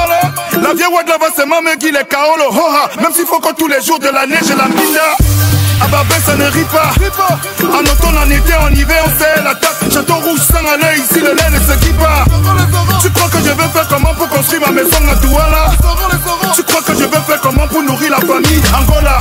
La 0.61 0.74
vieille 0.74 0.88
Wad 0.93 1.07
là-bas 1.07 1.28
c'est 1.36 1.45
ma 1.45 1.61
mère 1.61 1.78
qui 1.78 1.91
les 1.91 2.05
kaolo 2.05 2.49
Hoha, 2.49 2.89
même 3.01 3.13
s'il 3.13 3.26
faut 3.26 3.39
que 3.39 3.53
tous 3.53 3.67
les 3.67 3.82
jours 3.82 3.99
de 3.99 4.07
l'année 4.07 4.39
j'ai 4.45 4.55
la 4.55 4.67
mina 4.67 5.53
Ah 5.84 5.88
bah 5.91 6.03
ben 6.07 6.21
ça 6.25 6.36
ne 6.36 6.45
rit 6.45 6.65
pas. 6.71 6.91
En 7.67 7.81
automne, 7.81 8.17
en 8.17 8.29
été, 8.29 8.55
en 8.55 8.69
hiver, 8.69 9.03
on 9.05 9.09
sait 9.19 9.43
la 9.43 9.53
tête 9.55 9.91
Château 9.93 10.15
rouge, 10.15 10.39
sang 10.39 10.65
à 10.65 10.77
l'œil, 10.77 10.99
ici 10.99 11.19
le 11.19 11.34
lait 11.34 11.49
ne 11.51 11.59
se 11.59 11.77
dit 11.79 11.93
pas. 11.93 12.23
Tu 13.01 13.09
crois 13.11 13.29
que 13.29 13.38
je 13.39 13.51
vais 13.51 13.69
faire 13.73 13.88
comment 13.89 14.13
pour 14.13 14.29
construire 14.29 14.61
ma 14.61 14.71
maison 14.71 14.97
à 15.11 15.15
Douala? 15.15 15.71
Tu 16.55 16.63
crois 16.63 16.81
que 16.81 16.93
je 16.93 17.03
vais 17.03 17.21
faire 17.27 17.41
comment 17.41 17.67
pour 17.67 17.84
nourrir 17.84 18.11
la 18.11 18.19
famille? 18.19 18.61
Angola, 18.73 19.19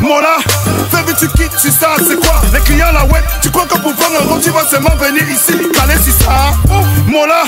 Mola, 0.00 0.38
fais 0.90 1.02
vite 1.06 1.16
tu 1.18 1.28
quittes, 1.28 1.56
tu 1.60 1.70
ça, 1.70 1.88
c'est 1.98 2.18
quoi? 2.18 2.40
Les 2.54 2.60
clients 2.60 2.92
la 2.92 3.04
web, 3.04 3.22
tu 3.42 3.50
crois 3.50 3.66
que 3.66 3.76
pour 3.78 3.94
prendre 3.94 4.16
un 4.20 4.28
rond, 4.28 4.40
tu 4.40 4.50
vas 4.50 4.64
seulement 4.64 4.96
venir 4.96 5.28
ici 5.28 5.52
Calais, 5.74 5.98
si 6.02 6.12
ça, 6.12 6.54
Mola, 7.06 7.42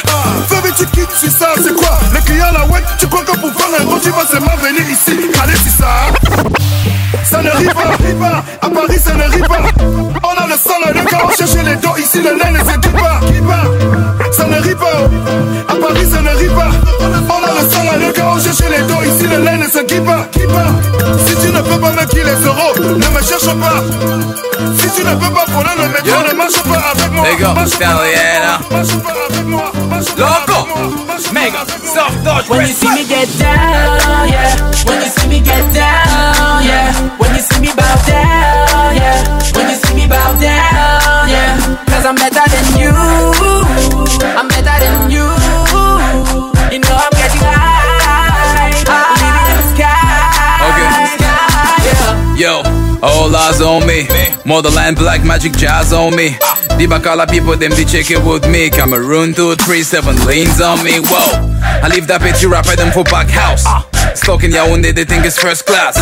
fais 0.49 0.61
vite 0.67 0.75
tu 0.77 0.87
quittes, 0.87 1.09
tu 1.19 1.31
ça, 1.31 1.49
c'est 1.57 1.75
quoi? 1.75 1.99
Les 2.13 2.21
clients 2.21 2.53
la 2.53 2.67
web, 2.67 2.85
tu 2.99 3.07
crois 3.09 3.23
que 3.23 3.33
pour 3.39 3.53
prendre 3.53 3.77
un 3.81 3.85
rond, 3.85 3.99
tu 4.03 4.11
vas 4.11 4.27
seulement 4.31 4.57
venir 4.63 4.83
ici 4.91 5.17
Calais, 5.33 5.57
si 5.57 5.71
ça? 5.71 5.87
Ça 7.25 7.43
ne 7.43 7.51
rit 7.51 7.67
pas, 7.67 7.97
rit 8.05 8.15
pas. 8.15 8.43
À 8.63 8.69
Paris, 8.69 8.99
ça 8.99 9.15
ne 9.15 9.23
rit 9.25 9.41
pas. 9.41 9.63
On 10.23 10.43
a 10.43 10.47
le 10.47 10.55
sang 10.55 10.79
le 10.87 10.93
gars, 11.11 11.23
on 11.25 11.31
cherche 11.31 11.55
les 11.65 11.77
dos. 11.77 11.97
Ici, 11.99 12.19
le 12.23 12.31
lait 12.37 12.51
ne 12.53 12.59
se 12.59 12.79
dit 12.79 12.89
pas. 12.89 13.21
Ça 14.33 14.47
ne 14.47 14.61
rit 14.61 14.75
pas. 14.75 15.09
À 15.69 15.75
Paris, 15.75 16.07
ça 16.11 16.21
ne 16.21 16.31
rit 16.31 16.49
pas. 16.49 16.71
On 17.01 17.43
a 17.45 17.63
le 17.63 17.69
sang 17.71 17.83
le 17.99 18.13
gars, 18.13 18.27
on 18.35 18.41
cherche 18.41 18.71
les 18.71 18.83
dos. 18.87 19.03
Ici, 19.05 19.27
le 19.27 19.39
lait 19.45 19.57
ne 19.57 19.67
se 19.67 19.83
dit 19.85 20.01
pas. 20.01 20.27
Si 21.27 21.35
tu 21.37 21.53
ne 21.53 21.61
peux 21.61 21.79
pas 21.81 21.93
me 21.93 22.05
qui 22.07 22.17
les 22.17 22.45
euros, 22.45 22.75
ne 22.79 22.95
me 22.95 23.23
cherche 23.23 23.47
pas. 23.47 23.83
Si 24.79 24.91
tu 24.95 25.05
ne 25.07 25.15
peux 25.15 25.33
pas 25.33 25.45
prendre 25.47 25.71
le 25.79 25.89
métro, 25.89 26.21
ne 26.29 26.35
marche 26.37 26.63
pas 26.63 26.83
avec 26.93 27.13
moi. 27.13 27.27
Lego, 27.29 27.53
Marche 27.55 27.79
pas 27.79 27.87
avec 29.31 29.47
moi. 29.47 29.73
Loco, 30.17 30.69
mega, 31.33 31.65
soft 31.85 32.25
touch, 32.25 32.49
When 32.49 32.67
you 32.67 32.75
see 32.75 32.89
me 32.89 33.05
get 33.05 33.29
down, 33.39 34.29
yeah. 34.29 34.57
When 34.87 35.01
you 35.01 35.09
see 35.09 35.29
me 35.29 35.41
get 35.41 35.73
down, 35.73 36.65
yeah. 36.65 36.93
When 37.19 37.35
you 37.35 37.41
see 37.43 37.61
me 37.61 37.69
bow 37.77 37.95
down, 38.07 38.40
Cause 42.01 42.09
I'm 42.09 42.15
better 42.15 42.49
than 42.49 42.81
you. 42.81 42.93
I'm 44.25 44.49
better 44.49 44.77
than 44.81 45.11
you. 45.11 45.21
You 46.73 46.79
know 46.81 46.97
I'm 46.97 47.13
getting 47.13 47.45
high. 47.45 48.73
I'm 48.89 49.21
living 49.21 49.47
in 49.53 49.57
the 49.61 49.67
sky. 49.77 50.65
Okay. 50.65 50.89
Yeah. 51.85 52.63
Yo, 52.63 52.63
all 53.03 53.37
eyes 53.37 53.61
on 53.61 53.87
me. 53.87 54.09
Motherland 54.47 54.97
black 54.97 55.23
magic 55.27 55.53
jazz 55.53 55.93
on 55.93 56.17
me. 56.17 56.31
The 56.79 56.87
Bacala 56.89 57.29
people, 57.29 57.55
them 57.59 57.73
they 57.73 57.85
check 57.85 58.11
it 58.11 58.25
with 58.25 58.49
me. 58.51 58.71
Cameroon 58.71 59.35
237 59.35 60.25
lanes 60.25 60.59
on 60.63 60.83
me. 60.83 61.01
Whoa. 61.01 61.53
I 61.85 61.89
leave 61.89 62.07
that 62.07 62.23
petty 62.23 62.47
rapper 62.47 62.77
them 62.77 62.93
for 62.93 63.05
back 63.05 63.29
house. 63.29 63.90
Stock 64.15 64.43
in 64.45 64.51
Yaoundé, 64.51 64.95
they 64.95 65.05
think 65.05 65.25
it's 65.25 65.39
first 65.39 65.67
class. 65.67 65.97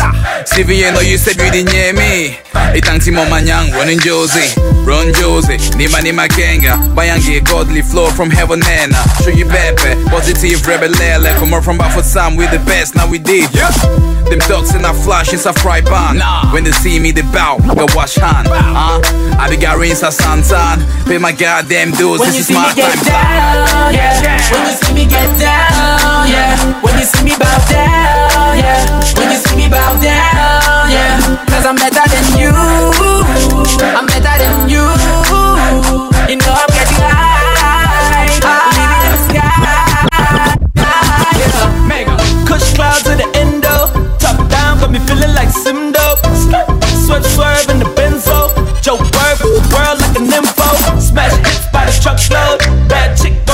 CVA 0.50 0.92
know 0.92 1.00
you 1.00 1.18
said 1.18 1.36
you 1.36 1.50
didn't 1.50 1.72
hear 1.72 1.92
me. 1.92 2.38
Itanti 2.74 3.12
mo 3.12 3.24
manyang, 3.26 3.72
running 3.72 3.98
Josie, 4.00 4.48
run 4.84 5.12
Josie. 5.14 5.56
Nima 5.78 6.00
nima 6.00 6.26
kenga, 6.28 6.76
bayangi 6.94 7.40
godly 7.44 7.82
flow 7.82 8.08
from 8.10 8.30
heaven 8.30 8.60
nena. 8.60 8.96
Show 9.22 9.30
you 9.30 9.46
pepe, 9.46 9.94
positive 10.10 10.66
rebel 10.66 10.90
lele. 10.90 11.32
Come 11.38 11.54
on 11.54 11.62
from 11.62 11.78
Bafo 11.78 12.02
Sam, 12.02 12.36
we 12.36 12.46
the 12.46 12.58
best, 12.66 12.94
now 12.94 13.08
we 13.08 13.18
did. 13.18 13.48
Them 14.28 14.40
ducks 14.40 14.74
in 14.74 14.84
a 14.84 14.92
flash, 14.92 15.32
it's 15.32 15.46
a 15.46 15.52
fry 15.52 15.80
pan. 15.80 16.18
nah. 16.18 16.52
When 16.52 16.64
they 16.64 16.72
see 16.72 16.98
me, 16.98 17.12
they 17.12 17.22
bow, 17.22 17.58
go 17.74 17.86
wash 17.94 18.16
hand. 18.16 18.48
Uh, 18.50 19.00
I 19.38 19.48
be 19.48 19.56
Gary 19.56 19.90
in 19.90 19.96
Santan, 19.96 20.84
pay 21.06 21.18
my 21.18 21.32
goddamn 21.32 21.92
dues, 21.92 22.20
When 22.20 22.28
this 22.28 22.34
you 22.36 22.40
is 22.40 22.46
see 22.48 22.54
my 22.54 22.68
me 22.68 22.74
get 22.74 22.92
time. 22.98 23.04
down, 23.04 23.94
yeah. 23.94 24.20
When 24.52 24.66
you 24.66 24.76
see 24.76 24.92
me 24.94 25.04
get 25.06 25.30
down, 25.40 26.28
yeah. 26.28 26.82
When 26.82 26.98
you 26.98 27.04
see 27.04 27.24
me 27.24 27.32
bow 27.38 27.56
down, 27.70 27.87
yeah. 28.56 28.86
When 29.16 29.30
you 29.32 29.38
see 29.38 29.56
me 29.56 29.68
bow 29.68 29.94
down, 30.00 30.90
yeah. 30.90 31.18
Cause 31.48 31.64
I'm 31.66 31.76
better 31.76 32.04
than 32.08 32.26
you. 32.38 32.52
I'm 33.96 34.06
better 34.06 34.36
than 34.38 34.68
you. 34.68 34.84
You 36.28 36.36
know 36.36 36.52
I'm 36.52 36.70
getting 36.76 37.00
high. 37.00 38.28
Living 38.76 39.02
in 39.06 39.12
the 39.14 39.20
sky. 39.28 40.58
Yeah. 41.38 41.88
Mega. 41.88 42.16
Kush 42.46 42.74
clouds 42.74 43.06
at 43.08 43.16
the 43.18 43.28
endo. 43.38 43.88
Top 44.18 44.36
down, 44.50 44.78
got 44.80 44.90
me 44.90 44.98
feeling 45.00 45.32
like 45.34 45.48
Simdo. 45.48 46.16
Swerve, 47.06 47.24
swerve 47.24 47.68
in 47.70 47.78
the 47.78 47.88
benzo. 47.96 48.52
Joe 48.82 48.98
Bird, 48.98 49.40
world 49.72 50.00
like 50.00 50.16
an 50.18 50.32
info. 50.32 50.68
Smash 51.00 51.36
hits 51.36 51.66
by 51.72 51.86
the 51.86 51.92
truckload. 52.02 52.60
Bad 52.88 53.16
chick 53.16 53.47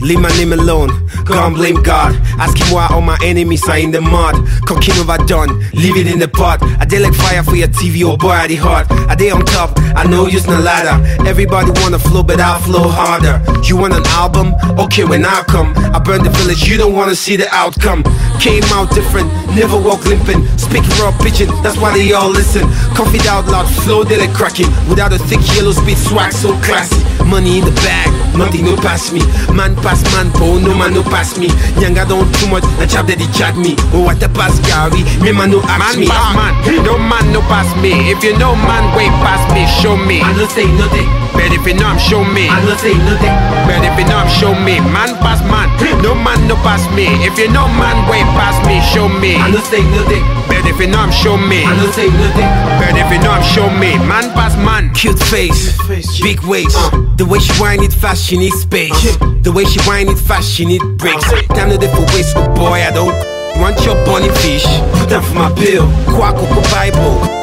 Leave 0.00 0.20
my 0.20 0.28
name 0.30 0.52
alone, 0.52 0.90
can't 1.30 1.54
blame 1.54 1.82
God. 1.82 2.14
Asking 2.38 2.74
why 2.74 2.88
all 2.90 3.00
my 3.00 3.18
enemies 3.22 3.66
are 3.68 3.78
in 3.78 3.90
the 3.90 4.00
mud. 4.00 4.34
Cooking 4.66 4.94
overdone, 4.98 5.60
leave 5.72 5.96
it 5.96 6.06
in 6.06 6.18
the 6.18 6.28
pot. 6.28 6.62
I 6.80 6.84
did 6.84 7.02
like 7.02 7.14
fire 7.14 7.42
for 7.42 7.56
your 7.56 7.68
TV, 7.68 8.02
or 8.02 8.14
oh 8.14 8.16
boy, 8.16 8.30
I 8.30 8.46
did 8.46 8.58
hot. 8.58 8.90
I 9.08 9.14
did 9.14 9.32
on 9.32 9.44
top, 9.44 9.78
I 9.96 10.04
know 10.04 10.26
use 10.26 10.46
no 10.46 10.58
ladder. 10.60 10.96
Everybody 11.26 11.70
wanna 11.80 11.98
flow, 11.98 12.22
but 12.22 12.40
I'll 12.40 12.60
flow 12.60 12.88
harder. 12.88 13.40
You 13.66 13.76
want 13.76 13.94
an 13.94 14.06
album? 14.08 14.54
Okay, 14.78 15.04
when 15.04 15.24
I 15.24 15.42
come, 15.44 15.72
I 15.94 15.98
burn 15.98 16.22
the 16.22 16.30
village, 16.30 16.68
you 16.68 16.76
don't 16.76 16.94
wanna 16.94 17.14
see 17.14 17.36
the 17.36 17.48
outcome. 17.54 18.02
Came 18.40 18.64
out 18.74 18.90
different, 18.94 19.28
never 19.54 19.78
walk 19.78 20.04
limping. 20.06 20.46
Speak 20.58 20.84
raw 20.98 21.12
pitching, 21.22 21.48
that's 21.62 21.76
why 21.76 21.96
they 21.96 22.12
all 22.12 22.30
listen. 22.30 22.62
Coffee 22.94 23.20
out 23.28 23.46
loud, 23.46 23.68
flow, 23.84 24.04
they 24.04 24.18
like 24.18 24.34
cracking. 24.34 24.68
Without 24.88 25.12
a 25.12 25.18
thick 25.18 25.40
yellow 25.54 25.72
speed, 25.72 25.98
swag 25.98 26.32
so 26.32 26.52
classy. 26.62 26.98
Money 27.24 27.58
in 27.58 27.64
the 27.64 27.76
bag, 27.86 28.08
nothing 28.36 28.64
no 28.64 28.76
pass 28.76 29.12
me. 29.12 29.20
Man 29.54 29.76
pass 29.76 30.02
man, 30.14 30.32
po, 30.32 30.58
no 30.58 30.74
man 30.74 30.94
no 30.94 31.02
pass 31.02 31.19
me. 31.36 31.48
Nyanga 31.76 32.08
don't 32.08 32.28
too 32.40 32.48
much, 32.48 32.64
na 32.78 32.86
chap 32.86 33.06
that 33.06 33.20
he 33.20 33.28
chat 33.36 33.56
me. 33.56 33.76
Oh, 33.92 34.04
what 34.04 34.20
the 34.20 34.28
pass 34.32 34.56
Gary, 34.64 35.04
me 35.20 35.32
man 35.32 35.50
no 35.50 35.60
ask 35.68 35.96
Man 35.96 36.00
me. 36.00 36.06
pass 36.08 36.32
man, 36.32 36.52
no 36.84 36.96
man 36.98 37.24
no 37.32 37.40
pass 37.44 37.68
me. 37.82 38.10
If 38.10 38.24
you 38.24 38.32
know 38.38 38.56
man 38.56 38.84
way 38.96 39.08
pass 39.20 39.42
me, 39.52 39.68
show 39.82 39.96
me. 39.96 40.20
I 40.20 40.32
no 40.32 40.46
say 40.48 40.66
nothing. 40.80 41.19
But 41.32 41.52
if 41.52 41.66
you 41.66 41.74
know 41.74 41.86
I'm 41.86 41.98
show 41.98 42.24
me. 42.24 42.48
I 42.48 42.60
no 42.64 42.76
say 42.76 42.94
nothing. 42.94 43.36
But 43.66 43.82
if 43.84 43.94
you 43.98 44.06
know 44.06 44.18
I'm 44.20 44.30
show 44.30 44.52
me. 44.54 44.80
Man 44.92 45.14
pass 45.22 45.40
man, 45.46 45.70
no 46.02 46.14
man 46.14 46.40
no 46.48 46.56
pass 46.66 46.84
me. 46.94 47.06
If 47.24 47.38
you 47.38 47.48
know 47.48 47.66
man 47.78 47.96
way 48.10 48.22
pass 48.36 48.56
me, 48.66 48.80
show 48.92 49.08
me. 49.08 49.36
I 49.36 49.50
no 49.50 49.60
say 49.70 49.82
nothing. 49.94 50.24
But 50.48 50.66
if 50.66 50.78
you 50.80 50.88
know 50.88 50.98
I'm 50.98 51.12
show 51.12 51.36
me. 51.36 51.64
I 51.64 51.72
no 51.76 51.90
say 51.92 52.08
nothing. 52.10 52.50
But 52.78 52.94
if 52.98 53.08
you 53.12 53.20
know 53.22 53.32
I'm 53.32 53.42
show 53.42 53.68
me. 53.70 53.96
Man 54.06 54.30
pass 54.34 54.56
man. 54.56 54.92
Cute 54.94 55.18
face, 55.18 55.78
big 56.20 56.40
waist. 56.42 56.76
Uh. 56.76 56.90
The 57.16 57.24
way 57.24 57.38
she 57.38 57.52
whine 57.60 57.82
it 57.82 57.92
fast, 57.92 58.24
she 58.24 58.36
need 58.36 58.52
space. 58.52 58.92
Uh. 59.20 59.34
The 59.42 59.52
way 59.52 59.64
she 59.64 59.80
whine 59.88 60.08
it 60.08 60.18
fast, 60.18 60.50
she 60.50 60.64
need 60.64 60.82
breaks. 60.98 61.24
Uh. 61.32 61.42
Time 61.54 61.70
to 61.70 61.88
for 61.88 62.04
waste, 62.14 62.36
oh 62.36 62.54
boy, 62.54 62.82
I 62.82 62.90
don't 62.90 63.14
want 63.60 63.82
your 63.84 63.94
bunny 64.04 64.28
fish. 64.40 64.64
Put 64.98 65.08
them 65.08 65.22
for 65.22 65.34
my 65.34 65.52
bill. 65.54 65.86
Quack 66.16 66.34
Coco 66.36 66.60
Bible. 66.70 67.39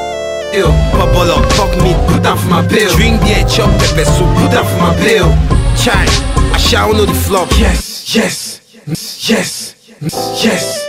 Ill, 0.54 0.72
bubble 0.92 1.32
up, 1.32 1.46
fuck 1.54 1.72
me, 1.84 1.94
put 2.08 2.24
down 2.24 2.38
for 2.38 2.48
my 2.50 2.62
bill. 2.68 2.90
Drink 2.96 3.20
the 3.22 3.44
chop 3.50 3.70
pepper 3.80 4.06
soup, 4.06 4.30
put 4.38 4.52
down 4.52 4.66
for 4.66 4.80
my 4.80 4.96
bill. 5.04 5.30
Chai, 5.76 6.06
I 6.54 6.58
shall 6.58 6.94
know 6.94 7.06
the 7.06 7.14
flop. 7.14 7.50
Yes, 7.58 8.16
yes, 8.16 8.62
yes, 8.88 9.30
yes, 9.30 9.76
yes, 10.00 10.88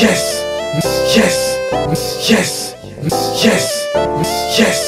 yes, 0.00 0.40
yes, 1.16 1.36
yes, 2.28 2.74
yes, 3.44 3.80
yes, 4.58 4.80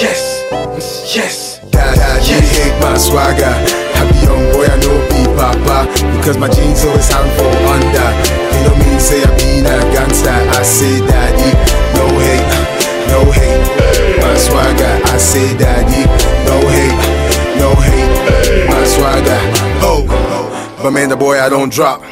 yes, 0.00 1.14
yes. 1.14 1.58
Daddy 1.70 2.46
hate 2.46 2.80
my 2.80 2.96
swagger. 2.96 3.54
Happy 3.94 4.18
young 4.24 4.44
boy, 4.52 4.66
I 4.66 4.76
know 4.80 4.96
be 5.10 5.26
papa. 5.36 5.86
Because 6.16 6.38
my 6.38 6.48
jeans 6.48 6.84
always 6.84 7.08
hang 7.10 7.28
for 7.36 7.50
under. 7.66 8.10
You 8.54 8.60
know 8.64 8.74
me 8.78 8.98
say 8.98 9.22
I 9.22 9.30
be 9.36 9.60
a 9.60 9.76
gangster. 9.92 10.30
I 10.30 10.62
say 10.62 11.00
daddy, 11.06 11.52
no 11.94 12.06
hate, 12.18 12.67
no 13.08 13.30
hate. 13.30 14.20
My 14.22 14.34
swagger, 14.36 15.00
I 15.04 15.16
say 15.18 15.56
daddy, 15.56 16.04
no 16.48 16.56
hate, 16.68 16.98
no 17.58 17.74
hate. 17.74 18.68
My 18.68 18.84
swagger, 18.84 19.40
oh. 19.82 20.04
But 20.82 20.92
man, 20.92 21.08
the 21.08 21.16
boy 21.16 21.40
I 21.40 21.48
don't 21.48 21.72
drop. 21.72 22.02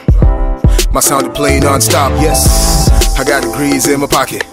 My 0.92 1.00
sound 1.00 1.34
play 1.34 1.60
non-stop. 1.60 2.12
Yes, 2.20 2.90
I 3.18 3.24
got 3.24 3.42
degrees 3.42 3.86
in 3.88 4.00
my 4.00 4.06
pocket. 4.06 4.44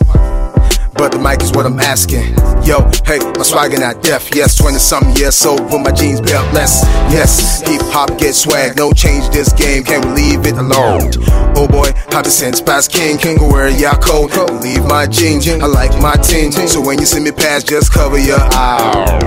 But 0.95 1.11
the 1.11 1.19
mic 1.19 1.41
is 1.41 1.51
what 1.51 1.65
I'm 1.65 1.79
asking. 1.79 2.33
Yo, 2.63 2.79
hey, 3.05 3.19
my 3.35 3.43
swagger 3.43 3.77
not 3.79 4.01
deaf. 4.03 4.33
Yes, 4.33 4.57
20 4.57 4.77
something 4.77 5.15
years 5.15 5.45
old 5.45 5.61
with 5.65 5.81
my 5.81 5.91
jeans 5.91 6.21
belt 6.21 6.51
less. 6.53 6.83
Yes, 7.11 7.61
hip 7.61 7.81
hop 7.91 8.17
get 8.17 8.33
swag. 8.33 8.77
No 8.77 8.91
change 8.93 9.29
this 9.29 9.51
game. 9.51 9.83
Can't 9.83 10.13
leave 10.15 10.45
it 10.45 10.57
alone? 10.57 11.11
Oh 11.55 11.67
boy, 11.67 11.91
Papa 12.09 12.29
since 12.29 12.61
past 12.61 12.91
king. 12.91 13.17
King 13.17 13.37
go 13.37 13.51
where 13.51 13.69
y'all 13.69 13.99
cold. 13.99 14.31
Leave 14.61 14.85
my 14.85 15.07
jeans. 15.07 15.47
I 15.47 15.65
like 15.65 15.91
my 16.01 16.15
team. 16.15 16.51
So 16.51 16.79
when 16.81 16.99
you 16.99 17.05
see 17.05 17.19
me 17.19 17.31
pass, 17.31 17.63
just 17.63 17.91
cover 17.91 18.17
your 18.17 18.39
eye. 18.39 19.19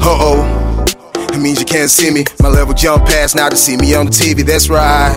Uh 0.00 0.18
oh. 0.20 0.55
It 1.36 1.42
means 1.42 1.60
you 1.60 1.66
can't 1.66 1.90
see 1.90 2.10
me. 2.10 2.24
My 2.40 2.48
level 2.48 2.72
jump 2.72 3.04
past 3.04 3.36
now 3.36 3.50
to 3.50 3.56
see 3.56 3.76
me 3.76 3.92
on 3.92 4.06
the 4.06 4.10
TV. 4.10 4.40
That's 4.40 4.70
right. 4.72 5.12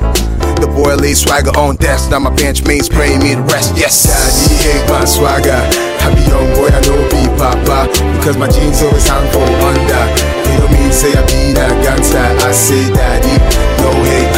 The 0.59 0.67
boy 0.67 0.99
laid 0.99 1.15
swagger 1.15 1.55
on 1.55 1.77
desk. 1.77 2.11
Now 2.11 2.19
my 2.19 2.35
bench 2.35 2.59
main 2.67 2.83
spraying 2.83 3.23
me 3.23 3.39
the 3.39 3.41
rest. 3.47 3.71
Yes, 3.79 4.03
daddy 4.03 4.51
hate 4.59 4.83
my 4.91 5.07
swagger. 5.07 5.55
Happy 6.03 6.19
young 6.27 6.51
boy, 6.59 6.75
I 6.75 6.83
know 6.83 6.99
be 7.07 7.23
papa. 7.39 7.87
Because 8.19 8.35
my 8.35 8.51
jeans 8.51 8.83
always 8.83 9.07
hang 9.07 9.31
for 9.31 9.47
under. 9.47 10.03
You 10.43 10.59
know 10.59 10.67
me 10.75 10.91
say 10.91 11.15
I 11.15 11.23
be 11.23 11.55
that 11.55 11.71
gangster. 11.87 12.19
I 12.19 12.51
say 12.51 12.91
daddy, 12.91 13.39
no 13.79 13.95
hate, 14.03 14.35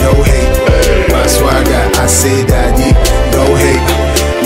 no 0.00 0.16
hate. 0.24 1.12
My 1.12 1.28
swagger, 1.28 1.84
I 2.00 2.06
say 2.08 2.40
daddy, 2.48 2.96
no 3.36 3.44
hate, 3.52 3.84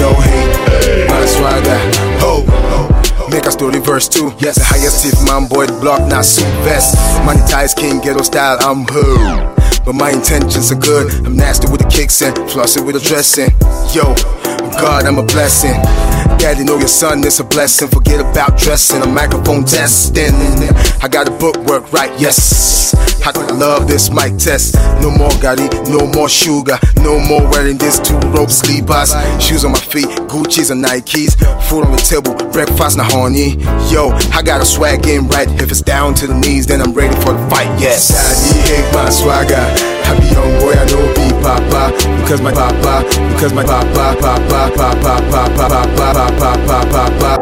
no 0.02 0.10
hate. 0.18 1.06
My 1.06 1.26
swagger. 1.30 2.11
Make 3.32 3.46
a 3.46 3.50
story 3.50 3.80
verse 3.80 4.08
2. 4.10 4.34
Yes, 4.40 4.56
the 4.58 4.64
highest 4.64 5.02
tip 5.02 5.16
man 5.24 5.48
boy 5.48 5.66
block, 5.80 6.06
not 6.06 6.26
suit 6.26 6.44
vest. 6.68 6.96
Monetize 7.24 7.74
king 7.74 7.98
ghetto 7.98 8.22
style, 8.22 8.58
I'm 8.60 8.84
who. 8.84 9.16
But 9.86 9.94
my 9.94 10.10
intentions 10.10 10.70
are 10.70 10.78
good. 10.78 11.10
I'm 11.24 11.34
nasty 11.34 11.66
with 11.72 11.80
the 11.80 11.88
kicks 11.88 12.20
and 12.20 12.36
flossy 12.50 12.82
with 12.82 12.94
the 12.94 13.00
dressing. 13.00 13.48
Yo, 13.96 14.12
God, 14.80 15.04
I'm 15.06 15.18
a 15.18 15.22
blessing. 15.22 15.72
Daddy, 16.38 16.64
know 16.64 16.78
your 16.78 16.88
son 16.88 17.24
is 17.24 17.38
a 17.40 17.44
blessing. 17.44 17.88
Forget 17.88 18.20
about 18.20 18.58
dressing, 18.58 19.02
a 19.02 19.06
microphone 19.06 19.64
testing. 19.64 20.34
I 21.02 21.08
got 21.08 21.28
a 21.28 21.30
bookwork 21.30 21.92
right, 21.92 22.10
yes. 22.18 22.94
I 23.24 23.30
love 23.52 23.86
this 23.86 24.10
mic 24.10 24.36
test. 24.38 24.74
No 25.00 25.10
more 25.10 25.30
Gotti, 25.38 25.68
no 25.88 26.06
more 26.08 26.28
sugar, 26.28 26.78
no 26.96 27.20
more 27.20 27.48
wearing 27.50 27.78
this 27.78 28.00
two 28.00 28.18
rope 28.30 28.50
sleepers. 28.50 29.14
Shoes 29.40 29.64
on 29.64 29.72
my 29.72 29.78
feet, 29.78 30.08
Gucci's 30.26 30.70
and 30.70 30.84
Nikes. 30.84 31.38
Food 31.68 31.84
on 31.86 31.92
the 31.92 31.98
table, 31.98 32.34
breakfast 32.50 32.96
na 32.96 33.04
honey. 33.04 33.62
Yo, 33.92 34.10
I 34.34 34.42
got 34.42 34.60
a 34.60 34.64
swag 34.64 35.02
game 35.02 35.28
right. 35.28 35.48
If 35.60 35.70
it's 35.70 35.82
down 35.82 36.14
to 36.14 36.26
the 36.26 36.34
knees, 36.34 36.66
then 36.66 36.80
I'm 36.80 36.92
ready 36.92 37.14
for 37.22 37.32
the 37.32 37.48
fight. 37.48 37.70
Yes. 37.80 38.08
Daddy 38.10 38.82
hate 38.82 38.94
my 38.94 39.08
swagger. 39.10 39.54
Happy 40.02 40.26
young 40.34 40.58
boy, 40.58 40.72
I 40.72 40.84
know 40.90 41.06
be 41.14 41.31
papa. 41.42 41.92
Because 42.22 42.40
my 42.40 42.52
papa, 42.52 43.04
because 43.34 43.52
my 43.52 43.64
papa, 43.64 44.14
papa, 44.20 44.70
papa, 44.76 45.14
papa, 45.30 45.50
papa, 45.56 45.80
papa, 45.96 46.28
papa, 46.38 46.86
papa. 46.90 47.38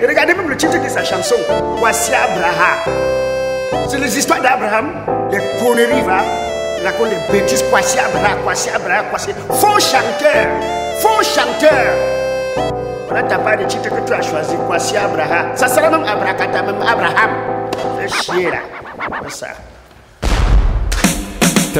Regardez 0.00 0.34
même 0.34 0.48
le 0.48 0.56
titre 0.56 0.82
de 0.82 0.88
sa 0.88 1.04
chanson. 1.04 1.36
Voici 1.78 2.12
Abraham. 2.14 2.78
C'est 3.88 3.98
les 3.98 4.16
histoires 4.16 4.40
d'Abraham, 4.40 4.92
les 5.30 5.38
conneries, 5.58 6.02
va. 6.02 6.22
Il 6.78 6.84
raconte 6.86 7.08
les 7.10 7.40
bêtises. 7.40 7.64
Voici 7.70 7.98
Abraham, 7.98 8.38
voici 8.44 8.70
Abraham, 8.70 9.06
voici. 9.10 9.32
Faux 9.48 9.78
chanteur, 9.80 10.46
faux 11.00 11.22
chanteur. 11.22 11.94
Voilà 13.06 13.22
ta 13.22 13.38
part 13.38 13.56
de 13.58 13.64
titre 13.64 13.88
que 13.88 14.00
tu 14.06 14.12
as 14.12 14.22
choisi. 14.22 14.56
Voici 14.66 14.96
Abraham. 14.96 15.56
Ça 15.56 15.68
sera 15.68 15.90
même 15.90 16.04
Abracata, 16.04 16.62
même 16.62 16.82
Abraham. 16.82 17.30
Fais 17.98 18.08
chier 18.08 18.50
là. 18.50 18.58
C'est 19.24 19.34
ça. 19.34 19.48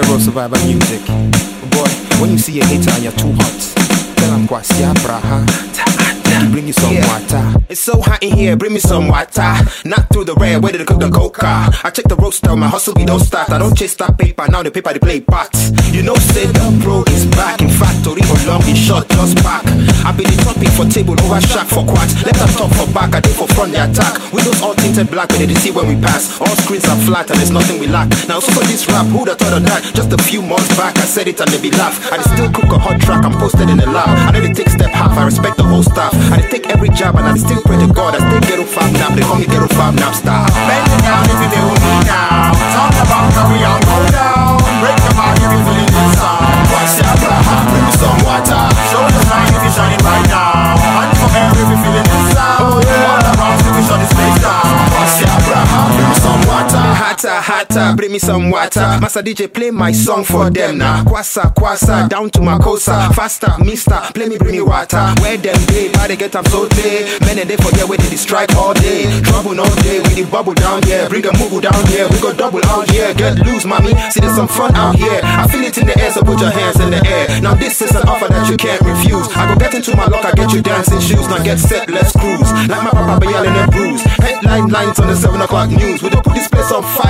Terror 0.01 0.21
Survivor 0.21 0.59
Music. 0.65 1.05
Boy, 1.73 1.91
when 2.21 2.31
you 2.31 2.39
see 2.39 2.61
a 2.61 2.65
hater 2.67 2.93
on 2.93 3.03
your 3.03 3.11
two 3.15 3.33
hearts, 3.33 3.75
tell 4.15 4.33
him 4.33 4.47
ya 4.79 4.95
Braha. 4.95 6.28
Bring 6.47 6.69
you 6.69 6.73
some 6.73 6.95
water. 6.95 7.59
It's 7.69 7.81
so 7.81 8.01
hot 8.01 8.23
in 8.23 8.33
here, 8.33 8.57
bring 8.57 8.73
me 8.73 8.79
some 8.79 9.09
water. 9.09 9.55
Not 9.85 10.09
through 10.13 10.25
the 10.25 10.35
red, 10.35 10.63
where 10.63 10.73
did 10.73 10.81
they 10.81 10.85
cook 10.85 11.01
the 11.01 11.11
coca? 11.11 11.69
I 11.85 11.91
check 11.91 12.07
the 12.07 12.17
roaster, 12.17 12.55
my 12.55 12.69
hustle 12.69 12.95
we 12.95 13.05
don't 13.05 13.21
start. 13.21 13.51
I 13.51 13.59
don't 13.59 13.77
chase 13.77 13.95
that 13.97 14.17
paper, 14.17 14.47
now 14.49 14.63
the 14.63 14.71
paper 14.71 14.93
they 14.93 14.99
play 14.99 15.21
parts. 15.21 15.71
You 15.93 16.03
know, 16.03 16.15
say 16.15 16.47
the 16.47 16.81
pro 16.83 17.03
is 17.13 17.27
back. 17.35 17.61
In 17.61 17.69
factory 17.69 18.23
or 18.31 18.39
long, 18.47 18.63
in 18.71 18.77
short, 18.77 19.09
just 19.11 19.37
back. 19.43 19.67
I 20.07 20.15
be 20.17 20.25
the 20.25 20.39
topic 20.41 20.71
for 20.73 20.87
table, 20.87 21.19
over 21.21 21.41
shack 21.43 21.67
for 21.67 21.85
quads. 21.85 22.15
Let 22.25 22.39
them 22.39 22.49
talk 22.55 22.71
for 22.73 22.87
back, 22.95 23.15
I 23.15 23.21
did 23.21 23.35
for 23.35 23.49
front, 23.49 23.73
the 23.73 23.85
attack. 23.85 24.17
Windows 24.33 24.63
all 24.63 24.75
tinted 24.75 25.11
black, 25.11 25.29
but 25.29 25.43
they 25.43 25.59
see 25.59 25.71
when 25.71 25.89
we 25.89 26.01
pass. 26.01 26.41
All 26.41 26.55
screens 26.63 26.87
are 26.87 26.97
flat 27.03 27.29
and 27.31 27.39
there's 27.39 27.51
nothing 27.51 27.79
we 27.83 27.89
lack. 27.89 28.09
Now, 28.31 28.39
so 28.39 28.55
for 28.55 28.65
this 28.65 28.87
rap, 28.89 29.07
who'd 29.11 29.29
have 29.29 29.39
thought 29.39 29.59
of 29.59 29.63
that? 29.67 29.83
Just 29.93 30.15
a 30.15 30.21
few 30.23 30.41
months 30.41 30.71
back, 30.79 30.97
I 30.97 31.05
said 31.05 31.29
it 31.29 31.41
and 31.41 31.51
they 31.51 31.61
be 31.61 31.75
laugh. 31.77 31.99
I 32.13 32.23
still 32.23 32.49
cook 32.51 32.71
a 32.73 32.79
hot 32.79 33.01
track, 33.03 33.25
I'm 33.25 33.35
posted 33.37 33.69
in 33.69 33.77
the 33.77 33.91
lab. 33.91 34.09
I 34.09 34.31
know 34.33 34.41
they 34.41 34.55
take 34.55 34.71
step 34.71 34.91
half, 34.91 35.13
I 35.19 35.25
respect 35.27 35.57
the 35.59 35.65
whole 35.65 35.83
staff. 35.83 36.15
I 36.33 36.37
dey 36.41 36.49
take 36.49 36.67
every 36.71 36.89
job 36.91 37.17
and 37.17 37.27
I 37.27 37.33
dey 37.35 37.41
still 37.41 37.63
pray 37.63 37.79
to 37.79 37.89
God. 37.93 38.15
I 38.15 38.19
still 38.21 38.41
get 38.41 38.69
fab 38.69 38.93
nap, 38.95 39.15
they 39.17 39.23
call 39.23 39.39
me 39.39 39.47
ghetto 39.47 39.69
fab 39.75 39.95
nap 39.95 40.15
star. 40.15 40.45
Bend 40.69 40.87
it 40.93 41.01
down 41.03 41.25
if 41.29 41.39
you 41.41 41.49
do 41.55 41.63
me 41.65 41.95
now. 42.05 42.53
Talk 42.77 42.95
about 43.05 43.29
how 43.33 43.47
we 43.53 43.59
all 43.65 43.81
go 43.81 43.97
down. 44.13 44.59
Break 44.83 44.99
your 45.03 45.15
heart 45.19 45.37
if 45.41 45.49
you 45.51 45.61
feeling 45.67 45.91
this 45.91 46.13
song. 46.21 46.45
What's 46.73 46.95
your 47.01 47.09
Abraham? 47.09 47.65
Bring 47.73 47.85
me 47.89 47.93
some 47.99 48.19
water. 48.23 48.63
Hotter, 57.19 57.43
hotter, 57.43 57.97
bring 57.97 58.13
me 58.13 58.21
some 58.21 58.49
water. 58.49 58.79
Master 59.03 59.23
DJ, 59.23 59.53
play 59.53 59.73
my 59.73 59.91
song 59.91 60.23
for 60.23 60.51
them 60.51 60.79
now. 60.79 61.03
Kwasa, 61.03 61.53
kwasa, 61.53 62.09
down 62.09 62.31
to 62.31 62.41
my 62.41 62.57
Makosa. 62.57 63.13
Faster, 63.13 63.59
mister, 63.59 63.99
play 64.15 64.29
me, 64.29 64.39
bring 64.39 64.55
me 64.55 64.61
water. 64.61 65.03
Where 65.19 65.37
them 65.37 65.59
day, 65.67 65.91
why 65.99 66.07
they 66.07 66.15
get 66.15 66.37
up 66.37 66.47
so 66.47 66.69
day? 66.69 67.19
Men 67.27 67.41
and 67.41 67.51
they 67.51 67.57
forget 67.57 67.89
where 67.89 67.99
they 67.99 68.15
strike 68.15 68.55
all 68.55 68.73
day. 68.73 69.11
Trouble 69.27 69.59
all 69.59 69.75
day, 69.83 69.99
we 69.99 70.23
the 70.23 70.31
bubble 70.31 70.55
down 70.55 70.81
here. 70.85 71.09
Bring 71.09 71.27
a 71.27 71.35
move 71.43 71.61
down 71.61 71.83
here, 71.91 72.07
we 72.07 72.21
go 72.23 72.33
double 72.33 72.65
out 72.67 72.89
here. 72.89 73.13
Get 73.15 73.35
loose, 73.45 73.65
mommy, 73.67 73.99
see 74.15 74.21
there's 74.21 74.37
some 74.37 74.47
fun 74.47 74.77
out 74.77 74.95
here. 74.95 75.19
I 75.25 75.49
feel 75.49 75.65
it 75.67 75.77
in 75.77 75.89
the 75.89 75.99
air, 75.99 76.13
so 76.13 76.23
put 76.23 76.39
your 76.39 76.55
hands 76.55 76.79
in 76.79 76.91
the 76.91 77.03
air. 77.03 77.43
Now 77.43 77.55
this 77.55 77.83
is 77.83 77.91
an 77.99 78.07
offer 78.07 78.29
that 78.29 78.49
you 78.49 78.57
can't 78.57 78.81
refuse. 78.83 79.27
I 79.35 79.53
go 79.53 79.59
get 79.59 79.75
into 79.75 79.97
my 79.97 80.07
locker, 80.07 80.31
get 80.37 80.53
you 80.53 80.63
dancing 80.63 81.01
shoes. 81.01 81.27
Now 81.27 81.43
get 81.43 81.59
set, 81.59 81.91
let's 81.91 82.15
cruise. 82.15 82.47
Like 82.71 82.87
my 82.87 82.95
papa 82.95 83.27
yelling 83.27 83.59
and 83.59 83.73
bruise. 83.73 84.07
Headline 84.23 84.69
lines 84.69 85.01
on 85.01 85.09
the 85.09 85.17
7 85.17 85.41
o'clock 85.41 85.71
news. 85.71 86.01
We 86.01 86.11
don't 86.11 86.23
put 86.23 86.35
this 86.35 86.47
place 86.47 86.71
on 86.71 86.85
fire. 86.85 87.08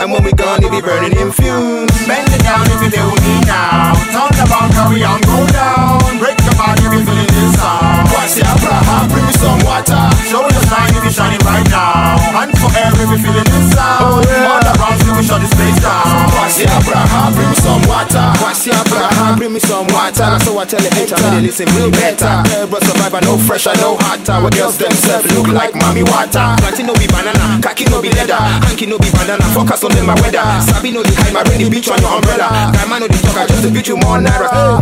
And 0.00 0.12
when 0.12 0.22
we 0.22 0.32
gone, 0.32 0.62
it 0.62 0.70
be 0.70 0.80
burning 0.80 1.12
in 1.18 1.32
fumes. 1.32 1.92
Bend 2.06 2.30
it 2.32 2.42
down 2.42 2.64
if 2.70 2.80
you 2.80 2.90
do 2.90 3.04
me 3.20 3.40
now. 3.44 3.92
About 4.40 4.72
how 4.72 4.88
we 4.88 5.04
all 5.04 5.20
go 5.20 5.44
down. 5.52 6.00
Break 6.16 6.40
your 6.40 6.56
body 6.56 6.80
if 6.80 6.92
you 6.96 7.04
feeling 7.04 7.28
this 7.28 7.60
song. 7.60 8.08
Kwasi 8.08 8.40
Abraham, 8.40 9.04
bring 9.12 9.26
me 9.26 9.32
some 9.36 9.60
water. 9.68 10.00
Show 10.24 10.40
the 10.48 10.62
sign 10.64 10.88
if 10.96 11.04
you're 11.04 11.12
shining 11.12 11.42
right 11.44 11.68
now. 11.68 12.16
And 12.40 12.56
for 12.56 12.72
air 12.72 12.88
if 12.88 13.04
you're 13.04 13.20
feeling 13.20 13.44
this 13.44 13.76
sound. 13.76 14.00
Oh, 14.00 14.24
yeah. 14.24 14.48
All 14.48 14.64
around 14.64 15.09
we 15.20 15.26
shut 15.28 15.40
this 15.40 15.52
place 15.52 15.76
down. 15.84 16.32
Kwasi 16.32 16.64
Abraham, 16.64 17.36
bring 17.36 17.50
me 17.52 17.56
some 17.60 17.84
water. 17.84 18.24
Kwasi 18.40 18.72
Abraham, 18.72 19.36
bring 19.36 19.52
me 19.52 19.60
some 19.60 19.86
water. 19.92 20.40
So 20.40 20.56
I 20.56 20.64
tell 20.64 20.80
the 20.80 20.88
hater, 20.96 21.20
they 21.20 21.44
listen 21.44 21.68
real 21.76 21.92
better. 21.92 22.40
But 22.72 22.80
survivor, 22.88 23.20
no 23.28 23.36
fresher, 23.36 23.76
no 23.76 24.00
hotter. 24.00 24.40
What 24.40 24.56
girls 24.56 24.80
themselves 24.80 25.28
look 25.36 25.48
like 25.52 25.76
mommy 25.76 26.02
water. 26.02 26.56
Planting 26.64 26.88
no 26.88 26.94
be 26.96 27.06
banana, 27.12 27.60
khaki 27.60 27.84
no 27.92 28.00
be 28.00 28.08
leather, 28.16 28.40
hanky 28.64 28.86
no 28.88 28.96
be 28.96 29.12
banana. 29.12 29.44
Focus 29.52 29.84
on 29.84 29.92
them 29.92 30.08
my 30.08 30.16
weather. 30.24 30.40
Sabi 30.64 30.90
no 30.90 31.04
the 31.04 31.12
hide 31.20 31.36
my 31.36 31.44
rainy 31.44 31.68
beach 31.68 31.88
on 31.92 32.00
your 32.00 32.16
umbrella. 32.16 32.72
Guy 32.72 32.86
man 32.88 33.04
no 33.04 33.06
the 33.06 33.18
talk, 33.20 33.36
I 33.36 33.46
just 33.46 33.62
to 33.62 33.70
beat 33.70 33.88
you 33.88 34.00
more 34.00 34.16
naira. 34.16 34.80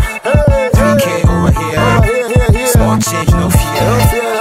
3K 0.79 1.27
over 1.27 1.51
here, 1.59 2.67
small 2.71 2.95
change, 3.03 3.35
no 3.35 3.51
fear. 3.51 4.39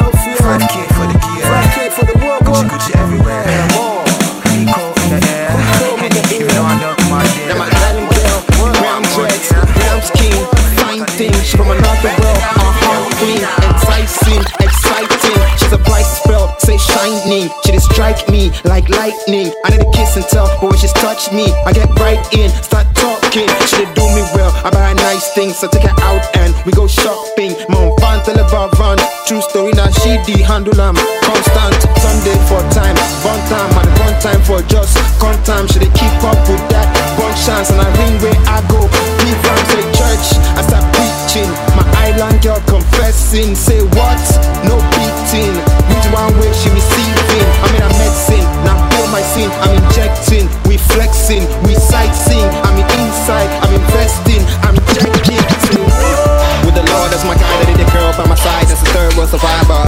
5K 0.48 0.78
for 0.96 1.06
the 1.12 1.18
gear, 1.20 1.44
5K 1.44 1.92
for 1.92 2.06
the 2.06 2.16
world, 2.24 2.42
Gucci 2.46 2.70
Gucci 2.70 2.96
everywhere. 2.96 3.67
Like 18.66 18.90
lightning. 18.90 19.52
I 19.66 19.72
need 19.72 19.82
a 19.82 19.92
kiss 19.92 20.16
and 20.16 20.26
tell, 20.28 20.48
when 20.62 20.78
she's 20.78 20.94
touch 20.94 21.32
me, 21.32 21.52
I 21.66 21.74
get 21.74 21.90
right 22.00 22.22
in, 22.34 22.50
start 22.64 22.88
talking. 22.96 23.48
She 23.68 23.84
do 23.94 24.06
me 24.16 24.24
well, 24.36 24.52
I 24.64 24.70
buy 24.72 24.94
nice 24.94 25.34
things, 25.34 25.58
so 25.58 25.68
take 25.68 25.84
her 25.84 25.96
out 26.04 26.24
and 26.38 26.54
we 26.66 26.72
go 26.72 26.88
shopping. 26.88 27.54
Mom, 27.70 27.96
fan, 28.00 28.24
tell 28.24 28.40
about 28.40 28.76
van. 28.78 28.98
True 29.28 29.42
story, 29.42 29.74
now 29.74 29.90
she 29.92 30.18
the 30.24 30.44
handle 30.44 30.80
am 30.80 30.96
constant. 31.24 31.76
Sunday 32.00 32.38
for 32.48 32.62
time, 32.72 32.96
one 33.26 33.42
time, 33.52 33.72
and 33.84 33.92
one 34.00 34.18
time 34.22 34.42
for 34.44 34.62
just 34.72 34.96
con 35.20 35.36
time. 35.44 35.68
Should 35.68 35.84
they 35.84 35.94
keep 35.98 36.16
up 36.24 36.40
with 36.48 36.64
that? 36.72 36.88
One 37.20 37.36
chance, 37.44 37.70
and 37.72 37.82
I 37.82 37.90
ring 38.00 38.16
where 38.24 38.40
I 38.48 38.64
go. 38.72 38.80
Leave 39.24 39.40
from 39.44 39.60
say 39.72 39.84
church, 39.92 40.28
I 40.56 40.62
start 40.64 40.86
preaching. 40.96 41.50
My 41.76 41.86
island 42.08 42.42
girl 42.42 42.62
confessing, 42.68 43.56
say 43.56 43.84
what? 43.84 44.22
No 44.64 44.80
beating. 44.96 45.67
Scene. 49.38 49.52
I'm 49.62 49.78
injecting, 49.78 50.46
we 50.66 50.78
flexing, 50.78 51.46
we 51.66 51.78
sightseeing. 51.78 52.50
I'm 52.66 52.76
in 52.82 52.88
inside, 52.98 53.50
I'm 53.62 53.74
investing, 53.74 54.42
I'm 54.66 54.78
checking. 54.98 55.42
With 56.66 56.76
the 56.76 56.86
Lord 56.92 57.14
as 57.14 57.24
my 57.24 57.38
guide, 57.38 57.62
I 57.62 57.66
did 57.70 57.78
the 57.78 57.90
girl 57.94 58.12
by 58.18 58.26
my 58.26 58.36
side. 58.36 58.66
That's 58.68 58.82
the 58.82 58.90
third 58.98 59.14
world 59.16 59.30
survivor. 59.30 59.82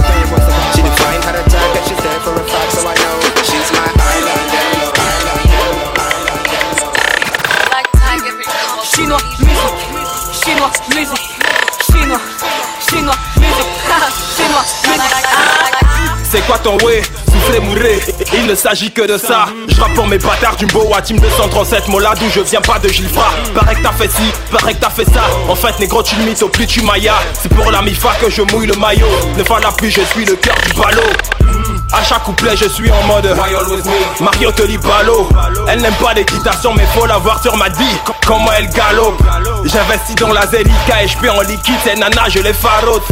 She 0.74 0.82
defined 0.82 1.22
how 1.26 1.34
to 1.34 1.42
tag 1.50 1.70
she's 1.86 1.98
there 2.02 2.20
for 2.22 2.34
a 2.38 2.44
fact, 2.46 2.72
so 2.78 2.86
I 2.86 2.94
know 2.94 3.16
she's 3.42 3.68
my 3.74 3.86
island. 4.14 4.38
Chinois 8.90 9.22
music, 9.40 9.74
chinois 10.42 10.72
music, 10.94 11.22
chinois, 11.88 12.22
chinois 12.86 13.18
music, 13.40 13.68
chinois 14.36 14.66
music. 14.86 15.20
C'est 16.30 16.46
quoi 16.46 16.58
ton 16.58 16.76
way 16.84 17.02
Il 18.34 18.46
ne 18.46 18.54
s'agit 18.54 18.90
que 18.90 19.02
de 19.02 19.16
ça. 19.16 19.46
Je 19.68 19.94
pour 19.94 20.06
mes 20.06 20.18
bâtards 20.18 20.56
du 20.56 20.66
Boa 20.66 21.00
Team 21.02 21.18
237 21.20 21.88
Mola 21.88 22.14
d'où 22.18 22.28
je 22.30 22.40
viens 22.40 22.60
pas 22.60 22.78
de 22.78 22.88
Gilfra. 22.88 23.30
Paraît 23.54 23.74
que 23.76 23.82
t'as 23.82 23.92
fait 23.92 24.10
ci, 24.10 24.32
paraît 24.50 24.74
que 24.74 24.80
t'as 24.80 24.90
fait 24.90 25.04
ça. 25.04 25.22
En 25.48 25.54
fait 25.54 25.78
négro 25.78 26.02
tu 26.02 26.16
le 26.16 26.44
au 26.44 26.48
plus 26.48 26.66
tu 26.66 26.82
maillas. 26.82 27.14
C'est 27.40 27.48
pour 27.48 27.70
la 27.70 27.82
mifa 27.82 28.10
que 28.20 28.30
je 28.30 28.42
mouille 28.42 28.66
le 28.66 28.74
maillot. 28.74 29.06
Ne 29.36 29.42
va 29.42 29.60
la 29.60 29.70
pluie 29.70 29.90
je 29.90 30.02
suis 30.02 30.24
le 30.24 30.36
cœur 30.36 30.56
du 30.66 30.72
ballot. 30.80 31.02
À 31.92 32.02
chaque 32.04 32.22
couplet 32.22 32.56
je 32.56 32.68
suis 32.68 32.90
en 32.90 33.02
mode 33.04 33.26
Mario 34.20 34.52
ballot 34.78 35.28
Elle 35.68 35.80
n'aime 35.80 35.94
pas 35.94 36.14
l'équitation 36.14 36.72
mais 36.76 36.86
faut 36.94 37.06
la 37.06 37.18
voir 37.18 37.42
sur 37.42 37.56
ma 37.56 37.68
vie 37.68 37.96
Comment 38.26 38.52
elle 38.52 38.68
galope? 38.70 39.20
J'investis 39.64 40.14
dans 40.16 40.32
la 40.32 40.46
Zelica 40.46 41.02
et 41.02 41.08
je 41.08 41.28
en 41.28 41.40
liquide 41.42 41.74
Ces 41.84 41.94
nanas 41.94 42.28
je 42.28 42.40
les 42.40 42.52
farote. 42.52 43.02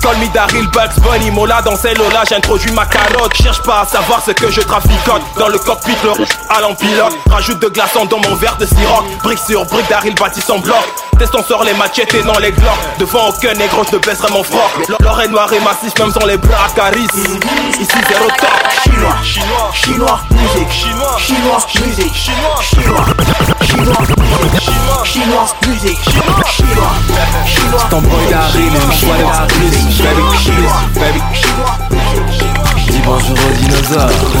Call 0.00 0.16
me 0.18 0.32
Daryl 0.32 0.66
Bugs 0.68 1.00
Bunny 1.00 1.30
Mola 1.30 1.62
dans 1.62 1.76
ces 1.76 1.94
lola 1.94 2.24
j'introduis 2.28 2.72
ma 2.72 2.86
carotte. 2.86 3.34
Cherche 3.34 3.62
pas 3.62 3.80
à 3.80 3.86
savoir 3.86 4.22
ce 4.24 4.32
que 4.32 4.50
je 4.50 4.60
traficote. 4.60 5.22
Dans 5.38 5.48
le 5.48 5.58
cockpit 5.58 5.96
le 6.02 6.12
à 6.48 6.60
l'empilote. 6.60 7.16
Rajoute 7.30 7.60
de 7.60 7.68
glaçons 7.68 8.04
dans 8.06 8.18
mon 8.18 8.34
verre 8.36 8.56
de 8.56 8.66
sirop 8.66 9.04
Brique 9.22 9.38
sur 9.38 9.64
brique 9.66 9.88
Daryl 9.88 10.14
bâtit 10.14 10.40
son 10.40 10.58
bloc. 10.58 10.82
Testons 11.18 11.44
sur 11.44 11.62
les 11.64 11.74
machettes 11.74 12.14
et 12.14 12.22
non 12.22 12.38
les 12.40 12.52
glocks. 12.52 12.98
Devant 12.98 13.28
aucun 13.28 13.54
négro 13.54 13.84
je 13.88 13.96
ne 13.96 14.00
baisserai 14.00 14.32
mon 14.32 14.42
froc. 14.42 14.70
L'or 15.00 15.20
est 15.20 15.28
noir 15.28 15.52
et 15.52 15.60
massif 15.60 15.92
même 15.98 16.10
sans 16.10 16.26
les 16.26 16.36
bras 16.36 16.68
caris. 16.74 17.06
Ici 17.80 17.96
zéro 18.08 18.28
top. 18.38 18.48
Chinois, 18.82 19.16
chinois, 19.22 19.70
chinois, 19.72 20.20
musique, 20.30 20.72
chinois, 20.72 21.16
chinois, 21.18 21.58
musique, 21.86 22.14
chinois, 22.14 22.60
chinois, 22.62 23.04
chinois, 25.04 25.46
musique, 25.66 25.91
chinois, 26.00 26.44
chinois. 26.46 27.88
Ton 27.90 28.00
boy 28.00 28.26
de 28.26 28.34
plus 29.48 29.70
Baby, 30.02 30.22
baby 30.94 31.20
Dis 32.88 33.00
bonjour 33.04 33.36
aux 33.36 33.54
dinosaures, 33.56 34.10
aux 34.10 34.36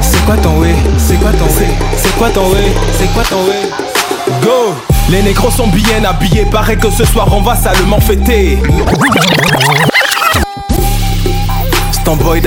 C'est 0.00 0.24
quoi 0.24 0.36
ton 0.36 0.58
way 0.58 0.74
C'est 0.98 1.16
quoi 1.16 1.30
ton 1.32 1.44
way 1.46 1.68
C'est 1.96 2.16
quoi 2.16 2.30
ton 2.30 2.48
way 2.50 2.72
C'est 2.98 3.12
quoi 3.12 3.22
ton 3.24 3.44
way 3.44 3.70
Go 4.42 4.74
Les 5.08 5.22
négros 5.22 5.50
sont 5.50 5.68
bien 5.68 6.04
habillés 6.04 6.46
Paraît 6.46 6.76
que 6.76 6.90
ce 6.90 7.04
soir 7.04 7.28
on 7.32 7.42
va 7.42 7.54
salement 7.56 8.00
fêter 8.00 8.58
C'est 11.92 12.04
ton 12.04 12.16
boy 12.16 12.40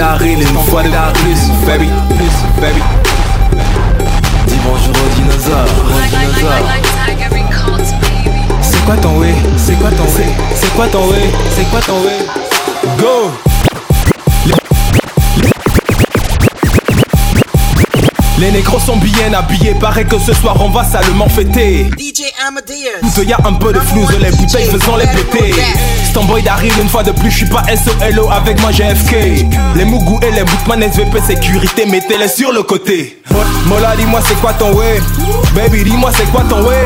fois 0.64 0.84
de 0.84 0.90
plus 0.90 1.50
Baby, 1.66 1.90
baby 2.60 2.82
bonjour 4.66 4.94
aux 4.94 5.16
dinosaures, 5.16 5.66
aux 5.86 6.10
dinosaures 6.10 6.70
C'est 8.62 8.86
quoi 8.86 8.98
ton 8.98 9.20
way? 9.20 9.34
C'est 9.58 9.76
quoi 9.76 9.90
ton 9.92 10.04
way? 10.04 10.28
C'est 10.56 10.74
quoi 10.76 10.88
ton 10.88 11.08
way? 11.10 11.30
C'est 11.56 11.70
quoi 11.70 11.80
ton 11.82 12.00
way? 12.02 12.26
Go 13.00 13.32
Les 18.38 18.52
négros 18.52 18.80
sont 18.80 18.98
bien 18.98 19.34
habillés, 19.34 19.76
paraît 19.76 20.04
que 20.04 20.20
ce 20.20 20.34
soir 20.34 20.58
on 20.60 20.70
va 20.70 20.84
salement 20.84 21.30
fêter. 21.30 21.90
DJ 21.98 22.24
Amadeus. 22.46 23.24
Y 23.24 23.32
a 23.32 23.38
un 23.46 23.54
peu 23.54 23.72
de 23.72 23.80
flou, 23.80 24.06
les 24.20 24.32
bouteilles 24.32 24.66
faisant 24.66 24.98
les 24.98 25.08
péter. 25.08 25.54
Stomboy 26.10 26.44
d'arrive 26.44 26.78
une 26.82 26.90
fois 26.90 27.04
de 27.04 27.12
plus, 27.12 27.32
je 27.32 27.38
suis 27.38 27.46
pas 27.46 27.64
SOLO 27.64 28.30
avec 28.30 28.60
moi 28.60 28.72
GFK. 28.72 29.46
Les 29.76 29.86
Mougou 29.86 30.20
et 30.22 30.32
les 30.32 30.44
Bootman 30.44 30.84
SVP 30.84 31.22
sécurité, 31.26 31.86
mettez-les 31.86 32.28
sur 32.28 32.52
le 32.52 32.64
côté. 32.64 33.22
Mo- 33.66 33.76
Mola, 33.76 33.96
dis-moi 33.96 34.20
c'est 34.26 34.36
quoi 34.42 34.54
ton 34.54 34.74
way? 34.74 35.02
Baby, 35.54 35.84
dis-moi 35.84 36.12
c'est 36.16 36.30
quoi 36.32 36.44
ton 36.50 36.64
way? 36.64 36.84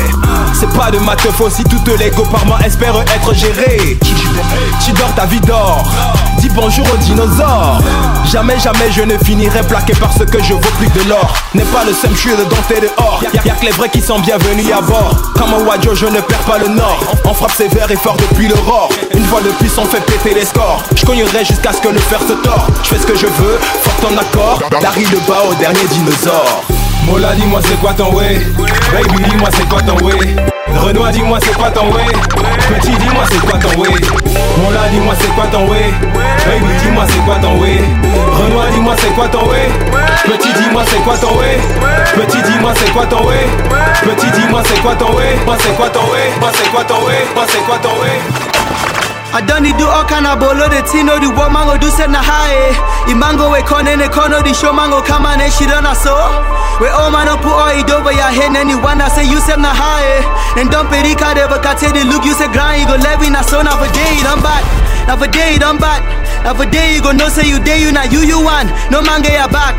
C'est 0.54 0.68
pas 0.76 0.90
de 0.90 0.98
ma 0.98 1.14
teuf 1.16 1.40
aussi, 1.40 1.62
toutes 1.64 1.88
les 1.98 2.10
go 2.10 2.22
par 2.24 2.44
mois 2.46 2.58
espèrent 2.64 3.00
être 3.02 3.34
gérées. 3.34 3.98
Tu 4.84 4.92
dors, 4.92 5.14
ta 5.14 5.26
vie 5.26 5.40
dort. 5.40 5.84
Bonjour 6.54 6.86
aux 6.92 6.96
dinosaures. 6.96 7.80
Jamais, 8.24 8.58
jamais 8.58 8.90
je 8.90 9.02
ne 9.02 9.16
finirai 9.18 9.60
plaqué 9.62 9.92
parce 10.00 10.24
que 10.24 10.42
je 10.42 10.54
vaux 10.54 10.60
plus 10.78 10.88
de 10.88 11.08
l'or. 11.08 11.32
N'est 11.54 11.64
pas 11.64 11.84
le 11.84 11.92
seul, 11.92 12.10
je 12.12 12.18
suis 12.18 12.30
dedans, 12.30 12.56
t'es 12.68 12.80
dehors. 12.80 13.20
Y'a, 13.22 13.42
y'a 13.44 13.54
que 13.54 13.64
les 13.66 13.72
vrais 13.72 13.88
qui 13.88 14.00
sont 14.00 14.18
bienvenus 14.18 14.66
à 14.72 14.80
bord. 14.80 15.14
Comme 15.34 15.54
un 15.54 15.64
Wadjo, 15.64 15.94
je 15.94 16.06
ne 16.06 16.20
perds 16.20 16.44
pas 16.44 16.58
le 16.58 16.68
nord. 16.68 17.00
On 17.24 17.34
frappe 17.34 17.52
sévère 17.52 17.90
et 17.90 17.96
fort 17.96 18.16
depuis 18.16 18.48
l'aurore. 18.48 18.90
Une 19.14 19.24
fois 19.24 19.40
de 19.40 19.50
plus, 19.50 19.70
on 19.78 19.84
fait 19.84 20.04
péter 20.04 20.34
les 20.34 20.44
scores. 20.44 20.82
Je 20.96 21.04
cognerai 21.04 21.44
jusqu'à 21.44 21.72
ce 21.72 21.80
que 21.80 21.88
le 21.88 21.98
fer 21.98 22.20
se 22.20 22.34
tord. 22.34 22.66
Je 22.82 22.88
fais 22.88 22.98
ce 22.98 23.06
que 23.06 23.16
je 23.16 23.26
veux, 23.26 23.58
fort 23.82 24.10
en 24.10 24.16
accord. 24.18 24.60
D'Harry 24.80 25.04
de 25.04 25.18
bas 25.28 25.42
au 25.48 25.54
dernier 25.54 25.84
dinosaure. 25.90 26.62
Mola, 27.10 27.34
dis-moi 27.34 27.60
c'est 27.64 27.80
quoi 27.80 27.92
ton 27.92 28.14
way 28.14 28.38
Baby, 28.92 29.24
dis-moi 29.28 29.48
c'est 29.52 29.68
quoi 29.68 29.82
ton 29.82 29.96
way 30.06 30.14
Renoir, 30.78 31.10
dis-moi 31.10 31.38
c'est 31.42 31.56
quoi 31.56 31.68
ton 31.70 31.92
way 31.92 32.04
Petit, 32.68 32.92
dis-moi 32.92 33.24
c'est 33.28 33.40
quoi 33.40 33.58
ton 33.58 33.80
way 33.80 33.90
Mola, 34.62 34.88
dis-moi 34.92 35.14
c'est 35.18 35.34
quoi 35.34 35.46
ton 35.50 35.68
way 35.68 35.90
Baby, 36.46 36.72
dis-moi 36.80 37.04
c'est 37.08 37.18
quoi 37.24 37.34
ton 37.42 37.58
way 37.60 37.80
Renoir, 38.32 38.66
dis-moi 38.72 38.94
c'est 38.96 39.12
quoi 39.14 39.26
ton 39.26 39.48
way 39.48 39.68
Petit, 40.24 40.52
dis-moi 40.62 40.84
c'est 40.86 41.02
quoi 41.02 41.16
ton 41.16 41.36
way 41.36 41.58
Petit, 42.14 42.42
dis-moi 42.42 42.72
c'est 42.76 42.92
quoi 42.92 43.06
ton 43.06 43.26
way 43.26 43.46
Petit, 44.04 44.30
dis-moi 44.30 44.62
c'est 44.64 44.80
quoi 44.80 44.94
ton 44.94 45.12
way 45.16 45.36
c'est 45.58 45.76
quoi 45.76 45.88
ton 45.90 46.06
way 46.12 46.30
c'est 46.54 46.70
quoi 46.70 46.84
ton 46.84 47.04
way 47.06 47.26
c'est 47.48 47.64
quoi 47.66 47.78
ton 47.78 47.90
way 48.00 48.59
I 49.30 49.38
done 49.46 49.62
it 49.62 49.78
do 49.78 49.86
all 49.86 50.02
kind 50.10 50.26
of 50.26 50.42
bolo 50.42 50.66
the 50.66 50.82
tino 50.90 51.14
the 51.22 51.30
what 51.30 51.54
mango 51.54 51.78
do 51.78 51.86
set 51.94 52.10
na 52.10 52.18
high. 52.18 52.74
I 53.06 53.14
mango 53.14 53.46
we 53.54 53.62
con 53.62 53.86
in 53.86 54.02
the 54.02 54.10
corner 54.10 54.42
the 54.42 54.50
show 54.50 54.74
mango 54.74 54.98
come 55.06 55.22
on 55.22 55.38
and 55.38 55.52
she 55.54 55.70
on 55.70 55.86
us 55.86 56.02
so 56.02 56.10
We 56.82 56.90
all 56.90 57.14
man 57.14 57.30
up 57.30 57.38
put 57.38 57.54
all 57.54 57.70
it 57.70 57.86
over 57.94 58.10
your 58.10 58.26
head 58.26 58.50
and 58.58 58.66
you 58.66 58.82
wanna 58.82 59.06
say 59.06 59.22
you 59.22 59.38
set 59.38 59.62
na 59.62 59.70
high. 59.70 60.26
And 60.58 60.66
don't 60.66 60.90
pay 60.90 61.06
Rika 61.06 61.30
de 61.38 61.46
bakate 61.46 61.94
the 61.94 62.02
look 62.10 62.26
you 62.26 62.34
say 62.34 62.50
grind 62.50 62.82
you 62.82 62.86
go 62.90 62.98
levy 62.98 63.30
na 63.30 63.46
so 63.46 63.62
now 63.62 63.78
for 63.78 63.86
day 63.94 64.18
done 64.26 64.42
bad. 64.42 64.66
Now 65.06 65.14
for 65.14 65.30
day 65.30 65.62
done 65.62 65.78
bad. 65.78 66.02
Now 66.42 66.58
for 66.58 66.66
day 66.66 66.98
you 66.98 67.00
go 67.02 67.14
no 67.14 67.30
say 67.30 67.46
you 67.46 67.62
day 67.62 67.78
you 67.78 67.94
not 67.94 68.10
you 68.10 68.26
you 68.26 68.42
want 68.42 68.66
No 68.90 68.98
man 69.04 69.22
get 69.22 69.38
your 69.38 69.48
back 69.52 69.78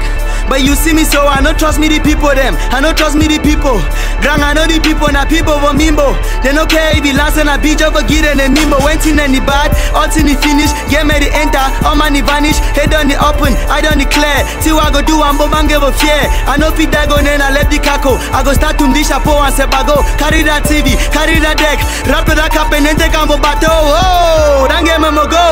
but 0.49 0.65
you 0.65 0.73
see 0.75 0.93
me 0.93 1.03
so 1.03 1.25
I 1.25 1.41
don't 1.41 1.57
trust 1.57 1.79
me 1.79 1.87
the 1.87 1.99
people 2.01 2.33
them. 2.33 2.57
I 2.73 2.81
don't 2.81 2.97
trust 2.97 3.17
me 3.17 3.27
the 3.29 3.39
people. 3.41 3.77
Grand 4.21 4.41
I 4.41 4.53
know 4.53 4.65
the 4.65 4.81
people 4.81 5.09
na 5.13 5.25
people 5.25 5.57
for 5.61 5.73
mimbo. 5.73 6.13
They 6.41 6.53
no 6.53 6.65
care 6.65 6.97
if 6.97 7.05
you 7.05 7.13
lance 7.13 7.37
and 7.37 7.49
I 7.49 7.57
beat 7.57 7.81
over 7.81 8.01
get 8.05 8.25
and 8.25 8.53
mimbo 8.53 8.81
Went 8.81 9.05
in 9.05 9.19
any 9.21 9.39
bad, 9.41 9.73
all 9.93 10.09
in 10.13 10.25
the 10.25 10.35
finish 10.41 10.73
Get 10.89 11.05
me 11.05 11.17
the 11.21 11.29
enter, 11.33 11.61
all 11.85 11.95
money 11.95 12.21
vanish. 12.21 12.57
Head 12.73 12.93
on 12.93 13.07
the 13.07 13.17
open, 13.17 13.53
I 13.69 13.81
don't 13.81 13.97
declare 13.97 14.41
what 14.73 14.89
I 14.89 14.91
go 14.91 15.01
do, 15.05 15.21
I'm 15.21 15.37
bomb 15.37 15.67
give 15.67 15.83
a 15.83 15.91
fear. 15.91 16.25
I 16.47 16.57
know 16.57 16.71
fit 16.71 16.91
that 16.91 17.09
go 17.09 17.21
then 17.21 17.41
I 17.41 17.53
left 17.53 17.69
the 17.69 17.77
kako 17.77 18.17
I 18.33 18.41
go 18.43 18.53
start 18.53 18.79
to 18.79 18.85
dish 18.93 19.09
chapeau 19.09 19.37
and 19.43 19.53
say 19.53 19.69
bago 19.69 20.01
Carry 20.17 20.43
that 20.43 20.65
TV, 20.65 20.97
carry 21.13 21.37
that 21.39 21.57
deck. 21.61 21.79
Rap 22.09 22.25
that 22.25 22.51
cap 22.51 22.71
and 22.73 22.85
then 22.85 22.97
take 22.97 23.13
on 23.13 23.27
bateau 23.27 23.69
Oh, 23.69 24.65
don't 24.69 24.85
get 24.85 24.99
me 24.99 25.11
mo 25.11 25.27
go. 25.27 25.45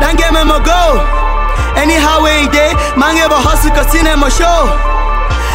Don't 0.00 0.16
get 0.16 0.32
me 0.32 0.44
mo 0.44 0.62
go 0.62 1.19
Anyhow 1.76 2.22
way 2.22 2.46
day, 2.52 2.72
man 2.96 3.16
a 3.16 3.38
hustle 3.40 3.72
cause 3.72 3.92
in 3.94 4.06
my 4.18 4.28
show. 4.28 4.68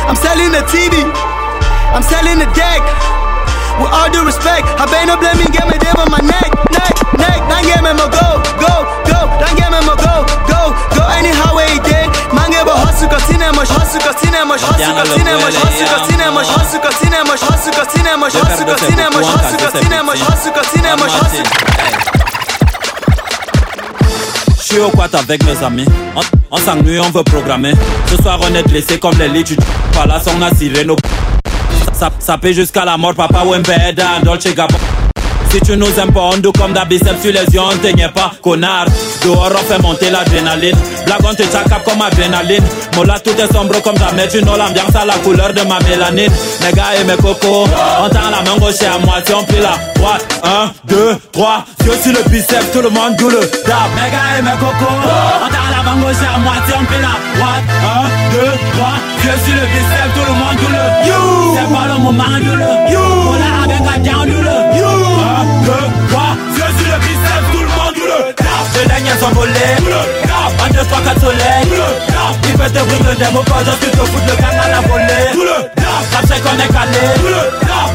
I'm 0.06 0.16
selling 0.18 0.52
the 0.54 0.62
TV, 0.70 1.02
I'm 1.94 2.04
selling 2.06 2.38
the 2.38 2.50
deck. 2.54 2.82
With 3.82 3.92
all 3.92 4.08
due 4.08 4.24
respect, 4.24 4.64
I 4.80 4.88
better 4.88 5.12
no 5.12 5.16
blame 5.20 5.36
me, 5.36 5.48
get 5.52 5.68
me 5.68 5.76
them 5.76 6.00
on 6.00 6.08
my 6.08 6.22
neck, 6.24 6.48
neck, 6.72 6.94
neck. 7.20 7.40
Don't 7.52 7.66
get 7.68 7.82
me 7.84 7.92
my 7.92 8.08
go, 8.08 8.40
go, 8.56 8.74
go. 9.04 9.20
Don't 9.42 9.56
get 9.60 9.68
me 9.68 9.80
my 9.84 9.96
go, 10.00 10.24
go, 10.48 10.62
go. 10.96 11.04
Anyhow 11.12 11.58
way 11.58 11.76
day, 11.84 12.08
man 12.32 12.56
a 12.56 12.64
hustle 12.72 13.12
cause 13.12 13.28
in 13.34 13.44
my 13.44 13.68
hustle 13.68 14.00
cause 14.00 14.22
in 14.24 14.32
my 14.48 14.56
hustle 14.56 14.96
cause 14.96 15.18
in 15.20 15.28
my 15.28 15.52
hustle 15.52 15.90
cause 15.92 16.10
in 16.10 16.22
my 16.32 16.46
hustle 16.46 16.82
cause 16.82 17.02
in 17.04 17.12
my 17.12 17.36
hustle 17.36 17.74
cause 17.76 17.94
in 18.00 18.08
my 18.16 18.30
hustle 18.32 18.66
cause 18.66 18.86
in 18.88 19.00
my 19.12 19.26
hustle 19.28 19.60
cause 19.60 19.82
in 19.82 19.94
my 20.06 20.16
hustle 20.16 20.54
cause 20.56 20.76
in 20.78 20.86
my 20.86 21.08
hustle. 21.10 21.85
Je 24.68 24.74
suis 24.74 24.82
au 24.82 24.90
quat 24.90 25.10
avec 25.14 25.46
mes 25.46 25.64
amis. 25.64 25.86
On, 26.50 26.58
s'ennuie, 26.58 27.00
on 27.00 27.12
veut 27.12 27.22
programmer. 27.24 27.74
Ce 28.08 28.16
soir, 28.16 28.40
on 28.42 28.56
est 28.56 28.68
blessé 28.68 28.98
comme 28.98 29.16
les 29.20 29.28
lits. 29.28 29.56
Pas 29.94 30.08
là, 30.08 30.20
on 30.36 30.42
a 30.42 30.52
ciré 30.56 30.84
nos. 30.84 30.96
Paie 32.42 32.54
jusqu'à 32.54 32.84
la 32.84 32.98
mort, 32.98 33.14
papa 33.14 33.44
Wembeda, 33.46 34.22
Dolce 34.24 34.56
Gabbana. 34.56 34.95
Si 35.56 35.62
tu 35.62 35.78
nous 35.78 35.88
aimes 35.98 36.12
pas, 36.12 36.32
on 36.34 36.38
doit 36.40 36.52
comme 36.52 36.74
d'habitude 36.74 37.16
sur 37.22 37.32
les 37.32 37.46
yeux, 37.54 37.62
on 37.62 37.78
t'aignait 37.78 38.10
pas, 38.10 38.34
connard. 38.44 38.88
Dehors, 39.24 39.54
on 39.54 39.72
fait 39.72 39.82
monter 39.82 40.10
l'adrénaline. 40.10 40.76
Blague, 41.06 41.24
on 41.24 41.34
te 41.34 41.44
tchacape 41.44 41.86
comme 41.86 42.02
adrénaline. 42.02 42.62
Mola, 42.94 43.18
tout 43.22 43.32
est 43.40 43.54
sombre 43.54 43.82
comme 43.82 43.98
jamais. 43.98 44.28
Tu 44.28 44.42
know 44.42 44.58
l'ambiance 44.58 44.94
à 44.94 45.06
la 45.06 45.14
couleur 45.24 45.54
de 45.54 45.62
ma 45.62 45.80
mélanine. 45.80 46.30
Mes 46.62 46.74
gars 46.74 47.00
et 47.00 47.06
mes 47.06 47.16
cocos, 47.16 47.70
on 48.04 48.10
tend 48.10 48.30
la 48.32 48.42
main 48.44 48.58
gauche 48.60 48.82
et 48.82 48.86
à 48.86 48.98
moitié, 49.00 49.34
on 49.34 49.46
plie 49.46 49.62
la 49.62 49.80
droite. 49.96 50.28
Un, 50.44 50.72
deux, 50.90 51.16
trois, 51.32 51.64
yeux 51.86 52.00
sur 52.04 52.12
le 52.12 52.30
biceps, 52.30 52.74
tout 52.74 52.82
le 52.82 52.90
monde 52.90 53.16
joue 53.18 53.30
le 53.30 53.40
dab. 53.40 53.88
Mes 53.96 54.12
gars 54.12 54.36
et 54.38 54.42
mes 54.42 54.60
cocos, 54.60 54.92
on 54.92 55.48
tend 55.48 55.72
la 55.72 55.84
main 55.90 56.02
gauche 56.02 56.20
et 56.22 56.36
à 56.36 56.38
moitié, 56.38 56.74
on 56.78 56.84
plie 56.84 57.00
la 57.00 57.16
droite. 57.40 57.64
Un, 57.80 58.04
deux, 58.36 58.52
trois, 58.76 58.96
yeux 59.24 59.40
sur 59.46 59.56
le 59.56 59.66
biceps, 59.72 60.12
tout 60.16 60.26
le 60.28 60.36
monde 60.36 60.58
joue 60.60 60.68
le 60.68 60.84
you. 61.08 61.56
C'est 61.56 61.74
pas 61.74 61.88
le 61.88 62.04
moment, 62.04 62.24
joue 62.44 62.58
le 62.60 62.92
you. 62.92 63.00
Mola 63.24 63.64
avec 63.64 64.04
joue 64.04 64.45
sont 69.20 69.30
volés, 69.32 69.52
un, 70.64 70.70
deux, 70.74 70.86
trois, 70.88 71.02
quatre 71.02 71.22
soleils. 71.22 71.68
Il 72.44 72.50
fait 72.50 72.70
te 72.70 72.80
brûler 72.80 73.10
le 73.10 73.16
démo, 73.16 73.42
pas 73.44 73.64
juste 73.64 73.92
te 73.92 73.98
foutre 73.98 74.26
le 74.28 74.36
gang 74.36 74.58
à 74.60 74.82
volée. 74.88 75.30
Rap 76.14 76.26
c'est 76.28 76.42
qu'on 76.42 76.56
est 76.56 76.72
calé, 76.74 77.06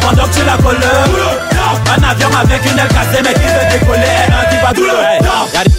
pendant 0.01 0.25
que 0.25 0.35
tu 0.35 0.45
la 0.45 0.57
colles. 0.57 0.77
Un 1.91 2.09
avion 2.09 2.29
avec 2.41 2.65
une 2.71 2.79
aile 2.79 2.89
cassée, 2.89 3.23
mais 3.23 3.35
qui 3.35 3.41
veut 3.41 3.67
décoller, 3.71 4.19
un 4.29 4.51
qui 4.51 4.57
va 4.63 4.73
douler. 4.73 5.19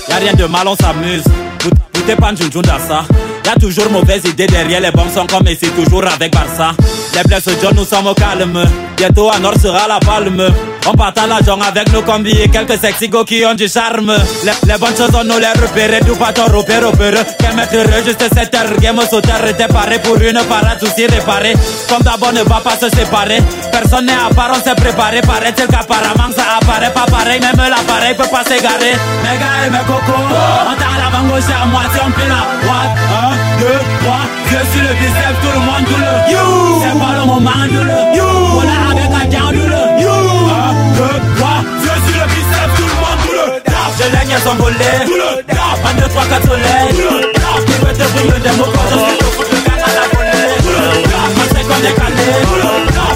Y'a 0.09 0.15
rien 0.17 0.33
de 0.33 0.45
mal, 0.45 0.67
on 0.67 0.75
s'amuse. 0.75 1.23
Vous 1.63 2.01
t'es 2.01 2.15
pas 2.15 2.33
Junjun 2.35 2.61
ça. 2.87 3.03
Y'a 3.45 3.53
toujours 3.59 3.89
mauvaise 3.91 4.23
idée 4.25 4.47
derrière 4.47 4.81
les 4.81 4.91
bombes 4.91 5.11
sont 5.13 5.27
comme 5.27 5.47
ici, 5.47 5.69
toujours 5.75 6.05
avec 6.05 6.31
Barça. 6.31 6.71
Les 7.13 7.23
blesses 7.23 7.49
John, 7.61 7.75
nous 7.75 7.85
sommes 7.85 8.07
au 8.07 8.13
calme. 8.13 8.63
Bientôt 8.97 9.29
à 9.31 9.39
Nord 9.39 9.55
sera 9.59 9.87
la 9.87 9.99
palme. 9.99 10.47
On 10.87 10.93
partage 10.93 11.27
l'argent 11.27 11.59
avec 11.59 11.91
nos 11.91 12.01
combis 12.01 12.39
et 12.41 12.49
quelques 12.49 12.79
sexy 12.79 13.07
go 13.07 13.23
qui 13.23 13.45
ont 13.45 13.53
du 13.53 13.67
charme. 13.67 14.13
Les, 14.43 14.77
bonnes 14.77 14.95
choses, 14.95 15.11
on 15.13 15.23
nous 15.23 15.37
les 15.37 15.61
repérer, 15.61 16.01
du 16.01 16.13
bâton 16.13 16.45
repère, 16.45 16.87
repère. 16.87 17.23
Quel 17.39 17.55
maître 17.55 17.75
heureux, 17.75 18.03
juste 18.05 18.23
cette 18.33 18.55
heure, 18.55 18.77
game 18.79 18.97
au 18.97 19.05
sauteur 19.05 19.45
était 19.47 19.67
paré 19.67 19.99
pour 19.99 20.15
une 20.17 20.39
parade, 20.47 20.79
souci 20.79 21.05
réparé. 21.05 21.53
Comme 21.89 22.01
d'abord 22.03 22.33
ne 22.33 22.41
va 22.43 22.61
pas 22.63 22.77
se 22.77 22.89
séparer. 22.89 23.41
Personne 23.71 24.05
n'est 24.05 24.13
à 24.13 24.33
part, 24.33 24.51
on 24.51 24.63
s'est 24.63 24.75
préparé. 24.75 25.21
Paraît-il 25.21 25.67
qu'apparemment 25.67 26.33
ça 26.35 26.57
apparaît 26.61 26.93
pas 26.93 27.05
pareil, 27.05 27.39
même 27.39 27.69
l'appareil 27.69 28.15
peut 28.15 28.29
pas 28.31 28.43
s'égarer. 28.43 28.93
Mes 29.23 29.37
gars 29.39 29.65
et 29.67 29.69
mes 29.69 29.85
cocos, 29.85 30.13
on 30.13 30.75
t'a 30.75 30.91
la 30.97 31.29
gauche 31.29 31.49
à 31.49 31.65
moitié, 31.65 31.99
on 32.05 32.11
plie 32.11 32.27
la 32.27 32.41
droite. 32.61 32.97
Un, 33.11 33.40
deux, 33.61 33.79
trois. 34.01 34.23
Je 34.51 34.59
suis 34.71 34.81
le 34.81 34.93
bicep, 34.99 35.33
tout 35.41 35.53
le 35.53 35.61
monde 35.67 35.85
doule. 35.89 36.09
You. 36.33 36.45
C'est 36.81 36.97
pas 37.01 37.13
le 37.19 37.23
moment 37.31 37.65
doule. 37.73 37.93
You. 38.17 38.29
On 38.57 38.65
a 38.65 38.77
avec 38.91 39.09
un 39.19 39.25
bien 39.31 39.47
doule. 39.55 39.77
You. 40.03 40.15
Ah, 40.49 40.69
un, 40.69 40.73
deux, 40.97 41.17
trois. 41.37 41.59
Je 41.85 41.93
suis 42.03 42.17
le 42.19 42.25
bicep, 42.33 42.69
tout 42.77 42.89
le 42.91 42.97
monde 43.03 43.21
doule. 43.27 43.49
Je 43.97 44.05
l'ai 44.13 44.25
qu'à 44.29 44.39
s'envoler. 44.45 44.97
Doule. 45.05 45.31
Un, 45.87 45.93
deux, 45.99 46.09
trois, 46.09 46.25
quatre 46.31 46.47
soleils. 46.47 46.91
Doule. 46.97 47.25
Je 47.67 47.75
veux 47.85 47.93
te 47.93 48.05
briller 48.13 48.39
des 48.45 48.55
mots 48.57 48.71
quand 48.73 48.87
je 48.91 48.97
suis 49.05 49.17
au 49.27 49.31
foot 49.35 49.47
de 49.51 49.57
gars 49.65 49.77
à 49.77 49.91
la 49.97 50.05
volée. 50.11 50.49
Doule. 50.65 50.89
Je 51.37 51.43
sais 51.53 51.63
qu'on 51.67 51.81
est 51.89 51.95
calé. 51.99 52.27
Doule. 52.47 52.65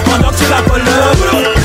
Pendant 0.06 0.30
que 0.30 0.36
tu 0.38 0.46
la 0.48 0.60
colles. 0.68 0.84
Doule. 1.32 1.55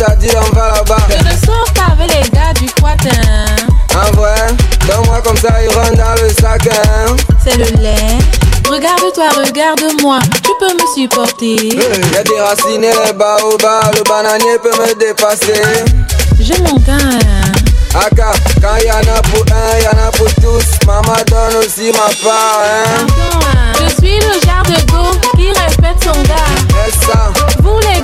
Taba 0.00 0.10
t'a 0.10 0.16
dit 0.16 0.28
on 0.34 0.54
va 0.54 0.72
là-bas 0.76 0.96
Je 1.10 1.24
ne 1.24 1.46
sors 1.46 1.72
pas 1.74 1.92
avec 1.92 2.08
les 2.14 2.30
gars 2.30 2.52
du 2.58 2.66
Quatin. 2.80 3.44
En 3.94 4.16
vrai, 4.16 4.34
donne-moi 4.86 5.20
comme 5.22 5.36
ça, 5.36 5.48
ils 5.62 5.68
rentrent 5.74 5.96
dans 5.96 6.22
le 6.22 6.28
sac 6.30 6.68
hein. 6.68 7.16
C'est 7.44 7.56
le 7.56 7.82
lait. 7.82 8.18
Regarde-toi, 8.68 9.28
regarde-moi. 9.44 10.18
Tu 10.42 10.50
peux 10.58 10.72
me 10.72 10.94
supporter. 10.94 11.56
J'ai 11.58 12.24
déraciné 12.24 12.88
les 13.04 13.12
baobabs 13.12 13.94
Le 13.94 14.02
bananier 14.08 14.58
peut 14.62 14.70
me 14.70 14.94
dépasser 14.94 15.62
J'ai 16.38 16.58
mon 16.62 16.76
gars. 16.78 17.18
Aka, 17.94 18.32
quand 18.62 18.76
y'en 18.86 19.00
a 19.00 19.20
pour 19.22 19.44
un, 19.52 19.78
y'en 19.80 20.06
a 20.06 20.12
pour 20.12 20.32
tous 20.36 20.86
Maman 20.86 21.24
donne 21.26 21.56
aussi 21.58 21.90
ma 21.90 22.08
part 22.22 22.60
hein. 22.62 23.06
Je 23.74 23.94
suis 23.96 24.20
le 24.20 24.32
genre 24.46 24.62
de 24.64 24.92
go 24.92 25.10
qui 25.36 25.48
respecte 25.48 26.04
son 26.04 26.22
gars. 26.22 26.86
C'est 26.86 27.06
ça 27.10 27.32
Vous 27.62 27.78
les 27.80 27.99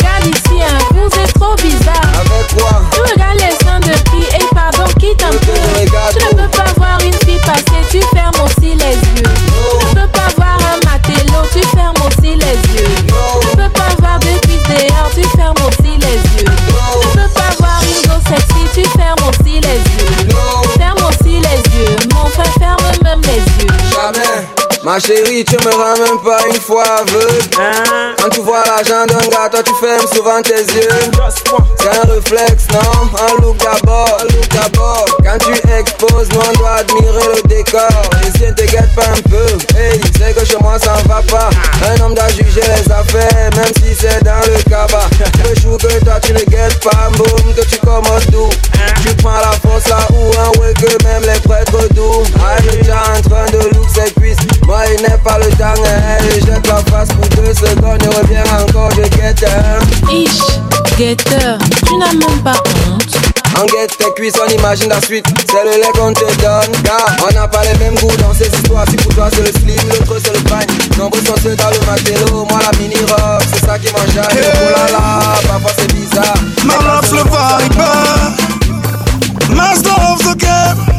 êtes 1.07 1.33
trop. 1.35 1.53
Avec 1.53 2.47
quoi? 2.57 2.83
Tu 2.93 3.01
regardes 3.01 3.39
les 3.39 3.65
seins 3.65 3.81
de 3.81 3.93
qui? 4.11 4.23
Et 4.37 4.47
pardon, 4.55 4.91
quitte 4.99 5.23
un 5.23 5.31
peu. 5.31 5.53
Tu 6.13 6.25
ne 6.25 6.43
peux 6.43 6.49
pas 6.49 6.73
voir 6.77 6.99
une 7.05 7.13
fille 7.25 7.41
passer, 7.41 7.83
tu 7.91 8.01
fermes 8.15 8.41
aussi 8.45 8.75
les 8.75 8.95
yeux. 8.95 9.31
Tu 9.81 9.87
ne 9.87 10.01
peux 10.01 10.09
pas 10.09 10.29
voir 10.37 10.59
un 10.73 10.79
matelot, 10.85 11.47
tu 11.53 11.61
fermes 11.77 11.97
aussi 12.07 12.35
les 12.35 12.57
yeux. 12.75 12.95
Tu 13.41 13.47
ne 13.49 13.63
peux 13.63 13.73
pas 13.73 13.93
voir 13.99 14.19
deux 14.21 14.39
cuisses 14.43 14.63
dehors, 14.69 15.11
tu 15.15 15.23
fermes 15.37 15.61
aussi 15.69 15.97
les 15.99 16.19
yeux. 16.39 16.51
Tu 17.03 17.19
ne 17.19 17.23
peux 17.23 17.33
pas 17.35 17.53
voir 17.59 17.81
une 17.83 18.09
go 18.09 18.17
sexy, 18.29 18.63
tu 18.75 18.99
fermes 18.99 19.25
aussi 19.29 19.61
les 19.61 19.79
yeux. 19.79 20.29
Ferme 20.79 21.03
aussi 21.09 21.41
les 21.41 21.61
yeux, 21.79 21.97
mon 22.15 22.27
frère 22.31 22.55
ferme 22.59 23.05
même 23.05 23.21
les 23.23 23.65
yeux. 23.65 23.73
Jamais 23.91 24.56
Ma 24.87 25.01
chérie, 25.01 25.45
tu 25.45 25.57
me 25.67 25.73
rends 25.73 25.99
même 25.99 26.21
pas 26.23 26.39
une 26.47 26.61
fois 26.61 26.85
aveugle. 26.85 27.43
Quand 28.23 28.29
tu 28.29 28.41
vois 28.41 28.63
l'argent 28.65 29.05
d'un 29.09 29.29
gars, 29.29 29.49
toi 29.51 29.61
tu 29.65 29.73
fermes 29.85 30.07
souvent 30.15 30.41
tes 30.43 30.63
yeux. 30.63 30.89
C'est 31.77 31.89
un 31.89 32.13
réflexe, 32.13 32.69
non? 32.73 33.11
Un 33.19 33.43
look 33.43 33.57
d'abord, 33.57 34.17
un 34.21 34.25
look 34.27 34.49
d'abord. 34.49 35.05
Quand 35.25 35.39
tu 35.39 35.51
exposes, 35.73 36.29
nous 36.33 36.39
on 36.39 36.53
doit 36.57 36.75
admirer 36.77 37.35
le 37.35 37.49
décor. 37.49 37.89
Les 38.23 38.41
yeux 38.41 38.47
ne 38.47 38.53
te 38.53 38.63
guettent 38.63 38.95
pas 38.95 39.09
un 39.09 39.29
peu. 39.29 39.77
Hey, 39.77 40.01
c'est 40.19 40.33
que 40.33 40.45
chez 40.47 40.59
moi 40.61 40.79
ça 40.79 40.95
ne 41.03 41.09
va 41.09 41.21
pas. 41.33 41.51
Un 41.85 42.01
homme 42.05 42.15
doit 42.15 42.29
juger 42.29 42.61
les 42.61 42.93
affaires, 42.93 43.51
même 43.57 43.73
si 43.83 43.93
c'est 43.93 44.23
dans 44.23 44.39
le 44.47 44.63
cabas. 44.71 45.09
Le 45.49 45.61
jour 45.61 45.79
que 45.79 46.05
toi 46.05 46.21
tu 46.23 46.33
ne 46.33 46.45
guettes 46.45 46.79
pas, 46.79 47.11
boum, 47.17 47.55
que 47.57 47.63
tu 47.69 47.79
commandes 47.79 48.27
tout. 48.31 48.51
Tu 49.03 49.13
prends 49.17 49.33
la 49.33 49.51
force 49.51 49.89
là 49.89 49.99
où 50.13 50.31
un 50.39 50.61
ouais 50.61 50.75
que 50.75 51.05
même 51.05 51.23
les 51.23 51.41
prêtres 51.41 51.93
doux 51.93 52.23
Ah, 52.41 52.61
déjà 52.63 53.03
en 53.17 53.21
train 53.29 53.47
de 53.47 53.59
look 53.75 53.87
ses 53.93 54.13
cuisses 54.13 54.37
Moi 54.67 54.76
il 54.85 55.03
n'est 55.03 55.19
pas 55.19 55.39
le 55.39 55.49
temps, 55.57 55.83
hein. 55.85 56.19
elle 56.19 56.45
jette 56.45 56.67
la 56.67 56.77
face 56.91 57.09
pour 57.09 57.29
deux 57.43 57.55
secondes 57.55 58.03
Et 58.03 58.09
revient 58.09 58.45
encore, 58.61 58.91
je 58.93 59.03
guette 59.17 59.45
hein. 59.45 59.79
Ich, 60.13 60.43
guetteur, 60.97 61.59
tu 61.87 61.97
n'as 61.97 62.13
même 62.13 62.43
pas 62.43 62.61
honte. 62.89 63.17
On 63.59 63.65
guette 63.67 63.97
tes 63.97 64.13
cuisses, 64.15 64.35
on 64.45 64.51
imagine 64.53 64.91
la 64.91 65.01
suite. 65.01 65.27
C'est 65.51 65.65
le 65.65 65.81
lait 65.81 65.93
qu'on 65.95 66.13
te 66.13 66.25
donne 66.43 66.83
Car 66.85 67.07
on 67.27 67.33
n'a 67.33 67.49
pas 67.49 67.63
les 67.65 67.79
mêmes 67.79 67.95
goûts 67.95 68.17
dans 68.19 68.35
ces 68.35 68.49
histoires. 68.49 68.85
Si 68.91 68.97
pour 68.97 69.15
toi 69.15 69.29
c'est 69.33 69.41
le 69.41 69.53
slim, 69.59 69.89
l'autre 69.89 70.21
c'est 70.23 70.37
le 70.37 70.43
pagne 70.45 70.67
Nombreux 70.99 71.23
sont 71.23 71.37
ceux 71.43 71.57
dans 71.57 71.71
le 71.71 71.79
matelot 71.87 72.45
Moi 72.51 72.59
la 72.71 72.79
mini 72.79 72.97
robe, 72.97 73.43
c'est 73.51 73.65
ça 73.65 73.79
qui 73.79 73.91
m'enjaille 73.93 74.27
Oh 74.45 74.73
là 74.77 74.93
là, 74.93 75.21
parfois 75.49 75.73
c'est 75.79 75.93
bizarre. 75.95 76.35
My 76.65 76.75
love's 76.85 77.13
le 77.13 77.23
vibe. 77.23 77.81
Master 79.57 79.97
of 80.13 80.19
the 80.19 80.37
game 80.37 80.96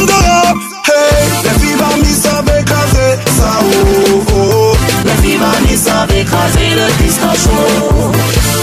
Hey 0.00 1.28
Les 1.44 1.58
filles 1.60 1.76
parmi 1.76 2.14
savent 2.14 2.48
écraser 2.60 3.18
Ça 3.36 3.60
oh 3.62 3.66
oh 3.66 4.24
oh. 4.34 4.72
Les 5.04 5.22
filles 5.22 5.38
parmi 5.38 5.76
savent 5.76 6.12
écraser 6.12 6.70
le 6.76 6.86
pistacho 7.02 7.50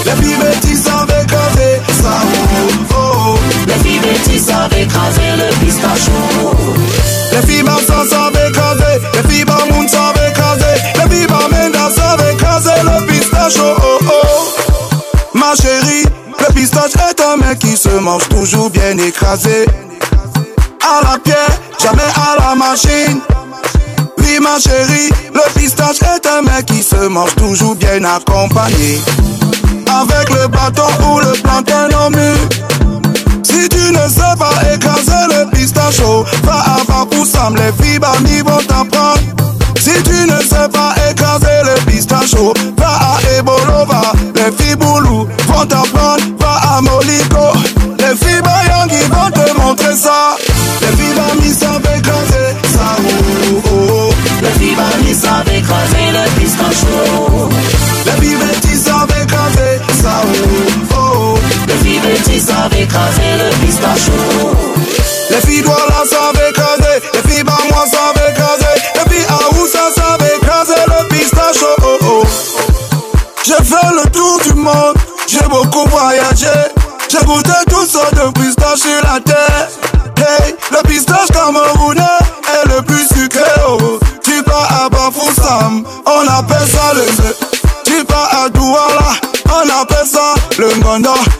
Les 0.05 0.23
filles 0.23 0.38
bêtises 0.38 0.83
savent 0.83 1.13
écraser 1.21 1.81
Ça 2.01 2.21
oh 2.23 2.57
oh 2.91 2.95
oh. 2.95 3.39
Les 3.67 3.73
filles 3.83 3.99
bêtises 3.99 4.45
savent 4.45 4.73
écraser 4.77 5.31
le 5.38 5.65
pistacho 5.65 6.55
Les 7.31 7.47
filles 7.47 7.63
Barça 7.63 8.03
savent 8.09 8.39
écraser 8.47 9.01
Les 9.13 9.29
filles 9.29 9.45
Bamoun 9.45 9.88
savent 9.88 10.15
écraser 10.29 10.75
Les 10.95 11.15
filles 11.15 11.27
Bamenda 11.27 11.89
savent 11.95 12.23
écraser 12.31 12.81
le 12.83 13.05
pistache 13.07 13.57
oh 13.59 13.75
oh 13.81 13.99
oh. 14.07 15.38
Ma 15.38 15.53
chérie 15.55 16.05
Le 16.39 16.53
pistache 16.53 16.93
est 16.95 17.21
un 17.21 17.38
mec 17.38 17.59
qui 17.59 17.75
se 17.75 17.89
mange 17.89 18.27
toujours 18.29 18.69
bien 18.69 18.97
écrasé 18.97 19.65
À 20.88 21.01
la 21.01 21.17
pierre, 21.17 21.59
jamais 21.81 22.03
à 22.15 22.39
la 22.39 22.53
machine 22.53 23.19
Oui 24.19 24.38
ma 24.39 24.59
chérie 24.59 25.09
Le 25.33 25.59
pistache 25.59 26.03
est 26.03 26.27
un 26.27 26.43
mec 26.43 26.67
qui 26.67 26.83
se 26.83 27.07
mange 27.07 27.33
toujours 27.36 27.75
bien 27.75 28.03
accompagné 28.03 28.99
Avec 29.88 30.29
le 30.29 30.47
bâton 30.47 30.88
ou 31.09 31.19
le 31.21 31.33
plantain 31.41 31.89
au 32.05 32.11
mur 32.11 32.38
si 33.43 33.69
tu 33.69 33.91
ne 33.91 34.09
sais 34.09 34.36
pas 34.38 34.73
écraser 34.73 35.27
le 35.29 35.49
pistacho, 35.49 36.25
va 36.43 36.55
à 36.55 36.83
Bapoussam, 36.86 37.55
les 37.55 37.71
filles 37.81 37.99
Bami 37.99 38.41
vont 38.41 38.57
t'apprendre. 38.57 39.19
Si 39.79 39.91
tu 40.03 40.27
ne 40.29 40.41
sais 40.41 40.67
pas 40.73 40.93
écraser 41.09 41.63
le 41.63 41.79
pistacho, 41.89 42.53
va 42.77 42.89
à 42.89 43.38
Ebolova, 43.38 44.11
les 44.36 44.51
filles 44.57 44.75
Boulou 44.75 45.27
vont 45.47 45.65
t'apprendre. 45.65 46.23
Va 46.38 46.77
à 46.77 46.81
Moliko, 46.81 47.57
les 47.97 48.41
Bayangi 48.41 49.03
vont 49.09 49.31
te 49.31 49.57
montrer 49.57 49.95
ça. 49.95 50.36
Écraser 55.66 56.11
le 56.11 56.39
pistacho 56.39 57.49
Les 58.05 58.22
filles 58.22 58.38
Betty 58.38 58.76
savent 58.78 59.09
écraser 59.22 59.82
ça. 60.01 60.22
Oh, 60.93 60.97
oh, 60.97 61.39
savent 62.39 62.74
écraser 62.74 63.32
le 63.39 63.66
pistacho 63.66 64.11
Les 65.30 65.41
filles 65.41 65.61
Douala 65.61 66.03
savent 66.09 66.41
écraser, 66.49 67.01
les 67.13 67.32
filles 67.32 67.43
Bamois 67.43 67.86
savent 67.88 68.30
écraser, 68.30 68.82
les 68.95 69.13
filles 69.13 69.26
Aoussa 69.30 69.91
savent 69.95 70.30
écraser 70.38 70.82
le 70.88 71.07
pistache. 71.09 71.63
Oh, 71.63 71.76
oh, 71.84 71.97
oh. 72.03 72.24
J'ai 73.43 73.63
fait 73.63 73.93
le 73.95 74.09
tour 74.11 74.39
du 74.43 74.53
monde, 74.53 74.97
j'ai 75.28 75.47
beaucoup 75.49 75.88
voyagé, 75.89 76.53
j'ai 77.09 77.26
goûté 77.26 77.51
toutes 77.70 77.89
sortes 77.89 78.16
de 78.16 78.32
pistaches 78.39 78.80
sur 78.80 79.13
la 79.13 79.20
terre. 79.20 79.95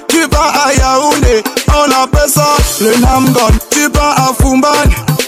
Tu 0.08 0.28
pars 0.28 0.54
à 0.68 0.74
Yaoundé, 0.74 1.44
on 1.70 2.04
appelle 2.04 2.30
ça 2.30 2.56
le 2.80 2.96
Namgon. 2.98 3.48
Tu 3.72 3.90
pars 3.90 4.16
à 4.18 4.34
Fumban, 4.34 4.68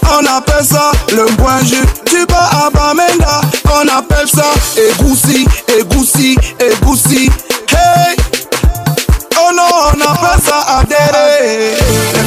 on 0.04 0.26
appelle 0.26 0.66
ça 0.66 0.91
le 1.12 1.26
Boinju. 1.36 1.84
Tu 2.06 2.26
pars 2.28 2.66
à 2.66 2.70
Bamenda, 2.70 3.41
on 3.66 3.88
appelle 3.88 4.28
ça 4.28 4.45
Egoussi, 4.76 5.48
Egoussi, 5.80 6.38
Egoussi. 6.60 7.32
Hey! 7.72 8.16
Oh 9.39 9.52
non, 9.56 9.64
on 9.93 10.02
appelle 10.02 10.43
ça 10.45 10.80
Adere. 10.80 12.27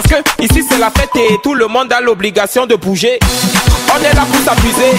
Parce 0.00 0.22
que 0.22 0.44
ici 0.44 0.64
c'est 0.70 0.78
la 0.78 0.90
fête 0.90 1.10
et 1.16 1.38
tout 1.42 1.54
le 1.54 1.66
monde 1.66 1.92
a 1.92 2.00
l'obligation 2.00 2.66
de 2.66 2.76
bouger. 2.76 3.18
On 3.92 3.98
est 3.98 4.14
là 4.14 4.24
pour 4.30 4.40
s'abuser, 4.44 4.92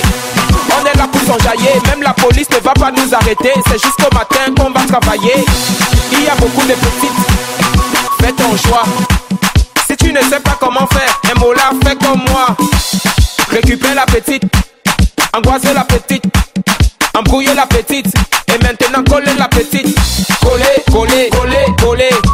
on 0.78 0.86
est 0.86 0.98
là 0.98 1.08
pour 1.10 1.22
s'enjailler. 1.22 1.72
Même 1.88 2.02
la 2.04 2.12
police 2.12 2.50
ne 2.50 2.58
va 2.58 2.74
pas 2.74 2.92
nous 2.92 3.16
arrêter. 3.16 3.54
C'est 3.68 3.82
jusqu'au 3.82 4.14
matin 4.14 4.54
qu'on 4.58 4.72
va 4.72 4.86
travailler. 4.86 5.36
Il 6.12 6.26
y 6.26 6.28
a 6.28 6.36
beaucoup 6.36 6.68
de 6.68 6.74
petites, 6.74 7.16
fais 8.20 8.34
ton 8.34 8.58
choix. 8.58 8.84
Si 9.88 9.96
tu 9.96 10.12
ne 10.12 10.20
sais 10.20 10.42
pas 10.42 10.58
comment 10.60 10.86
faire, 10.88 11.22
un 11.34 11.40
mot 11.40 11.54
là, 11.54 11.72
fais 11.82 11.96
comme 11.96 12.26
moi. 12.30 12.48
Récupère 13.52 13.96
la 13.96 14.06
petite, 14.06 14.44
angoisser 15.34 15.74
la 15.74 15.86
petite, 15.86 16.26
embrouiller 17.18 17.54
la 17.54 17.68
petite, 17.68 18.08
et 18.54 18.62
maintenant 18.62 19.06
coller 19.10 19.32
la 19.38 19.48
petite. 19.48 19.98
Coller, 20.42 20.84
coller, 20.92 21.30
coller, 21.30 21.66
coller, 21.78 22.06
coller 22.12 22.29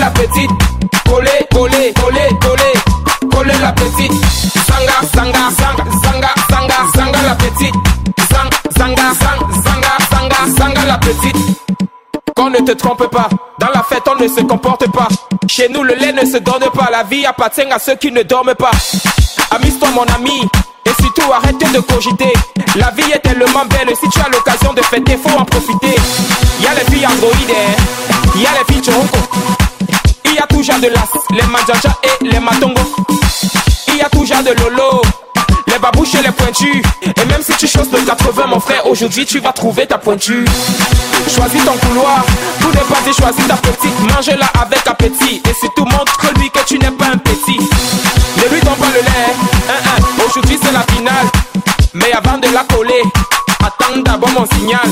la 0.00 0.10
petite. 0.10 0.50
Coller, 1.04 1.46
coller, 1.52 1.92
coller, 1.94 2.28
coller, 3.30 3.58
la 3.60 3.72
petite. 3.72 4.12
Zanga, 4.66 4.96
zanga, 5.14 5.50
zanga, 5.50 5.84
zanga, 6.02 6.34
zanga, 6.50 6.76
zanga 6.94 7.22
la 7.22 7.34
petite. 7.34 7.74
Zang, 8.30 8.50
zanga, 8.76 9.12
zang, 9.20 9.40
zanga, 9.64 9.92
zanga, 10.10 10.58
zanga 10.58 10.84
la 10.86 10.98
petite. 10.98 11.36
Qu'on 12.34 12.50
ne 12.50 12.58
te 12.58 12.72
trompe 12.72 13.06
pas, 13.10 13.28
dans 13.58 13.68
la 13.74 13.82
fête 13.82 14.04
on 14.10 14.22
ne 14.22 14.28
se 14.28 14.40
comporte 14.40 14.90
pas. 14.90 15.08
Chez 15.46 15.68
nous 15.68 15.82
le 15.82 15.94
lait 15.94 16.12
ne 16.12 16.24
se 16.24 16.38
donne 16.38 16.70
pas, 16.74 16.88
la 16.90 17.02
vie 17.02 17.26
appartient 17.26 17.70
à 17.70 17.78
ceux 17.78 17.96
qui 17.96 18.10
ne 18.10 18.22
dorment 18.22 18.54
pas. 18.54 18.70
Amuse-toi 19.50 19.88
mon 19.94 20.06
ami, 20.14 20.40
et 20.86 21.02
surtout 21.02 21.30
arrête 21.32 21.58
de 21.58 21.80
cogiter. 21.80 22.32
La 22.76 22.90
vie 22.92 23.10
est 23.12 23.18
tellement 23.18 23.66
belle, 23.68 23.94
si 24.00 24.08
tu 24.08 24.20
as 24.20 24.28
l'occasion 24.28 24.72
de 24.72 24.82
fêter, 24.82 25.18
faut 25.22 25.38
en 25.38 25.44
profiter. 25.44 25.96
Y 26.62 26.66
a 26.66 26.74
les 26.74 26.90
filles 26.90 27.06
androïdes, 27.06 27.50
hein. 27.50 28.38
y 28.38 28.46
a 28.46 28.50
les 28.58 28.72
filles 28.72 28.82
choroko. 28.82 29.59
Toujours 30.60 30.78
de 30.78 30.88
l'as, 30.88 31.08
les 31.30 31.42
manjaja 31.44 31.96
et 32.02 32.24
les 32.26 32.38
matongo. 32.38 32.82
Il 33.88 33.96
y 33.96 34.02
a 34.02 34.10
toujours 34.10 34.42
de 34.42 34.50
lolo, 34.60 35.00
les 35.66 35.78
babouches 35.78 36.16
et 36.16 36.22
les 36.22 36.32
pointus. 36.32 36.82
Et 37.02 37.24
même 37.24 37.40
si 37.42 37.54
tu 37.54 37.66
choses 37.66 37.88
de 37.88 37.96
80, 37.96 38.46
mon 38.46 38.60
frère, 38.60 38.86
aujourd'hui 38.86 39.24
tu 39.24 39.38
vas 39.38 39.54
trouver 39.54 39.86
ta 39.86 39.96
pointure. 39.96 40.44
Choisis 41.34 41.64
ton 41.64 41.72
couloir, 41.78 42.26
tout 42.60 42.68
n'est 42.72 42.80
pas 42.80 43.00
dit, 43.06 43.14
choisis 43.18 43.46
ta 43.46 43.56
petite. 43.56 44.00
Mange-la 44.00 44.44
avec 44.60 44.86
appétit. 44.86 45.40
Et 45.48 45.54
surtout 45.54 45.86
montre-lui 45.86 46.50
que 46.50 46.62
tu 46.66 46.78
n'es 46.78 46.90
pas 46.90 47.06
un 47.06 47.16
petit. 47.16 47.58
Ne 47.58 48.54
lui 48.54 48.60
donne 48.60 48.76
pas 48.76 48.90
le 48.92 49.00
lait, 49.00 49.34
hein. 49.70 50.02
aujourd'hui 50.26 50.58
c'est 50.62 50.72
la 50.72 50.82
finale. 50.94 51.26
Mais 51.94 52.12
avant 52.12 52.36
de 52.36 52.52
la 52.52 52.64
coller, 52.64 53.02
attends 53.64 53.98
d'abord 54.04 54.28
mon 54.38 54.46
signal. 54.58 54.90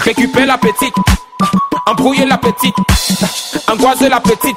Récupère 0.00 0.46
la 0.46 0.58
petite, 0.58 0.94
embrouille 1.86 2.24
la 2.26 2.38
petite, 2.38 2.76
angoisse 3.68 4.00
la 4.02 4.20
petite. 4.20 4.56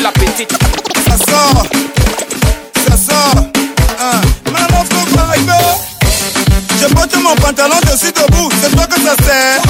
Ça 0.00 1.16
sort, 1.26 1.66
ça 2.88 2.96
sort. 2.96 3.44
Hein. 4.00 4.20
Maman, 4.52 4.84
faut 4.88 5.06
vibe. 5.34 5.50
Je 6.80 6.86
porte 6.94 7.16
mon 7.16 7.34
pantalon 7.34 7.80
dessus 7.82 8.12
debout, 8.12 8.48
c'est 8.62 8.70
toi 8.76 8.86
que 8.86 8.94
ça 9.00 9.16
sert. 9.24 9.60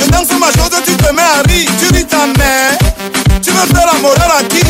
Je 0.00 0.10
danse 0.10 0.28
ma 0.40 0.46
chose, 0.46 0.70
tu 0.86 0.96
te 0.96 1.12
mets 1.12 1.20
à 1.20 1.42
rire, 1.46 1.68
tu 1.78 1.94
ris 1.94 2.06
ta 2.06 2.26
mère. 2.38 2.78
Tu 3.42 3.50
veux 3.50 3.66
faire 3.74 3.86
la 3.92 4.00
morale 4.00 4.40
à 4.40 4.42
qui? 4.44 4.64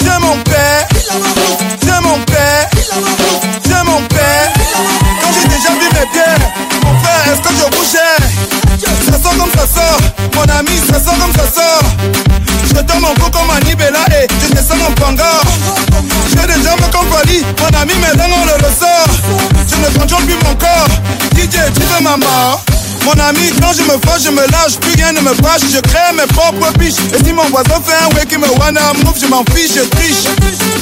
J'ai 0.00 0.18
mon 0.18 0.36
père, 0.44 0.88
j'ai 1.82 2.00
mon 2.00 2.18
père, 2.24 2.70
j'ai 3.66 3.84
mon 3.84 4.00
père. 4.08 4.52
Quand 5.20 5.32
j'ai 5.34 5.48
déjà 5.48 5.72
vu 5.72 5.88
mes 5.92 6.06
pieds, 6.06 6.46
mon 6.84 6.98
frère, 7.00 7.34
est-ce 7.34 7.42
que 7.46 7.54
je 7.54 7.76
bougeais 7.76 9.12
Ça 9.12 9.22
sort 9.22 9.36
comme 9.36 9.50
ça 9.50 9.66
sort, 9.66 10.00
mon 10.34 10.58
ami, 10.58 10.80
ça 10.90 10.98
sort 11.04 11.18
comme 11.18 11.32
ça 11.34 11.52
sort. 11.52 12.29
Donne 12.90 13.00
mon 13.02 13.14
cou 13.14 13.30
comme 13.30 13.50
Anibela 13.50 14.04
et 14.10 14.26
je 14.42 14.52
descends 14.52 14.76
mon 14.76 14.90
panga. 14.94 15.40
J'ai 16.30 16.46
des 16.46 16.62
jambes 16.64 16.80
comme 16.90 17.06
Pali, 17.06 17.44
mon 17.58 17.78
ami, 17.78 17.92
mais 18.00 18.16
dans 18.16 18.24
on 18.24 18.44
le 18.44 18.54
ressort. 18.54 19.06
Je 19.68 19.76
ne 19.76 19.98
contrôle 19.98 20.24
plus 20.24 20.34
mon 20.44 20.54
corps. 20.56 20.88
DJ, 21.36 21.70
tu 21.74 22.02
ma 22.02 22.16
mort? 22.16 22.64
Mon 23.04 23.12
ami, 23.12 23.52
quand 23.60 23.72
je 23.72 23.82
me 23.82 23.96
fâche, 24.04 24.24
je 24.24 24.30
me 24.30 24.42
lâche, 24.52 24.76
plus 24.80 24.94
rien 24.94 25.12
ne 25.12 25.20
me 25.20 25.34
fâche, 25.34 25.62
je 25.72 25.78
crée 25.80 26.12
mes 26.14 26.26
propres 26.34 26.72
biches. 26.78 27.00
Et 27.14 27.24
si 27.24 27.32
mon 27.32 27.44
voisin 27.50 27.80
fait 27.80 27.96
un 28.04 28.14
way 28.14 28.26
qui 28.26 28.36
me 28.36 28.48
wanna 28.58 28.92
move, 29.04 29.16
je 29.20 29.26
m'en 29.26 29.44
fiche, 29.54 29.74
je 29.76 29.82
triche. 29.96 30.26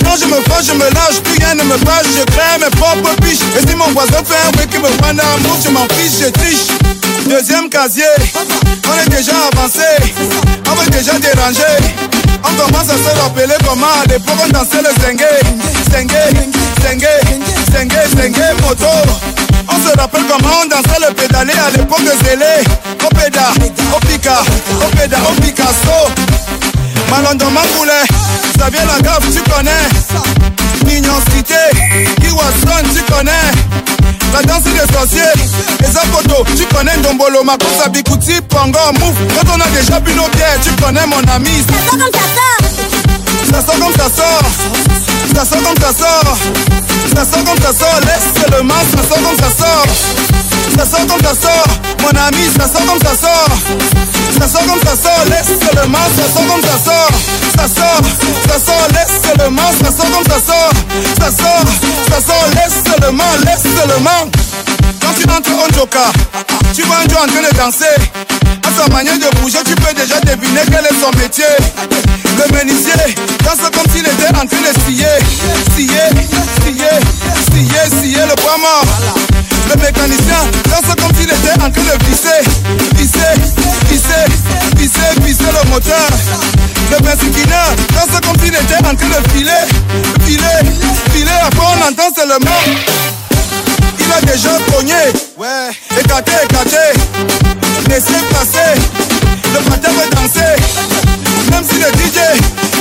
Quand 0.04 0.16
je 0.16 0.24
me 0.24 0.40
fâche, 0.48 0.66
je 0.66 0.72
me 0.72 0.88
lâche, 0.94 1.20
plus 1.22 1.38
rien 1.38 1.54
ne 1.54 1.64
me 1.64 1.76
fâche, 1.78 2.06
je 2.16 2.24
crée 2.24 2.58
mes 2.58 2.70
propres 2.76 3.14
biches. 3.20 3.44
Et 3.56 3.68
si 3.68 3.74
mon 3.76 3.88
voisin 3.92 4.24
fait 4.24 4.40
un 4.48 4.58
way 4.58 4.66
qui 4.66 4.78
me 4.78 4.88
wanna 5.02 5.24
move, 5.44 5.60
je 5.62 5.68
m'en 5.68 5.86
fiche, 5.94 6.24
je 6.24 6.30
triche. 6.30 6.97
Deuxième 7.28 7.68
casier, 7.68 8.04
on 8.34 9.04
est 9.04 9.08
déjà 9.10 9.32
avancé, 9.52 9.84
on 10.66 10.74
veut 10.74 10.90
déjà 10.90 11.12
déranger. 11.18 11.62
On 12.42 12.54
commence 12.56 12.88
à 12.88 12.96
se 12.96 13.20
rappeler 13.20 13.54
comment 13.66 13.86
à 14.02 14.06
l'époque 14.08 14.36
on 14.42 14.48
dansait 14.48 14.80
le 14.80 14.88
zengue, 15.02 15.24
zengue, 15.92 16.10
zengue, 16.82 17.06
zengue, 17.70 17.92
zengue, 18.16 18.62
moto. 18.62 18.86
On 19.68 19.76
se 19.76 19.98
rappelle 19.98 20.22
comment 20.26 20.54
on 20.64 20.68
dansait 20.68 21.06
le 21.06 21.14
pédalé 21.14 21.52
à 21.52 21.70
l'époque 21.76 22.02
de 22.02 22.24
Zélé. 22.24 22.64
Au 23.04 23.08
péda, 23.14 23.50
au 23.94 24.06
pica, 24.06 24.40
au 24.80 24.96
péda, 24.96 25.18
au 25.30 25.40
Picasso. 25.42 26.08
Malondo 27.10 27.50
Mamboulé, 27.50 27.92
Xavier 28.56 28.80
tu 29.32 29.50
connais. 29.50 29.70
Mignon 30.86 31.20
Cité, 31.30 31.54
Kiwason, 32.22 32.88
tu 32.94 33.12
connais. 33.12 33.78
La 34.32 34.42
danse 34.42 34.62
des 34.62 34.92
sorciers, 34.92 35.22
les 35.80 35.86
photos, 35.86 36.46
tu 36.56 36.64
connais 36.74 36.96
Ndombolo, 36.98 37.42
Makosa, 37.44 37.88
Bikuti, 37.88 38.40
Pongo, 38.48 38.78
Mouf. 39.00 39.14
Quand 39.34 39.54
on 39.56 39.60
a 39.60 39.66
déjà 39.68 40.00
bu 40.00 40.12
nos 40.14 40.28
bières, 40.28 40.58
tu 40.62 40.70
connais 40.82 41.06
mon 41.06 41.20
ami. 41.34 41.64
Ça 43.50 43.62
sort 43.64 43.78
comme 43.80 43.92
ça 43.94 44.08
sort. 44.14 44.48
Ça 45.34 45.44
sort 45.44 45.62
comme 45.62 45.78
ça 45.80 45.92
sort. 45.92 46.36
Ça 47.16 47.24
sort 47.24 47.44
comme 47.44 47.58
ça 47.62 47.72
sort. 47.72 48.00
Laisse 48.02 48.50
seulement, 48.50 48.74
ça 48.74 49.08
sort 49.08 49.22
comme 49.22 49.38
ça 49.38 49.50
sort. 49.56 49.86
Ça 50.76 50.84
sort 50.86 51.06
comme 51.06 51.22
ça 51.22 51.34
sort. 51.34 51.66
Mon 52.02 52.20
ami, 52.20 52.44
ça 52.58 52.68
sort 52.68 52.86
comme 52.86 53.00
ça 53.00 53.16
sort. 53.16 54.17
Ça 54.40 54.48
sort 54.48 54.66
comme 54.66 54.80
ça 54.80 54.96
sort. 54.96 55.24
Laisse 55.30 55.58
seulement, 55.58 55.98
ça 56.16 56.32
sort 56.32 56.46
comme 56.46 56.62
ça 56.62 56.78
sort. 56.84 57.10
Ça 57.56 57.66
sort, 57.68 58.02
ça 58.48 58.58
sort, 58.64 58.88
laisse 58.94 59.20
seulement, 59.22 59.70
ça 59.82 59.90
sort 59.90 60.10
comme 60.10 60.24
ça 60.24 60.40
sort. 60.40 60.72
Ça 61.18 61.30
sort, 61.30 61.64
ça 62.08 62.20
sort, 62.20 62.46
laisse 62.54 62.82
seulement, 62.86 63.24
laisse 63.44 63.66
seulement. 63.76 64.30
Quand 65.00 65.14
tu 65.18 65.24
entres 65.30 65.50
en 65.50 65.74
joker, 65.74 66.12
tu 66.74 66.82
vois 66.82 66.98
un 66.98 67.08
Joe 67.08 67.18
en 67.18 67.26
train 67.26 67.42
de 67.42 67.56
danser. 67.56 67.96
À 68.62 68.70
sa 68.82 68.88
manière 68.92 69.18
de 69.18 69.36
bouger, 69.40 69.58
tu 69.64 69.74
peux 69.74 69.94
déjà 69.94 70.20
deviner 70.20 70.60
quel 70.66 70.84
est 70.86 71.00
son 71.00 71.10
métier. 71.18 71.44
Le 72.38 72.54
menuisier 72.56 72.92
danse 73.44 73.68
comme 73.72 73.92
s'il 73.92 74.06
était 74.06 74.28
en 74.28 74.46
train 74.46 74.62
de 74.62 74.80
scier, 74.84 75.06
scier, 75.74 76.06
scier, 76.62 76.94
scier, 77.50 78.00
scier 78.00 78.22
le 78.28 78.34
bois 78.42 78.58
mort. 78.58 78.84
Le 79.68 79.74
mécanicien 79.82 80.42
danse 80.64 80.94
comme 80.96 81.14
s'il 81.16 81.28
était 81.30 81.54
en 81.60 81.70
train 81.70 81.82
de 81.82 82.04
visser, 82.06 82.40
visser, 82.94 83.34
visser, 83.88 85.20
visser 85.22 85.50
le 85.52 85.70
moteur. 85.70 86.08
Le 86.90 86.96
persiquineur 87.02 87.74
danse 87.92 88.20
comme 88.24 88.38
s'il 88.42 88.54
était 88.54 88.78
en 88.78 88.94
train 88.94 88.94
de 88.94 89.28
filer, 89.32 89.64
filer, 90.24 90.60
filer. 91.12 91.38
Après 91.46 91.66
on 91.66 91.88
entend 91.88 92.14
seulement. 92.14 92.60
Il 94.00 94.12
a 94.12 94.20
déjà 94.32 94.50
cogné, 94.72 94.94
ouais, 95.36 95.70
écarté, 96.00 96.32
écarté, 96.44 96.76
laissé 97.88 98.14
passer. 98.30 98.80
Le 99.52 99.60
patin 99.70 99.90
veut 99.90 100.10
danser, 100.16 100.56
même 101.50 101.64
si 101.64 101.76
le 101.76 101.88
DJ 101.98 102.18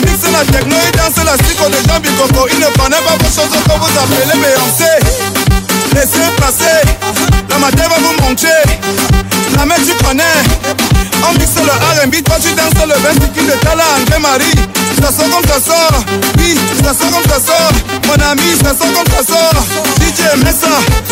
mixe 0.05 0.31
la 0.31 0.45
techno, 0.45 0.75
il 0.85 0.91
danse 0.97 1.25
la 1.25 1.37
psycho 1.43 1.69
de 1.69 1.77
Jean 1.87 1.99
Bicoco. 1.99 2.47
Il 2.51 2.59
ne 2.59 2.67
connaît 2.77 3.01
pas 3.01 3.17
vos 3.19 3.25
choses 3.25 3.49
que 3.49 3.77
vous 3.77 3.99
appelez 3.99 4.39
Beyoncé. 4.39 5.46
Laissez 5.97 6.29
passer, 6.37 6.85
la 7.49 7.57
matin 7.57 7.85
va 7.89 7.95
vous 7.97 8.21
montrer. 8.21 8.49
La 9.55 9.65
main 9.65 9.73
tu 9.83 9.95
connais, 10.05 10.23
on 11.27 11.33
mixe 11.33 11.55
le 11.55 11.71
R&B, 11.71 12.21
toi 12.23 12.35
tu 12.39 12.53
danses 12.53 12.85
le 12.85 12.93
20 13.01 13.13
de 13.15 13.51
Tala 13.65 13.83
André 13.99 14.19
Marie. 14.19 14.53
Ça 15.01 15.11
sort 15.11 15.27
comme 15.31 15.43
ça 15.49 15.59
sort. 15.59 15.99
Oui, 16.37 16.55
ça 16.83 16.93
sort 16.93 17.09
comme 17.09 17.23
ça 17.31 17.39
sort. 17.43 17.71
Mon 18.05 18.13
ami, 18.29 18.53
ça 18.63 18.75
sort 18.77 18.93
comme 18.93 19.11
ça 19.11 19.25
sort. 19.25 19.63
DJ 19.99 20.37
Messa, 20.43 20.69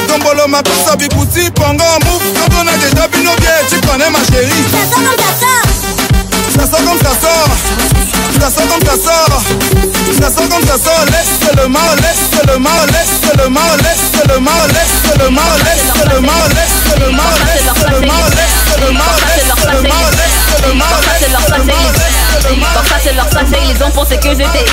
Tombolo, 0.07 0.47
ma 0.47 0.61
pizza, 0.61 0.95
Bikusi, 0.95 1.49
Pongo, 1.49 1.83
Mouf. 2.05 2.21
Quand 2.35 2.55
on 2.61 2.67
a 2.67 2.77
déjà 2.77 3.07
bu 3.07 3.23
nos 3.23 3.35
bières, 3.37 3.65
tu 3.67 3.81
connais 3.87 4.11
ma 4.11 4.19
chérie. 4.19 4.65
Ça 4.69 4.85
sort 4.93 5.03
comme 5.03 5.17
ça 5.17 5.33
sort. 5.41 6.59
Ça 6.59 6.69
sort 6.69 6.85
comme 6.85 6.99
ça 6.99 7.13
sort. 7.19 7.94
Ça 10.25 10.31
ça 10.31 11.05
le 11.55 11.67
mal, 11.69 11.95
le 12.47 12.57
mal, 12.57 12.57
le 12.57 12.57
mal, 12.57 12.89
le 13.37 13.47
mal, 13.47 13.77
le 14.27 14.39
mal, 14.39 14.69
le 15.13 15.29
mal, 15.29 15.29
le 15.29 15.29
mal, 15.29 15.59
le 16.09 16.19
mal, 16.19 16.49
le 16.49 16.51
mal, 16.51 16.51
le 18.81 18.91
mal, 18.91 18.91
le 18.91 18.91
mal, 18.91 19.21
le 19.71 20.73
mal, 20.73 20.93
le 22.43 22.55
mal. 22.55 22.75
C'est 24.07 24.19
que 24.19 24.29
j'étais 24.29 24.65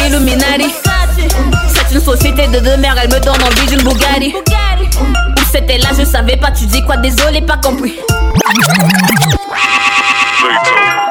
C'est 1.68 1.94
une 1.94 2.00
société 2.00 2.46
de 2.46 2.76
mères, 2.76 2.96
elle 3.02 3.10
me 3.10 3.20
donne 3.20 3.42
envie 3.42 3.66
d'une 3.66 3.82
Bugatti 3.82 4.34
Ou 4.34 5.44
c'était 5.52 5.78
là, 5.78 5.88
je 5.98 6.04
savais 6.04 6.38
pas, 6.38 6.50
tu 6.50 6.64
dis 6.64 6.82
quoi, 6.82 6.96
désolé, 6.96 7.42
pas 7.42 7.58
compris 7.58 7.98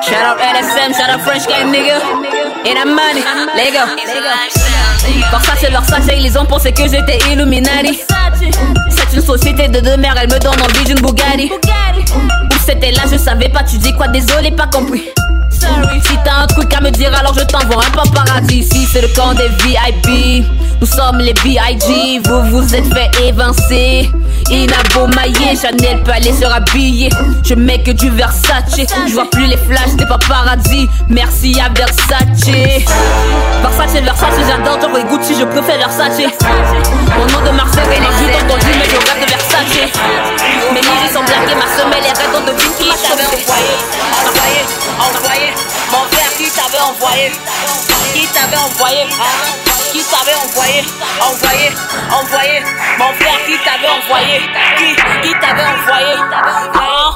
Shout 0.03 0.15
out 0.15 0.39
LSM, 0.39 0.93
shout 0.93 1.11
out 1.13 1.21
French 1.21 1.47
Game 1.47 1.71
nigga 1.71 1.99
Et 2.66 2.74
la 2.74 2.86
money, 2.86 3.24
les 3.55 3.72
gars 3.72 3.88
Pour 5.32 5.41
ça 5.41 5.53
c'est 5.59 5.72
leur 5.72 5.84
sachet, 5.86 6.20
ils 6.20 6.38
ont 6.38 6.45
pensé 6.45 6.72
que 6.72 6.84
j'étais 6.84 7.18
Illuminati. 7.32 7.99
C'est 8.89 9.16
une 9.16 9.22
société 9.22 9.68
de 9.68 9.80
deux 9.80 9.97
mères, 9.97 10.16
elle 10.22 10.30
me 10.30 10.39
donne 10.39 10.59
envie 10.62 10.84
d'une 10.86 11.01
Bugatti. 11.01 11.51
Ou 12.14 12.55
c'était 12.66 12.91
là, 12.91 13.01
je 13.12 13.18
savais 13.18 13.49
pas, 13.49 13.64
tu 13.64 13.78
dis 13.78 13.93
quoi, 13.93 14.07
désolé, 14.07 14.51
pas 14.51 14.68
compris 14.68 15.12
si 15.62 16.18
t'as 16.24 16.43
un 16.43 16.47
truc 16.47 16.74
à 16.74 16.82
me 16.82 16.89
dire, 16.89 17.14
alors 17.18 17.34
je 17.34 17.43
t'envoie 17.43 17.84
un 17.86 18.09
paradis. 18.09 18.59
Ici, 18.59 18.88
c'est 18.91 19.01
le 19.01 19.07
camp 19.09 19.34
des 19.34 19.49
VIP. 19.64 20.45
Nous 20.80 20.88
sommes 20.88 21.20
les 21.20 21.34
BIG. 21.34 22.22
Vous 22.26 22.41
vous 22.49 22.76
êtes 22.76 22.91
fait 22.93 23.12
évincer. 23.24 24.09
Inabo 24.49 25.07
maillé, 25.16 25.55
Chanel 25.55 26.01
peut 26.03 26.12
aller 26.12 26.34
se 26.34 26.45
rhabiller. 26.45 27.09
Je 27.43 27.53
mets 27.53 27.82
que 27.82 27.91
du 27.91 28.09
Versace. 28.09 28.76
Je 29.07 29.14
vois 29.14 29.30
plus 29.30 29.45
les 29.45 29.57
flashs 29.57 29.95
des 29.95 30.05
paradis. 30.05 30.89
Merci 31.07 31.59
à 31.59 31.70
Versace. 31.70 32.45
Versace, 33.62 34.01
Versace, 34.01 34.34
j'adore. 34.47 34.80
Les 34.95 35.03
Gucci, 35.03 35.36
je 35.39 35.45
préfère 35.45 35.78
Versace. 35.78 36.18
Mon 37.18 37.26
nom 37.28 37.45
de 37.45 37.55
Marseille, 37.55 37.84
donc 37.99 38.47
conduit, 38.49 38.74
mais 38.78 38.86
je 38.86 38.95
rêve 38.95 39.26
de 39.26 39.30
Versace. 39.30 39.40
Mes 39.62 40.82
lignes 40.82 41.14
sont 41.14 41.22
blaguées, 41.22 41.53
ma 41.53 41.68
semelle 41.78 42.03
est 42.03 42.18
raide, 42.18 42.34
on 42.34 42.41
devine 42.41 42.74
qui 42.80 42.89
t'avait 42.97 43.28
envoyé. 43.28 43.78
Envoyé, 44.18 44.66
envoyé. 44.97 45.53
Mon 45.91 46.03
frère, 46.09 46.32
qui 46.36 46.49
t'avait 46.49 46.82
envoyé. 46.82 47.32
Qui 48.12 48.28
t'avait 48.28 48.57
envoyé. 48.57 49.05
Qui 49.91 50.03
t'avait 50.03 50.34
envoyé 50.34 50.84
Envoyé, 51.22 51.72
envoyé. 52.09 52.64
Mon 52.97 53.14
frère, 53.14 53.38
qui 53.45 53.57
t'avait 53.59 53.88
envoyé. 53.88 54.41
Qui, 54.78 54.95
qui 55.22 55.34
t'avait 55.39 55.70
envoyé. 55.70 56.16
Hein 56.74 57.12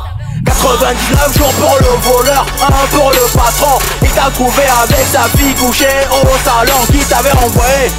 99 0.46 1.38
jours 1.38 1.54
pour 1.54 1.78
le 1.80 1.98
voleur, 2.08 2.46
un 2.62 2.96
pour 2.96 3.10
le 3.10 3.26
patron. 3.34 3.80
Il 4.04 4.12
t'a 4.12 4.30
trouvé 4.30 4.64
avec 4.84 5.06
sa 5.12 5.24
fille 5.36 5.56
couchée 5.56 6.06
au 6.12 6.28
salon. 6.48 6.86
Qui 6.92 7.00
t'avait 7.06 7.32
envoyé? 7.32 7.92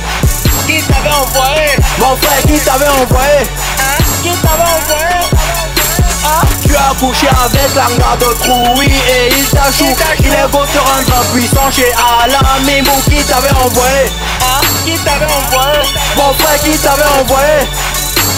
Qui 0.68 0.82
t'avait 0.82 1.16
envoyé? 1.16 1.76
Mon 1.98 2.16
frère, 2.16 2.42
qui 2.42 2.58
t'avait 2.60 2.88
envoyé. 2.88 3.40
Hein? 3.80 4.15
Qui 4.26 4.32
t'avait 4.38 4.62
envoyé 4.62 5.06
tu 6.66 6.74
as 6.74 6.94
couché 6.98 7.28
avec 7.28 7.74
l'anga 7.76 8.16
de 8.18 8.34
Trouille 8.42 8.86
et 8.86 9.28
il 9.38 9.44
t'a 9.50 9.70
chou 9.70 9.86
Il 10.18 10.26
est 10.26 10.48
beau 10.50 10.58
rendre 10.58 11.24
puissant 11.32 11.70
chez 11.70 11.92
Alain 11.94 12.38
Mimou 12.64 13.00
qui 13.08 13.22
t'avait 13.22 13.52
envoyé. 13.52 14.10
Hein 14.40 14.60
Qui 14.84 14.98
t'avait 14.98 15.26
envoyé. 15.26 15.78
Mon 16.16 16.32
frère 16.34 16.60
qui 16.60 16.76
t'avait 16.78 17.20
envoyé 17.20 17.68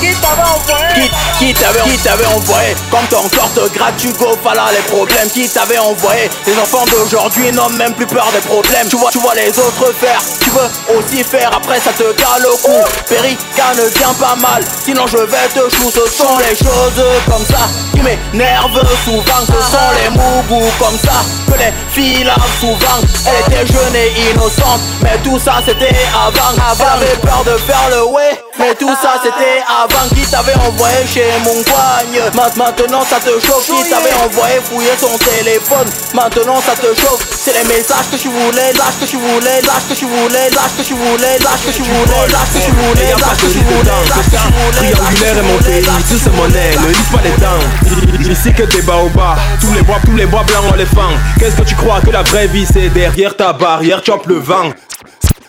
qui 0.01 0.15
t'avait 0.21 0.43
envoyé? 0.43 1.11
Qui, 1.39 1.55
qui 1.89 1.99
t'avait 1.99 2.27
envoyé? 2.27 2.77
Comme 2.91 3.07
ton 3.07 3.29
corps 3.29 3.53
te 3.55 3.69
gratte, 3.77 3.97
tu 3.99 4.13
go 4.13 4.37
là 4.55 4.67
les 4.73 4.83
problèmes. 4.91 5.31
Qui 5.31 5.49
t'avait 5.49 5.79
envoyé? 5.79 6.31
Les 6.47 6.59
enfants 6.59 6.85
d'aujourd'hui 6.91 7.51
n'ont 7.53 7.69
même 7.71 7.95
plus 7.95 8.07
peur 8.07 8.27
des 8.33 8.41
problèmes. 8.41 8.89
Tu 8.89 8.97
vois, 8.97 9.11
tu 9.11 9.19
vois 9.19 9.35
les 9.35 9.51
autres 9.59 9.93
faire. 9.99 10.21
Tu 10.41 10.51
veux 10.51 10.99
aussi 10.99 11.23
faire, 11.25 11.51
après 11.55 11.81
ça 11.81 11.93
te 11.93 12.13
cale 12.13 12.43
le 12.43 12.51
cou. 12.63 12.79
Périca 13.09 13.75
ne 13.77 13.89
vient 13.99 14.15
pas 14.15 14.37
mal. 14.37 14.65
Sinon 14.85 15.07
je 15.07 15.19
vais 15.19 15.49
te 15.55 15.61
chou 15.75 15.91
Ce 15.91 16.07
sont 16.11 16.39
les 16.39 16.57
choses 16.57 17.05
comme 17.27 17.45
ça 17.45 17.69
Qui 17.93 18.01
m'énervent 18.01 18.87
souvent. 19.05 19.41
Ce 19.47 19.53
sont 19.53 19.91
les 20.03 20.11
mougous 20.11 20.71
comme 20.79 20.99
ça 20.99 21.23
Que 21.47 21.59
les 21.59 21.73
filles 21.93 22.25
lavent 22.25 22.61
souvent. 22.61 23.01
Elle 23.27 23.53
était 23.53 23.73
jeune 23.73 23.95
et 23.95 24.13
innocente 24.31 24.81
Mais 25.03 25.19
tout 25.23 25.39
ça 25.39 25.57
c'était 25.65 25.95
avant. 26.15 26.55
Avant. 26.71 26.97
Avait 26.97 27.17
peur 27.17 27.43
de 27.45 27.57
faire 27.59 27.89
le 27.91 28.05
way 28.07 28.43
Mais 28.59 28.75
tout 28.75 28.95
ça 29.03 29.15
c'était 29.23 29.63
avant 29.69 29.88
avant 29.89 30.09
qui 30.15 30.23
t'avait 30.31 30.55
envoyé 30.55 31.07
chez 31.07 31.25
mon 31.45 31.63
coigne 31.65 32.21
Maintenant 32.57 33.05
ça 33.05 33.17
te 33.21 33.31
chauffe 33.45 33.67
Qui 33.67 33.91
t'avait 33.91 34.15
envoyé 34.25 34.61
fouiller 34.65 34.93
son 34.99 35.17
téléphone 35.19 35.89
Maintenant 36.15 36.61
ça 36.61 36.75
te 36.75 36.89
chauffe 36.99 37.25
C'est 37.45 37.53
les 37.53 37.65
messages 37.65 38.11
que 38.11 38.17
tu 38.17 38.29
voulais 38.29 38.73
Lâche 38.73 38.99
que 39.01 39.07
tu 39.07 39.17
voulais 39.17 39.61
Lâche 39.63 39.89
que 39.89 39.95
tu 39.95 40.07
voulais 40.07 40.51
Lâche 40.51 40.77
que 40.77 40.83
tu 40.83 40.95
voulais 40.95 41.39
Lâche 41.39 41.61
que 41.65 41.71
tu 41.71 41.83
voulais 41.83 42.29
Lâche 42.33 42.51
que 42.51 42.61
tu 42.61 42.73
voulais 42.73 43.13
Lâche 43.19 43.39
que 43.39 43.47
tu 43.47 43.61
voulais 43.61 43.95
Lâche 44.09 44.31
que 44.31 44.37
tu 44.37 44.39
voulais 44.39 44.79
Triangulaire 44.79 45.39
est 45.39 45.43
mon 45.43 45.59
pays, 45.59 45.85
tout 46.09 46.19
c'est 46.23 46.37
monnaie, 46.37 46.77
ne 46.77 46.89
lis 46.89 47.09
pas 47.11 47.23
les 47.23 47.37
dents 47.41 48.31
Ici 48.31 48.53
que 48.53 48.65
des 48.65 48.83
baobas, 48.83 49.37
tous 49.61 49.73
les 49.73 49.83
bois, 49.83 49.99
tous 50.05 50.17
les 50.17 50.27
bois 50.27 50.43
blancs 50.45 50.65
on 50.71 50.77
les 50.77 50.87
fend 50.87 51.11
Qu'est-ce 51.39 51.57
que 51.57 51.63
tu 51.63 51.75
crois 51.75 52.01
que 52.01 52.11
la 52.11 52.23
vraie 52.23 52.47
vie 52.47 52.67
c'est 52.71 52.89
derrière 52.91 53.37
ta 53.37 53.53
barrière, 53.53 54.03
chope 54.05 54.27
le 54.27 54.39
vent 54.39 54.73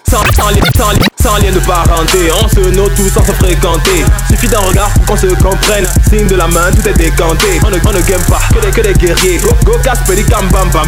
sans, 0.10 0.24
sans, 0.36 0.50
lien, 0.50 0.62
sans, 0.76 0.92
lien, 0.92 1.08
sans 1.22 1.38
lien 1.38 1.52
de 1.52 1.60
parenté, 1.60 2.32
on 2.42 2.48
se 2.48 2.70
note 2.72 2.96
tous 2.96 3.10
sans 3.10 3.24
se 3.24 3.32
fréquenter. 3.34 4.04
Suffit 4.30 4.48
d'un 4.48 4.60
regard 4.60 4.90
pour 4.92 5.06
qu'on 5.06 5.18
se 5.18 5.28
comprenne. 5.28 5.86
Signe 6.10 6.28
de 6.28 6.36
la 6.36 6.48
main, 6.48 6.72
tout 6.72 6.88
est 6.88 6.94
décanté. 6.94 7.60
On 7.64 7.70
ne, 7.70 7.78
on 7.78 7.92
game 8.08 8.22
pas 8.28 8.40
que 8.54 8.60
des, 8.60 8.72
que 8.72 8.82
des 8.82 8.94
guerriers. 8.94 9.38
Go, 9.38 9.52
go 9.64 9.74
casse, 9.84 10.00
pédicam, 10.08 10.48
bam, 10.50 10.70
bam, 10.72 10.88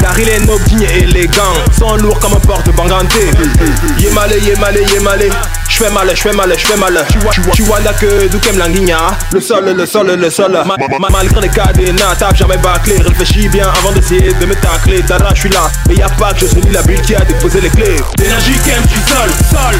Dari 0.00 0.24
les 0.24 0.38
nobles, 0.40 0.62
dignes 0.64 0.82
et 0.82 1.02
élégants. 1.02 1.54
Sont 1.76 1.96
lourds 1.96 2.18
comme 2.20 2.34
un 2.34 2.40
porte-banganté. 2.40 3.30
Yémalé, 3.98 4.38
yémalé, 4.38 4.84
yémalé. 4.92 5.30
J'fais 5.68 5.90
mal, 5.90 6.10
j'fais 6.14 6.32
mal, 6.32 6.52
j'fais 6.56 6.76
mal. 6.76 7.04
Tu 7.52 7.62
vois, 7.62 7.78
que 7.98 8.28
Doukem 8.28 8.58
Languigna. 8.58 9.18
Le 9.32 9.40
sol, 9.40 9.64
le 9.76 9.86
sol, 9.86 10.06
le 10.08 10.30
sol. 10.30 10.52
Ma, 10.52 10.76
ma, 10.98 11.08
malgré 11.10 11.40
les 11.40 11.48
cadenas, 11.48 12.14
tape 12.16 12.36
jamais 12.36 12.58
bâclé. 12.58 12.98
Réfléchis 12.98 13.48
bien 13.48 13.68
avant 13.78 13.92
d'essayer 13.92 14.32
de 14.32 14.46
me 14.46 14.54
tacler. 14.54 15.02
Dara, 15.02 15.34
je 15.34 15.40
suis 15.40 15.48
là. 15.48 15.70
Mais 15.88 15.96
y 15.96 16.02
a 16.02 16.08
pas 16.08 16.32
que 16.32 16.40
je 16.40 16.46
suis 16.46 16.60
la 16.70 16.82
bulle 16.82 17.00
qui 17.00 17.14
a 17.14 17.20
déposé 17.20 17.60
les 17.60 17.70
clés. 17.70 17.96
L'énergie 18.18 18.59
qu'aime 18.64 18.84
du 18.86 18.96
sol, 19.08 19.30
sol. 19.50 19.74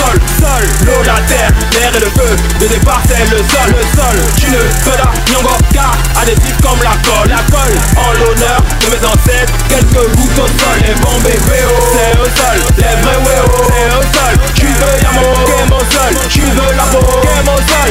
Sol, 0.00 0.16
sol. 0.40 0.64
L'eau, 0.86 1.02
la 1.04 1.20
terre, 1.26 1.50
l'air 1.72 1.92
et 1.94 2.00
le 2.00 2.10
feu. 2.10 2.36
Le 2.60 2.68
départ, 2.68 3.02
c'est 3.08 3.24
le 3.30 3.38
sol, 3.38 3.68
le 3.68 3.84
sol. 3.96 4.16
Tu 4.36 4.50
ne 4.50 4.58
feras 4.84 5.12
nyongo 5.30 5.56
car 5.72 5.96
adhésif 6.20 6.56
comme 6.62 6.80
la 6.82 6.96
colle, 7.04 7.28
la 7.28 7.42
colle. 7.50 7.76
En 7.96 8.12
l'honneur 8.14 8.62
de 8.80 8.86
mes 8.90 9.02
ancêtres, 9.04 9.52
quelques 9.68 10.16
gouttes 10.16 10.38
au 10.38 10.46
sol. 10.46 10.76
Les 10.86 10.94
bons 11.00 11.20
bébés, 11.22 11.66
c'est 11.92 12.18
au 12.18 12.24
sol. 12.24 12.58
Les 12.78 12.94
vrais 13.02 13.20
weos, 13.24 13.68
c'est 13.68 13.90
au 13.98 14.02
sol. 14.14 14.34
Tu 14.54 14.66
veux 14.66 14.96
l'amour, 15.02 15.44
qu'aime 15.46 15.72
au 15.72 15.84
sol. 15.92 16.12
Tu 16.28 16.40
veux 16.40 16.72
la 16.76 16.84
peau, 16.84 17.04
qu'aime 17.22 17.48
au 17.48 17.58
sol. 17.58 17.90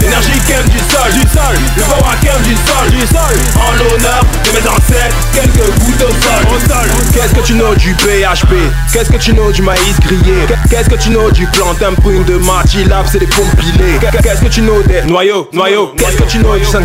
L'énergie 0.00 0.40
qu'aime 0.46 0.68
du 0.68 0.78
sol, 0.78 1.12
du 1.12 1.22
sol. 1.28 1.54
Le 1.76 1.82
à 1.82 2.16
qu'aime 2.20 2.42
du 2.42 2.54
sol, 2.54 2.90
du 2.90 3.00
sol. 3.06 3.34
En 3.56 3.72
l'honneur 3.72 4.22
de 4.44 4.50
mes 4.52 4.68
ancêtres, 4.68 5.16
quelques 5.32 5.70
gouttes 5.80 6.02
au 6.02 6.12
sol, 6.12 6.42
au 6.50 6.58
sol. 6.60 6.88
Qu'est-ce 7.12 7.34
que 7.34 7.40
tu 7.40 7.54
know 7.54 7.74
du 7.74 7.94
PHP 7.94 8.54
Qu'est-ce 9.04 9.18
que 9.18 9.22
tu 9.22 9.32
know 9.34 9.52
du 9.52 9.60
maïs 9.60 10.00
grillé? 10.00 10.34
Qu'est-ce 10.70 10.88
que 10.88 10.94
tu 10.94 11.10
know 11.10 11.30
du 11.30 11.46
plantain 11.48 11.92
prune 11.92 12.24
de 12.24 12.38
Martilab, 12.38 13.04
c'est 13.10 13.18
des 13.18 13.26
compilés 13.26 13.98
Qu'est-ce 14.22 14.40
que 14.40 14.48
tu 14.48 14.62
know 14.62 14.82
des 14.82 15.02
noyaux, 15.02 15.46
noyaux? 15.52 15.92
Qu'est-ce 15.98 16.16
que 16.16 16.22
tu 16.24 16.38
know 16.38 16.56
du 16.56 16.64
50-50 16.64 16.80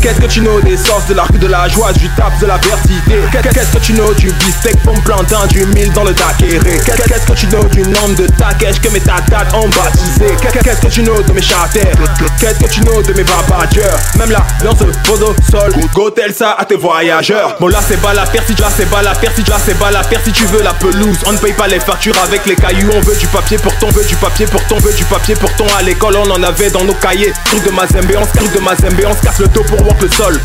Qu'est-ce 0.00 0.20
que 0.20 0.26
tu 0.26 0.40
know 0.40 0.60
des 0.60 0.76
sauces 0.76 1.06
de 1.08 1.14
l'arc 1.14 1.36
de 1.36 1.48
la 1.48 1.68
joie, 1.68 1.92
du 1.94 2.08
tap 2.10 2.38
de 2.40 2.46
la 2.46 2.58
versité 2.58 3.16
Qu'est-ce 3.32 3.72
que 3.72 3.78
tu 3.78 3.92
know 3.94 4.14
du 4.14 4.30
bistec, 4.34 4.80
pomme 4.84 5.00
plantain, 5.00 5.46
du 5.48 5.66
mille 5.66 5.92
dans 5.92 6.04
le 6.04 6.12
dakéré 6.12 6.80
Qu'est-ce 6.84 7.26
que 7.26 7.32
tu 7.32 7.46
know 7.48 7.64
du 7.64 7.82
nombre 7.82 8.14
de 8.14 8.26
takesh 8.28 8.80
que 8.80 8.88
mes 8.90 9.00
tatates 9.00 9.52
ont 9.54 9.68
baptisé? 9.68 10.26
Qu'est-ce 10.62 10.80
que 10.80 10.86
tu 10.86 11.02
know 11.02 11.20
de 11.22 11.32
mes 11.32 11.42
charters 11.42 11.92
Qu'est-ce 12.40 12.60
que 12.60 12.70
tu 12.70 12.80
know 12.82 13.02
de 13.02 13.12
mes 13.14 13.24
babadjeurs 13.24 13.98
Même 14.16 14.30
là, 14.30 14.46
lance 14.64 14.78
pose 15.02 15.22
au 15.22 15.34
sol. 15.50 15.72
Gotel 15.92 16.32
ça 16.32 16.52
à 16.56 16.64
tes 16.64 16.76
voyageurs? 16.76 17.56
Bon 17.58 17.66
là 17.66 17.80
c'est 17.86 18.00
pas 18.00 18.14
la 18.14 18.26
persi, 18.26 18.54
là 18.60 18.68
c'est 18.76 18.88
pas 18.88 19.02
la 19.02 19.12
persi, 19.12 19.42
là 19.48 19.56
c'est 19.64 19.76
pas 19.76 19.90
la 19.90 20.02
persi 20.04 20.30
Tu 20.30 20.44
veux 20.46 20.62
la 20.62 20.72
pelouse, 20.74 21.15
on 21.26 21.32
ne 21.32 21.38
paye 21.38 21.52
pas 21.52 21.66
les 21.66 21.80
factures 21.80 22.16
avec 22.22 22.46
les 22.46 22.56
cailloux. 22.56 22.90
On 22.94 23.00
veut 23.00 23.16
du 23.16 23.26
papier 23.28 23.58
pour 23.58 23.76
ton, 23.78 23.88
veut 23.90 24.04
du 24.04 24.16
papier 24.16 24.46
pour 24.46 24.62
ton, 24.66 24.78
veut 24.78 24.92
du 24.92 25.04
papier 25.04 25.34
pour 25.34 25.52
ton. 25.56 25.66
À 25.78 25.82
l'école, 25.82 26.16
on 26.16 26.30
en 26.30 26.42
avait 26.42 26.70
dans 26.70 26.84
nos 26.84 26.94
cahiers. 26.94 27.32
Truc 27.44 27.64
de 27.64 27.70
mazembe, 27.70 28.12
on 28.16 28.24
se 28.24 28.52
de 28.52 28.60
mazembe, 28.60 29.00
on 29.06 29.14
casse 29.14 29.38
le 29.38 29.48
dos 29.48 29.62
pour 29.64 29.80
walk 29.86 30.02
le 30.02 30.10
sol. 30.10 30.40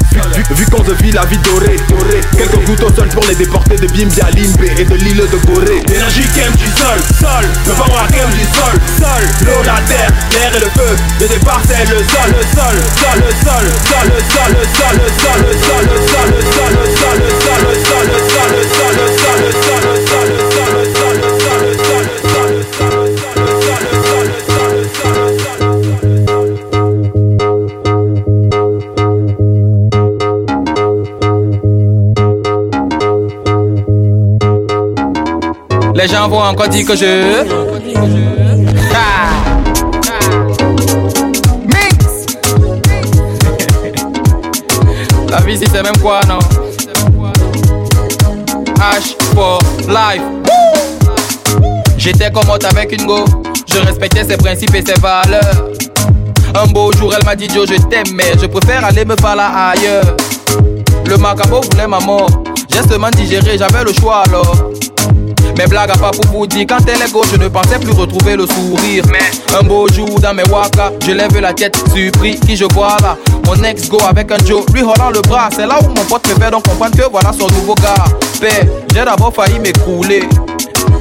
Vu, 0.52 0.66
qu'on 0.66 0.84
se 0.86 0.92
vit 1.04 1.12
la 1.12 1.26
vie 1.26 1.38
dorée, 1.40 1.78
dorée. 1.90 2.22
Quelques 2.38 2.64
gouttes 2.66 2.84
au 2.84 2.96
sol 2.96 3.08
pour 3.10 3.26
les 3.28 3.36
déportés 3.36 3.76
de 3.76 3.88
Bimbia, 3.88 4.30
Limbe 4.32 4.64
et 4.78 4.86
de 4.86 4.96
l'île 4.96 5.24
de 5.32 5.38
Gorée. 5.48 5.82
L'énergie 5.88 6.28
qui 6.34 6.40
aime 6.40 6.56
du 6.56 6.68
sol, 6.68 7.00
sol. 7.20 7.46
Le 7.66 7.74
vent 7.74 7.96
à 7.98 8.06
aime 8.16 8.32
du 8.32 8.46
sol, 8.46 8.76
sol. 9.00 9.24
L'eau, 9.46 9.64
la 9.66 9.80
terre, 9.88 10.12
l'air 10.34 10.56
et 10.56 10.60
le 10.60 10.70
feu. 10.70 10.96
Le 11.20 11.28
départ, 11.28 11.62
c'est 11.68 11.86
le 11.90 11.98
sol, 11.98 12.30
le 12.30 12.44
sol, 12.56 12.78
sol, 13.02 13.18
le 13.20 13.32
sol, 13.44 13.66
sol, 13.90 14.08
le 14.08 14.22
sol, 14.32 14.52
le 14.52 14.66
sol, 14.78 14.96
le 14.96 15.10
sol, 15.20 15.38
le 15.42 15.54
sol, 15.54 15.84
le 15.84 16.08
sol, 16.08 16.28
le 16.32 16.42
sol, 16.42 16.72
le 16.72 16.86
sol. 16.86 16.91
Gens 36.12 36.28
vont 36.28 36.42
encore 36.42 36.68
dire 36.68 36.86
que 36.86 36.96
je. 36.96 37.44
Mix. 41.68 42.26
La 45.30 45.38
vie, 45.38 45.58
c'est 45.58 45.72
même 45.82 45.98
quoi, 46.02 46.20
non? 46.28 46.40
H 48.80 49.16
for 49.34 49.60
life. 49.88 50.22
J'étais 51.98 52.30
comme 52.32 52.50
avec 52.50 52.92
une 52.92 53.06
go. 53.06 53.24
Je 53.74 53.80
respectais 53.80 54.26
ses 54.26 54.38
principes 54.38 54.76
et 54.76 54.84
ses 54.86 55.00
valeurs. 55.00 55.70
Un 56.54 56.68
beau 56.68 56.92
jour, 56.92 57.14
elle 57.16 57.24
m'a 57.26 57.36
dit 57.36 57.48
Joe, 57.54 57.70
je 57.70 57.76
t'aime, 57.88 58.14
mais 58.14 58.34
je 58.42 58.48
préfère 58.48 58.84
aller 58.84 59.06
me 59.06 59.16
faire 59.16 59.38
ailleurs. 59.40 60.18
Le 61.06 61.16
macabre 61.16 61.62
voulait 61.62 61.88
ma 61.88 62.00
mort. 62.00 62.28
J'ai 62.70 62.84
seulement 62.84 63.12
digéré, 63.12 63.58
j'avais 63.58 63.86
le 63.86 63.94
choix 63.94 64.24
alors. 64.28 64.72
Mes 65.58 65.68
blagues 65.68 65.92
à 65.92 65.98
pas 65.98 66.12
pour 66.12 66.26
vous 66.32 66.48
dire, 66.48 66.66
quand 66.68 66.80
elle 66.88 67.02
est 67.02 67.12
gauche, 67.12 67.28
je 67.32 67.38
ne 67.38 67.48
pensais 67.48 67.80
plus 67.80 67.92
retrouver 67.92 68.36
le 68.36 68.46
sourire. 68.48 69.04
Mais 69.12 69.20
un 69.58 69.64
beau 69.64 69.88
jour 69.88 70.20
dans 70.20 70.34
mes 70.34 70.44
waka, 70.50 70.92
je 71.06 71.12
lève 71.12 71.38
la 71.40 71.54
tête, 71.54 71.78
surpris, 71.94 72.40
qui 72.40 72.56
je 72.56 72.66
vois 72.74 72.98
là? 73.02 73.18
Mon 73.46 73.62
ex 73.64 73.90
go 73.90 74.00
avec 74.08 74.32
un 74.32 74.38
Joe, 74.46 74.64
lui 74.74 74.82
holant 74.82 75.12
le 75.14 75.22
bras. 75.22 75.50
C'est 75.56 75.66
là 75.66 75.80
où 75.82 75.88
mon 75.88 76.06
pote 76.06 76.28
me 76.30 76.36
fait 76.42 76.52
donc 76.52 76.68
comprendre 76.68 76.96
que 76.96 77.10
voilà 77.12 77.32
son 77.38 77.48
nouveau 77.48 77.76
gars. 77.76 78.06
Père, 78.40 78.66
j'ai 78.94 79.04
d'abord 79.06 79.34
failli 79.34 79.60
m'écrouler. 79.60 80.24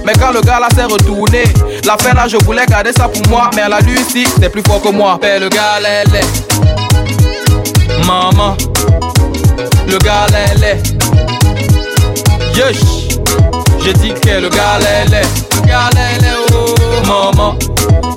Mais 0.05 0.13
quand 0.15 0.33
le 0.33 0.41
gars 0.41 0.59
là 0.59 0.69
s'est 0.75 0.85
retourné, 0.85 1.45
la 1.87 1.97
fin 1.97 2.15
là 2.15 2.27
je 2.27 2.37
voulais 2.45 2.67
garder 2.67 2.93
ça 2.93 3.09
pour 3.09 3.23
moi. 3.29 3.51
Mais 3.55 3.63
elle 3.67 3.73
a 3.73 3.81
lu 3.81 3.99
ici, 3.99 4.27
c'est 4.41 4.49
plus 4.49 4.63
fort 4.67 4.83
que 4.83 4.89
moi. 4.89 5.19
Père, 5.21 5.41
le 5.41 5.49
gars 5.49 5.81
là, 5.81 5.89
elle 6.05 6.15
est. 6.17 8.07
Maman, 8.07 8.57
le 9.87 9.99
gars 9.99 10.27
là, 10.33 10.39
elle 10.53 10.65
est. 10.65 10.83
Yesh, 12.57 13.19
j'ai 13.83 13.93
dit 13.95 14.13
que 14.15 14.41
le 14.41 14.49
gars 14.49 14.79
là, 14.81 14.87
elle 15.05 15.15
est. 15.15 15.57
Le 15.57 15.67
gars 15.67 15.91
là, 15.95 16.01
elle 16.17 16.25
est. 16.25 17.09
Oh, 17.09 17.31
maman, 17.35 17.57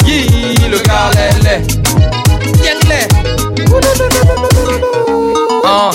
yi, 0.06 0.58
le 0.70 0.78
gars 0.80 1.10
là, 1.14 1.22
elle 1.32 1.48
est. 1.48 1.62
Viens 2.62 2.74
Ah, 5.66 5.90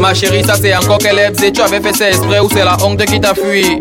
ma 0.00 0.14
chérie, 0.14 0.42
ça 0.44 0.54
c'est 0.60 0.74
encore 0.74 0.98
qu'elle 0.98 1.18
est. 1.18 1.52
Tu 1.52 1.60
avais 1.60 1.80
fait 1.80 1.94
ça 1.94 2.08
exprès 2.08 2.40
ou 2.40 2.48
c'est 2.52 2.64
la 2.64 2.76
honte 2.82 3.04
qui 3.04 3.20
t'a 3.20 3.34
fui? 3.34 3.78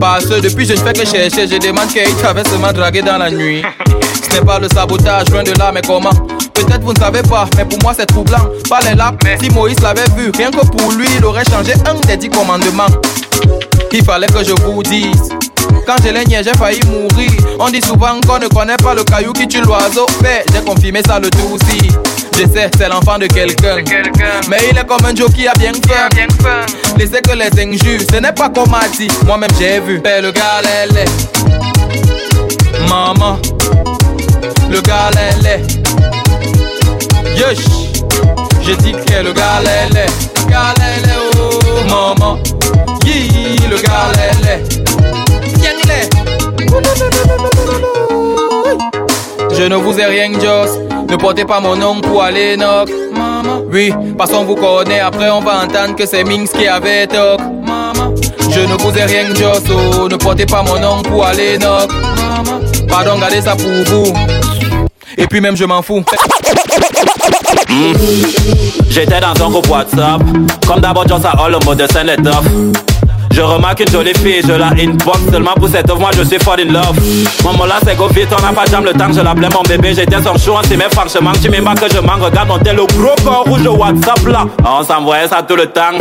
Parce 0.00 0.26
que 0.26 0.40
depuis 0.40 0.66
je 0.66 0.72
ne 0.72 0.78
fais 0.78 0.92
que 0.92 1.06
chercher, 1.06 1.46
je 1.46 1.58
demande 1.58 1.88
qu'il 1.88 2.14
t'avait 2.16 2.44
seulement 2.48 2.72
dragué 2.72 3.02
dans 3.02 3.18
la 3.18 3.30
nuit. 3.30 3.62
Ce 4.22 4.34
n'est 4.34 4.44
pas 4.44 4.58
le 4.58 4.68
sabotage, 4.68 5.28
loin 5.30 5.42
de 5.42 5.52
là, 5.58 5.70
mais 5.72 5.82
comment? 5.86 6.10
Peut-être 6.54 6.82
vous 6.82 6.92
ne 6.92 6.98
savez 6.98 7.22
pas, 7.22 7.46
mais 7.56 7.64
pour 7.64 7.78
moi 7.82 7.92
c'est 7.96 8.06
troublant. 8.06 8.48
Pas 8.68 8.80
les 8.88 8.94
là, 8.94 9.12
si 9.40 9.50
Moïse 9.50 9.80
l'avait 9.80 10.08
vu, 10.16 10.30
rien 10.36 10.50
que 10.50 10.66
pour 10.66 10.90
lui, 10.92 11.06
il 11.16 11.24
aurait 11.24 11.44
changé 11.44 11.74
un 11.88 11.94
des 12.06 12.16
dix 12.16 12.30
commandements. 12.30 12.86
Il 13.92 14.04
fallait 14.04 14.26
que 14.26 14.44
je 14.44 14.52
vous 14.62 14.82
dise. 14.82 15.30
Quand 15.86 15.96
je 16.04 16.10
l'ai 16.12 16.24
nié, 16.24 16.40
j'ai 16.44 16.52
failli 16.52 16.80
mourir. 16.86 17.30
On 17.58 17.68
dit 17.70 17.80
souvent 17.80 18.20
qu'on 18.26 18.38
ne 18.38 18.48
connaît 18.48 18.76
pas 18.76 18.94
le 18.94 19.04
caillou 19.04 19.32
qui 19.32 19.48
tue 19.48 19.62
l'oiseau. 19.62 20.06
Mais 20.22 20.44
j'ai 20.52 20.60
confirmé 20.60 21.00
ça 21.06 21.18
le 21.18 21.30
tout 21.30 21.54
aussi. 21.54 21.88
Je 22.34 22.42
sais, 22.42 22.70
c'est 22.76 22.88
l'enfant 22.88 23.18
de 23.18 23.26
quelqu'un. 23.26 23.76
Mais 24.48 24.58
il 24.70 24.76
est 24.76 24.86
comme 24.86 25.04
un 25.06 25.14
Joe 25.14 25.32
qui 25.32 25.48
a 25.48 25.52
bien 25.54 25.72
faim. 25.72 26.08
Laissez 26.98 27.22
que 27.22 27.32
les 27.32 27.50
injures, 27.62 28.00
ce 28.10 28.16
n'est 28.16 28.32
pas 28.32 28.50
comme 28.50 28.74
a 28.74 28.86
dit. 28.96 29.08
Moi-même 29.24 29.50
j'ai 29.58 29.80
vu. 29.80 30.00
Père, 30.00 30.20
le 30.20 30.32
gars, 30.32 30.60
elle 30.62 30.96
est. 30.96 32.88
Maman, 32.88 33.38
le 34.70 34.80
gars, 34.82 35.10
elle 35.16 35.46
est. 35.46 35.62
Yesh, 37.36 37.64
je 38.62 38.72
dis 38.74 38.92
que 38.92 39.22
le 39.24 39.32
gars, 39.32 39.62
elle 39.64 39.96
est. 39.96 40.06
Le 40.44 40.50
gars, 40.50 40.74
elle 40.76 41.04
est. 41.04 41.05
Maman, 41.88 42.38
yi, 43.04 43.58
le 43.70 43.76
gars, 43.76 44.12
elle 44.14 44.48
est. 44.48 44.86
Je 49.56 49.62
ne 49.62 49.76
vous 49.76 49.98
ai 49.98 50.04
rien, 50.04 50.32
Joss. 50.32 50.70
Ne 51.08 51.16
portez 51.16 51.46
pas 51.46 51.60
mon 51.60 51.76
nom 51.76 52.00
pour 52.02 52.22
aller 52.22 52.56
knock. 52.58 52.90
Maman. 53.14 53.62
Oui, 53.72 53.90
parce 54.18 54.30
qu'on 54.30 54.44
vous 54.44 54.54
connaît. 54.54 55.00
Après, 55.00 55.30
on 55.30 55.40
va 55.40 55.62
entendre 55.64 55.96
que 55.96 56.04
c'est 56.04 56.24
Minx 56.24 56.52
qui 56.52 56.66
avait 56.66 57.06
toc. 57.06 57.40
Maman. 57.40 58.14
Je 58.50 58.60
ne 58.60 58.74
vous 58.74 58.98
ai 58.98 59.04
rien, 59.04 59.34
Joss. 59.34 59.62
Oh, 59.98 60.08
ne 60.08 60.16
portez 60.16 60.44
pas 60.44 60.62
mon 60.62 60.78
nom 60.78 61.02
pour 61.02 61.24
aller 61.24 61.56
knock. 61.58 61.90
Pardon, 62.86 63.18
gardez 63.18 63.40
ça 63.40 63.56
pour 63.56 63.72
vous. 63.86 64.12
Et 65.16 65.26
puis 65.26 65.40
même, 65.40 65.56
je 65.56 65.64
m'en 65.64 65.80
fous. 65.80 66.04
J'étais 68.90 69.20
dans 69.20 69.46
un 69.46 69.50
groupe 69.50 69.68
WhatsApp. 69.68 70.22
Comme 70.66 70.80
d'abord, 70.80 71.06
Joss 71.06 71.24
a 71.24 71.30
all 71.30 71.52
le 71.52 71.58
mode 71.64 71.78
de 71.78 71.86
scène 71.86 72.08
est 72.08 72.26
off. 72.26 72.44
Je 73.36 73.42
remarque 73.42 73.80
une 73.80 73.90
jolie 73.90 74.14
fille, 74.14 74.40
je 74.46 74.52
la 74.52 74.68
inbox. 74.68 75.18
Seulement 75.30 75.52
pour 75.56 75.68
cette 75.68 75.90
œuvre, 75.90 76.00
moi 76.00 76.10
je 76.16 76.22
suis 76.22 76.38
fall 76.38 76.60
in 76.60 76.72
love. 76.72 76.98
Maman 77.44 77.66
là 77.66 77.74
c'est 77.84 77.94
go 77.94 78.08
vite, 78.08 78.28
on 78.32 78.40
n'a 78.40 78.50
pas 78.50 78.64
jamais 78.64 78.92
le 78.92 78.98
temps 78.98 79.12
Je 79.12 79.20
l'appelais 79.20 79.50
mon 79.52 79.60
bébé, 79.60 79.92
j'étais 79.94 80.22
son 80.22 80.38
chou, 80.38 80.52
on 80.58 80.62
s'y 80.66 80.74
met 80.74 80.88
franchement. 80.90 81.32
Tu 81.42 81.50
m'aimes 81.50 81.68
que 81.74 81.94
je 81.94 82.00
m'en 82.00 82.14
regarde, 82.14 82.48
on 82.50 82.58
tel 82.58 82.76
le 82.76 82.86
gros 82.86 83.14
corps 83.22 83.44
rouge 83.44 83.66
WhatsApp 83.66 84.26
là. 84.26 84.46
On 84.64 84.82
s'envoyait 84.82 85.28
ça 85.28 85.42
tout 85.46 85.56
le 85.56 85.66
temps 85.66 85.98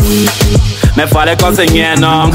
mais 0.95 1.07
fallait 1.07 1.35
qu'on 1.35 1.47
un 1.47 1.99
non 1.99 2.31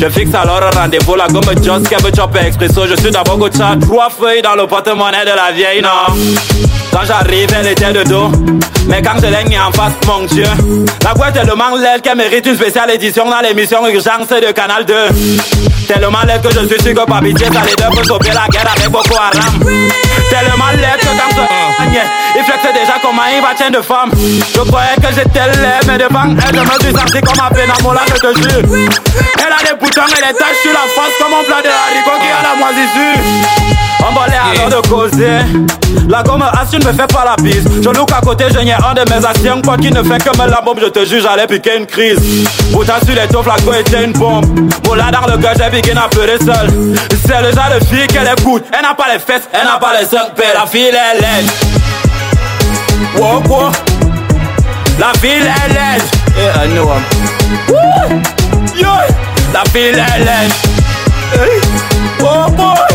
Je 0.00 0.08
fixe 0.08 0.34
alors 0.34 0.60
un 0.62 0.80
rendez-vous, 0.80 1.14
la 1.14 1.26
gomme 1.28 1.42
Just 1.62 1.88
Kevin 1.88 2.14
Chopper 2.14 2.46
Expresso 2.46 2.86
Je 2.86 2.96
suis 3.00 3.10
d'abord 3.10 3.38
Gocha, 3.38 3.76
trois 3.80 4.10
feuilles 4.10 4.42
dans 4.42 4.54
le 4.54 4.66
porte-monnaie 4.66 5.24
de 5.24 5.36
la 5.36 5.52
vieille, 5.52 5.82
non 5.82 6.14
Quand 6.92 7.04
j'arrive, 7.06 7.48
elle 7.58 7.68
était 7.68 7.92
de 7.92 8.02
dos. 8.04 8.30
Mais 8.88 9.00
quand 9.00 9.14
je 9.22 9.26
l'ai 9.26 9.44
mis 9.48 9.58
en 9.58 9.70
face, 9.72 9.92
mon 10.06 10.24
Dieu. 10.26 10.44
La 11.04 11.14
boîte 11.14 11.34
tellement 11.34 11.76
laide 11.76 12.02
qu'elle 12.02 12.16
mérite 12.16 12.46
une 12.46 12.56
spéciale 12.56 12.90
édition 12.90 13.28
dans 13.28 13.40
l'émission 13.40 13.86
Urgence 13.86 14.28
de 14.28 14.52
Canal 14.52 14.84
2 14.84 14.94
Tellement 15.86 16.22
laide 16.26 16.42
que 16.42 16.52
je 16.52 16.66
suis 16.66 16.82
sûr 16.82 16.94
que 16.94 17.06
par 17.06 17.20
pitié, 17.20 17.46
ça 17.46 17.62
les 17.66 17.74
deux 17.74 17.96
peut 17.96 18.04
sauver 18.04 18.30
la 18.30 18.46
guerre 18.48 18.72
avec 18.76 18.90
Boko 18.90 19.14
Haram. 19.14 19.60
Tellement 20.30 20.70
laide 20.72 21.00
que 21.00 21.06
quand 21.06 21.36
je 21.36 22.38
Il 22.38 22.44
flexe 22.44 22.62
déjà 22.74 22.98
comme 23.02 23.18
un 23.18 23.42
bâtien 23.42 23.70
de 23.70 23.82
femme 23.82 24.10
Je 24.54 24.60
croyais 24.60 24.96
que 24.96 25.14
j'étais 25.14 25.46
laide, 25.60 25.84
mais 25.86 25.98
devant 25.98 26.24
elle, 26.24 26.54
je 26.54 26.60
me 26.60 26.80
suis 26.80 26.98
senti 26.98 27.20
comme 27.20 27.44
un 27.44 27.50
Elle 27.94 29.52
a 29.52 29.72
des 29.72 29.78
boutons 29.78 30.06
et 30.06 30.14
des 30.14 30.38
taches 30.38 30.62
sur 30.62 30.72
la 30.72 30.86
face 30.94 31.14
comme 31.20 31.34
un 31.34 31.44
plat 31.44 31.62
de 31.62 31.68
haricot 31.68 32.18
qui 32.20 32.28
a 32.28 32.42
la 32.42 32.54
moisissure. 32.58 33.72
On 34.00 34.20
aller 34.20 34.34
alors 34.34 34.82
de 34.82 34.88
causer. 34.88 36.08
La 36.08 36.22
gomme 36.22 36.42
assure 36.42 36.80
ne 36.80 36.86
me 36.86 36.92
fait 36.92 37.06
pas 37.06 37.24
la 37.24 37.36
bise. 37.36 37.64
Je 37.82 37.88
look 37.88 38.10
à 38.12 38.20
côté, 38.20 38.44
je 38.52 38.58
n'ai 38.58 38.72
un 38.72 38.94
de 38.94 39.02
mes 39.08 39.24
anciens 39.24 39.60
potes 39.60 39.80
qui 39.80 39.90
ne 39.90 40.02
fait 40.02 40.22
que 40.22 40.36
me 40.36 40.50
la 40.50 40.60
bombe. 40.60 40.80
Je 40.80 40.86
te 40.86 41.04
jure, 41.04 41.22
j'allais 41.22 41.46
piquer 41.46 41.76
une 41.76 41.86
crise. 41.86 42.18
Boutin 42.72 42.94
sur 43.04 43.14
les 43.14 43.20
la 43.20 43.26
go 43.28 43.72
était 43.78 44.04
une 44.04 44.12
bombe. 44.12 44.46
Moula 44.86 45.10
dans 45.10 45.30
le 45.30 45.36
gars, 45.38 45.52
j'ai 45.56 45.70
piqué 45.70 45.92
à 45.92 46.08
pleurer 46.08 46.38
seul 46.38 46.96
C'est 47.24 47.42
le 47.42 47.52
genre 47.52 47.70
de 47.78 47.84
fille 47.84 48.06
qu'elle 48.08 48.30
écoute. 48.38 48.64
Elle 48.72 48.82
n'a 48.82 48.94
pas 48.94 49.12
les 49.12 49.18
fesses, 49.18 49.48
elle 49.52 49.66
n'a 49.66 49.78
pas 49.78 49.92
les 50.00 50.06
seins 50.06 50.28
la 50.54 50.66
fille, 50.66 50.88
elle 50.88 50.96
est 50.96 51.20
laide. 51.20 51.50
Wow, 53.16 53.42
wow 53.48 54.01
La 54.98 55.12
fille, 55.20 55.30
elle 55.32 55.76
est. 55.76 55.76
Laide 55.76 56.02
Yeah, 56.36 56.62
I 56.62 56.66
know 56.74 56.90
I'm 56.90 57.02
Yo 58.76 58.92
La 59.52 59.64
fille, 59.70 59.92
elle 59.92 60.22
est. 60.22 60.26
Laide 60.26 60.52
Hey. 61.32 61.60
Wow, 62.20 62.50
boy. 62.50 62.92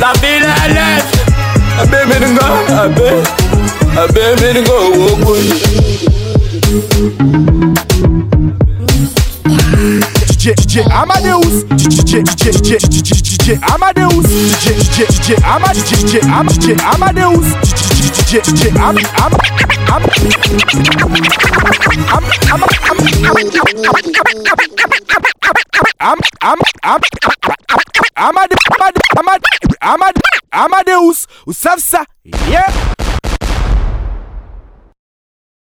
La 0.00 0.12
fille, 0.20 0.44
elle 0.64 0.76
est. 0.76 0.80
Laide 0.80 1.04
Abe, 1.80 1.98
me 2.08 2.16
go. 2.36 2.46
Abe 2.74 3.08
Abe, 3.98 4.24
me 4.40 4.50
go. 4.64 4.76
Wow, 4.96 5.16
boy 5.24 5.44
DJ, 10.40 10.54
DJ 10.54 10.80
Amadeus, 10.90 11.64
DJ, 11.76 12.24
DJ, 12.24 12.78
DJ, 12.88 13.12
DJ, 13.20 13.60
Amadeus, 13.60 14.24
DJ, 14.24 14.72
DJ, 14.72 15.04
DJ 15.04 15.36
Amadeus, 15.44 15.84
DJ, 15.84 16.24
Am, 16.32 16.48
DJ 16.48 16.80
Amadeus, 16.80 17.44
DJ, 18.16 18.40
DJ 18.40 18.72
Am, 18.80 18.96
Am, 18.96 19.04
Am, 19.20 19.68
Am, 19.86 20.00
Am, 20.00 20.24
Am, 26.00 26.18
Am, 26.40 27.00
Amadeus, 28.16 28.64
Amadeus, 29.18 29.76
Amadeus, 29.82 30.22
Amadeus, 30.50 31.26
ou 31.46 31.52
savent 31.52 31.80
ça, 31.80 32.02
yeah. 32.48 32.64